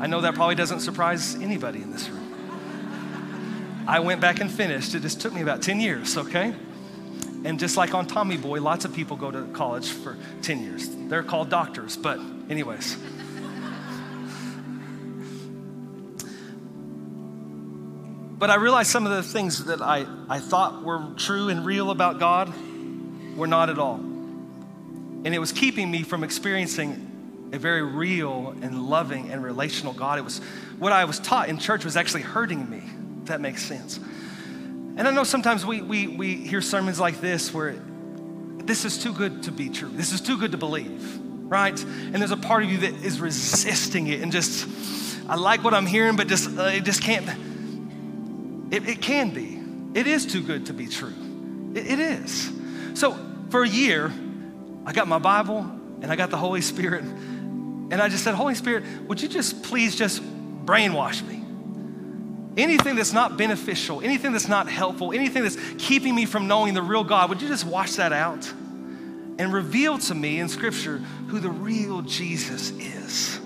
I 0.00 0.08
know 0.08 0.20
that 0.22 0.34
probably 0.34 0.56
doesn't 0.56 0.80
surprise 0.80 1.36
anybody 1.36 1.80
in 1.80 1.92
this 1.92 2.08
room. 2.08 3.84
I 3.86 4.00
went 4.00 4.20
back 4.20 4.40
and 4.40 4.50
finished. 4.50 4.96
It 4.96 5.02
just 5.02 5.20
took 5.20 5.32
me 5.32 5.42
about 5.42 5.62
10 5.62 5.78
years, 5.78 6.18
okay? 6.18 6.56
And 7.44 7.56
just 7.60 7.76
like 7.76 7.94
on 7.94 8.08
Tommy 8.08 8.36
Boy, 8.36 8.60
lots 8.60 8.84
of 8.84 8.92
people 8.92 9.16
go 9.16 9.30
to 9.30 9.44
college 9.52 9.90
for 9.90 10.16
10 10.42 10.60
years. 10.60 10.88
They're 11.08 11.22
called 11.22 11.50
doctors, 11.50 11.96
but, 11.96 12.18
anyways. 12.50 12.96
But 18.38 18.50
I 18.50 18.54
realized 18.54 18.90
some 18.90 19.04
of 19.04 19.12
the 19.12 19.22
things 19.22 19.64
that 19.64 19.82
I, 19.82 20.06
I 20.28 20.38
thought 20.38 20.84
were 20.84 21.04
true 21.16 21.48
and 21.48 21.66
real 21.66 21.90
about 21.90 22.20
God 22.20 22.52
were 23.36 23.48
not 23.48 23.68
at 23.68 23.78
all. 23.78 23.96
And 23.96 25.34
it 25.34 25.40
was 25.40 25.50
keeping 25.50 25.90
me 25.90 26.04
from 26.04 26.22
experiencing 26.22 27.50
a 27.52 27.58
very 27.58 27.82
real 27.82 28.54
and 28.62 28.88
loving 28.88 29.32
and 29.32 29.42
relational 29.42 29.92
God. 29.92 30.18
It 30.18 30.22
was 30.22 30.40
what 30.78 30.92
I 30.92 31.04
was 31.04 31.18
taught 31.18 31.48
in 31.48 31.58
church 31.58 31.84
was 31.84 31.96
actually 31.96 32.22
hurting 32.22 32.68
me, 32.70 32.82
that 33.24 33.40
makes 33.40 33.64
sense. 33.64 33.98
And 33.98 35.00
I 35.00 35.10
know 35.10 35.24
sometimes 35.24 35.66
we, 35.66 35.82
we, 35.82 36.06
we 36.06 36.36
hear 36.36 36.60
sermons 36.60 37.00
like 37.00 37.20
this 37.20 37.52
where 37.52 37.74
this 38.64 38.84
is 38.84 39.02
too 39.02 39.12
good 39.12 39.44
to 39.44 39.52
be 39.52 39.68
true. 39.68 39.88
This 39.88 40.12
is 40.12 40.20
too 40.20 40.38
good 40.38 40.52
to 40.52 40.58
believe, 40.58 41.18
right? 41.50 41.80
And 41.82 42.16
there's 42.16 42.30
a 42.30 42.36
part 42.36 42.62
of 42.62 42.70
you 42.70 42.78
that 42.78 42.94
is 43.04 43.20
resisting 43.20 44.06
it 44.08 44.20
and 44.20 44.30
just, 44.30 44.68
I 45.28 45.34
like 45.34 45.64
what 45.64 45.74
I'm 45.74 45.86
hearing, 45.86 46.16
but 46.16 46.28
just, 46.28 46.56
uh, 46.56 46.64
it 46.64 46.84
just 46.84 47.02
can't. 47.02 47.26
It, 48.70 48.88
it, 48.88 49.02
can 49.02 49.30
be. 49.30 49.60
It 49.98 50.06
is 50.06 50.26
too 50.26 50.42
good 50.42 50.66
to 50.66 50.72
be 50.72 50.86
true. 50.86 51.14
It, 51.74 51.86
it 51.86 51.98
is. 51.98 52.50
So 52.94 53.18
for 53.50 53.62
a 53.62 53.68
year, 53.68 54.12
I 54.84 54.92
got 54.92 55.08
my 55.08 55.18
Bible 55.18 55.60
and 56.00 56.12
I 56.12 56.16
got 56.16 56.30
the 56.30 56.36
Holy 56.36 56.60
Spirit 56.60 57.04
and 57.90 57.94
I 57.94 58.08
just 58.08 58.22
said, 58.22 58.34
Holy 58.34 58.54
Spirit, 58.54 58.84
would 59.06 59.20
you 59.22 59.28
just 59.28 59.62
please 59.62 59.96
just 59.96 60.22
brainwash 60.66 61.26
me? 61.26 61.42
Anything 62.60 62.96
that's 62.96 63.12
not 63.12 63.38
beneficial, 63.38 64.02
anything 64.02 64.32
that's 64.32 64.48
not 64.48 64.68
helpful, 64.68 65.12
anything 65.12 65.42
that's 65.44 65.56
keeping 65.78 66.14
me 66.14 66.26
from 66.26 66.48
knowing 66.48 66.74
the 66.74 66.82
real 66.82 67.04
God, 67.04 67.30
would 67.30 67.40
you 67.40 67.48
just 67.48 67.64
wash 67.64 67.92
that 67.94 68.12
out 68.12 68.46
and 69.38 69.52
reveal 69.52 69.96
to 69.98 70.14
me 70.14 70.40
in 70.40 70.48
Scripture 70.48 70.98
who 71.28 71.38
the 71.38 71.50
real 71.50 72.02
Jesus 72.02 72.70
is? 72.72 73.40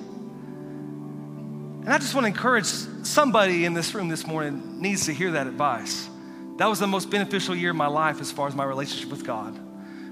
And 1.82 1.90
I 1.90 1.98
just 1.98 2.14
want 2.14 2.24
to 2.24 2.28
encourage 2.28 2.66
somebody 2.66 3.64
in 3.64 3.74
this 3.74 3.94
room 3.94 4.08
this 4.08 4.26
morning 4.26 4.80
needs 4.80 5.06
to 5.06 5.12
hear 5.12 5.32
that 5.32 5.46
advice. 5.46 6.08
That 6.58 6.66
was 6.66 6.78
the 6.78 6.86
most 6.86 7.10
beneficial 7.10 7.54
year 7.54 7.70
of 7.70 7.76
my 7.76 7.88
life 7.88 8.20
as 8.20 8.30
far 8.30 8.46
as 8.46 8.54
my 8.54 8.64
relationship 8.64 9.10
with 9.10 9.26
God. 9.26 9.58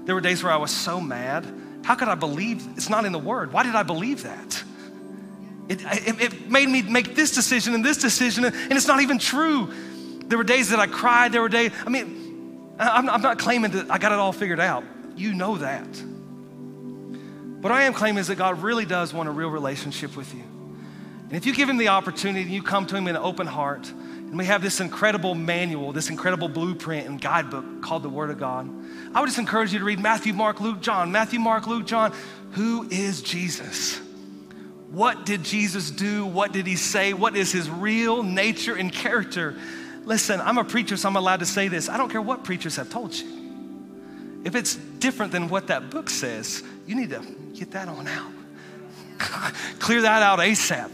There 0.05 0.13
were 0.13 0.21
days 0.21 0.43
where 0.43 0.51
I 0.51 0.57
was 0.57 0.71
so 0.71 0.99
mad 0.99 1.45
how 1.83 1.95
could 1.95 2.07
I 2.07 2.15
believe 2.15 2.65
it's 2.75 2.89
not 2.89 3.05
in 3.05 3.11
the 3.11 3.19
Word? 3.19 3.51
Why 3.51 3.63
did 3.63 3.75
I 3.75 3.83
believe 3.83 4.23
that? 4.23 4.63
It, 5.67 5.81
it, 5.81 6.21
it, 6.21 6.49
made 6.49 6.69
me 6.69 6.81
make 6.81 7.15
this 7.15 7.33
decision 7.33 7.73
and 7.73 7.83
this 7.83 7.97
decision, 7.97 8.45
and 8.45 8.73
it's 8.73 8.87
not 8.87 9.01
even 9.01 9.17
true. 9.17 9.71
There 10.25 10.37
were 10.37 10.43
days 10.43 10.69
that 10.69 10.79
I 10.79 10.87
cried. 10.87 11.31
There 11.31 11.41
were 11.41 11.49
days, 11.49 11.71
I 11.85 11.89
mean, 11.89 12.75
I'm, 12.77 13.09
I'm 13.09 13.21
not 13.21 13.39
claiming 13.39 13.71
that 13.71 13.89
I 13.89 13.97
got 13.97 14.11
it 14.11 14.19
all 14.19 14.33
figured 14.33 14.59
out. 14.59 14.83
You 15.15 15.33
know 15.33 15.57
that. 15.57 15.87
What 17.61 17.71
I 17.71 17.83
am 17.83 17.93
claiming 17.93 18.19
is 18.19 18.27
that 18.27 18.35
God 18.35 18.61
really 18.61 18.85
does 18.85 19.13
want 19.13 19.29
a 19.29 19.31
real 19.31 19.49
relationship 19.49 20.15
with 20.15 20.33
you. 20.33 20.43
And 21.31 21.37
if 21.37 21.45
you 21.45 21.55
give 21.55 21.69
Him 21.69 21.77
the 21.77 21.87
opportunity 21.87 22.41
and 22.41 22.51
you 22.51 22.61
come 22.61 22.85
to 22.87 22.97
Him 22.97 23.07
in 23.07 23.15
an 23.15 23.21
open 23.21 23.47
heart, 23.47 23.89
and 23.89 24.37
we 24.37 24.43
have 24.47 24.61
this 24.61 24.81
incredible 24.81 25.33
manual, 25.33 25.93
this 25.93 26.09
incredible 26.09 26.49
blueprint 26.49 27.07
and 27.07 27.21
guidebook 27.21 27.81
called 27.81 28.03
the 28.03 28.09
Word 28.09 28.31
of 28.31 28.37
God. 28.37 28.69
I 29.15 29.21
would 29.21 29.27
just 29.27 29.39
encourage 29.39 29.71
you 29.71 29.79
to 29.79 29.85
read 29.85 30.01
Matthew, 30.01 30.33
Mark, 30.33 30.59
Luke, 30.59 30.81
John. 30.81 31.09
Matthew, 31.13 31.39
Mark, 31.39 31.67
Luke, 31.67 31.85
John. 31.85 32.13
Who 32.51 32.85
is 32.89 33.21
Jesus? 33.21 34.01
What 34.89 35.25
did 35.25 35.45
Jesus 35.45 35.89
do? 35.89 36.25
What 36.25 36.51
did 36.51 36.67
he 36.67 36.75
say? 36.75 37.13
What 37.13 37.37
is 37.37 37.49
his 37.53 37.69
real 37.69 38.23
nature 38.23 38.75
and 38.75 38.91
character? 38.91 39.55
Listen, 40.03 40.41
I'm 40.41 40.57
a 40.57 40.65
preacher, 40.65 40.97
so 40.97 41.07
I'm 41.07 41.15
allowed 41.15 41.39
to 41.39 41.45
say 41.45 41.69
this. 41.69 41.87
I 41.87 41.95
don't 41.95 42.09
care 42.09 42.21
what 42.21 42.43
preachers 42.43 42.75
have 42.75 42.89
told 42.89 43.15
you. 43.15 44.41
If 44.43 44.55
it's 44.55 44.75
different 44.75 45.31
than 45.31 45.47
what 45.47 45.67
that 45.67 45.89
book 45.89 46.09
says, 46.09 46.63
you 46.87 46.95
need 46.95 47.11
to 47.11 47.21
get 47.53 47.71
that 47.71 47.87
on 47.87 48.07
out. 48.07 48.31
Clear 49.79 50.01
that 50.01 50.23
out 50.23 50.39
ASAP, 50.39 50.89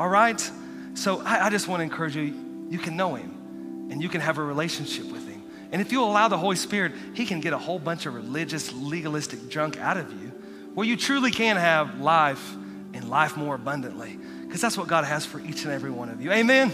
all 0.00 0.08
right? 0.08 0.50
So 0.94 1.20
I, 1.20 1.46
I 1.46 1.50
just 1.50 1.68
want 1.68 1.80
to 1.80 1.84
encourage 1.84 2.16
you 2.16 2.34
you 2.70 2.78
can 2.78 2.96
know 2.96 3.16
Him 3.16 3.88
and 3.90 4.02
you 4.02 4.08
can 4.08 4.22
have 4.22 4.38
a 4.38 4.42
relationship 4.42 5.04
with 5.12 5.28
Him. 5.28 5.42
And 5.72 5.82
if 5.82 5.92
you 5.92 6.02
allow 6.02 6.28
the 6.28 6.38
Holy 6.38 6.56
Spirit, 6.56 6.92
He 7.12 7.26
can 7.26 7.40
get 7.40 7.52
a 7.52 7.58
whole 7.58 7.78
bunch 7.78 8.06
of 8.06 8.14
religious, 8.14 8.72
legalistic 8.72 9.50
junk 9.50 9.76
out 9.76 9.98
of 9.98 10.10
you 10.10 10.28
where 10.72 10.86
you 10.86 10.96
truly 10.96 11.30
can 11.30 11.58
have 11.58 12.00
life 12.00 12.54
and 12.94 13.10
life 13.10 13.36
more 13.36 13.56
abundantly. 13.56 14.18
Because 14.46 14.62
that's 14.62 14.78
what 14.78 14.88
God 14.88 15.04
has 15.04 15.26
for 15.26 15.38
each 15.38 15.64
and 15.64 15.72
every 15.72 15.90
one 15.90 16.08
of 16.08 16.22
you. 16.22 16.32
Amen. 16.32 16.72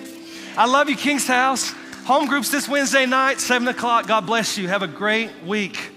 I 0.57 0.67
love 0.67 0.89
you, 0.89 0.97
King's 0.97 1.27
House. 1.27 1.75
Home 2.05 2.29
groups 2.29 2.53
this 2.53 2.69
Wednesday 2.69 3.07
night, 3.07 3.41
7 3.41 3.67
o'clock. 3.67 4.07
God 4.07 4.25
bless 4.25 4.57
you. 4.57 4.69
Have 4.69 4.83
a 4.83 4.89
great 4.89 5.31
week. 5.45 5.96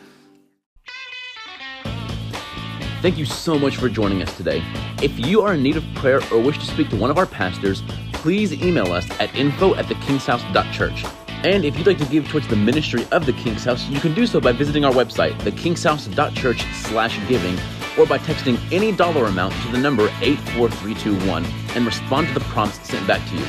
Thank 3.02 3.18
you 3.18 3.24
so 3.24 3.58
much 3.58 3.78
for 3.78 3.88
joining 3.88 4.22
us 4.22 4.36
today. 4.36 4.62
If 5.02 5.18
you 5.18 5.42
are 5.42 5.54
in 5.54 5.64
need 5.64 5.78
of 5.78 5.86
prayer 5.96 6.20
or 6.34 6.40
wish 6.42 6.58
to 6.58 6.66
speak 6.66 6.90
to 6.90 6.98
one 6.98 7.10
of 7.10 7.18
our 7.18 7.26
pastors, 7.26 7.82
please 8.12 8.52
email 8.52 8.92
us 8.92 9.10
at 9.22 9.34
info 9.34 9.74
at 9.76 9.86
thekingshouse.church. 9.86 11.06
And 11.46 11.64
if 11.64 11.78
you'd 11.78 11.88
like 11.88 11.98
to 12.00 12.06
give 12.08 12.28
towards 12.28 12.50
the 12.50 12.58
ministry 12.58 13.08
of 13.14 13.26
the 13.26 13.32
King's 13.32 13.64
House, 13.64 13.88
you 13.88 14.02
can 14.02 14.14
do 14.14 14.28
so 14.28 14.42
by 14.42 14.52
visiting 14.52 14.84
our 14.84 14.92
website, 14.92 15.32
thekingshouse.church 15.40 16.62
slash 16.74 17.18
giving, 17.30 17.58
or 17.98 18.06
by 18.06 18.18
texting 18.18 18.60
any 18.70 18.92
dollar 18.92 19.28
amount 19.28 19.54
to 19.62 19.72
the 19.72 19.78
number 19.78 20.10
84321 20.22 21.46
and 21.76 21.86
respond 21.86 22.28
to 22.28 22.34
the 22.34 22.42
prompts 22.42 22.86
sent 22.86 23.08
back 23.08 23.26
to 23.30 23.36
you. 23.38 23.46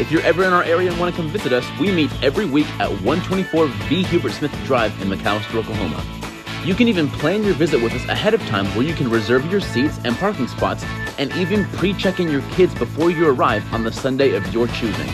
If 0.00 0.10
you're 0.10 0.22
ever 0.22 0.42
in 0.42 0.52
our 0.52 0.64
area 0.64 0.90
and 0.90 0.98
want 0.98 1.14
to 1.14 1.22
come 1.22 1.30
visit 1.30 1.52
us, 1.52 1.64
we 1.78 1.92
meet 1.92 2.10
every 2.20 2.46
week 2.46 2.66
at 2.80 2.90
124 2.90 3.68
V. 3.68 4.02
Hubert 4.02 4.32
Smith 4.32 4.52
Drive 4.64 5.00
in 5.00 5.08
McAlester, 5.08 5.54
Oklahoma. 5.54 6.21
You 6.64 6.76
can 6.76 6.86
even 6.86 7.08
plan 7.08 7.42
your 7.42 7.54
visit 7.54 7.82
with 7.82 7.92
us 7.92 8.04
ahead 8.08 8.34
of 8.34 8.40
time 8.42 8.66
where 8.76 8.86
you 8.86 8.94
can 8.94 9.10
reserve 9.10 9.50
your 9.50 9.60
seats 9.60 9.98
and 10.04 10.16
parking 10.16 10.46
spots 10.46 10.84
and 11.18 11.32
even 11.32 11.64
pre-check 11.70 12.20
in 12.20 12.30
your 12.30 12.42
kids 12.52 12.72
before 12.72 13.10
you 13.10 13.28
arrive 13.28 13.64
on 13.74 13.82
the 13.82 13.90
Sunday 13.90 14.36
of 14.36 14.54
your 14.54 14.68
choosing. 14.68 15.08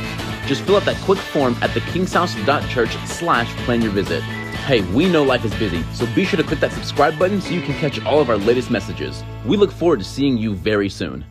Just 0.46 0.61
fill 0.62 0.76
out 0.76 0.84
that 0.84 1.01
quick 1.05 1.18
form 1.18 1.57
at 1.62 1.70
thekingshouse.church 1.70 2.94
slash 3.07 3.49
plan 3.64 3.80
your 3.80 3.92
visit. 3.92 4.22
Hey, 4.66 4.82
we 4.92 5.09
know 5.09 5.22
life 5.22 5.46
is 5.46 5.55
busy, 5.55 5.82
so 5.94 6.05
be 6.14 6.26
sure 6.26 6.36
to 6.36 6.46
click 6.46 6.61
that 6.61 6.72
subscribe 6.72 7.18
button 7.18 7.40
so 7.40 7.55
you 7.55 7.62
can 7.62 7.74
catch 7.76 7.99
all 8.05 8.20
of 8.20 8.28
our 8.28 8.36
latest 8.36 8.70
messages. 8.70 9.24
We 9.46 9.57
look 9.57 9.72
forward 9.72 10.01
to 10.01 10.05
seeing 10.05 10.36
you 10.36 10.55
very 10.55 10.90
soon. 10.90 11.24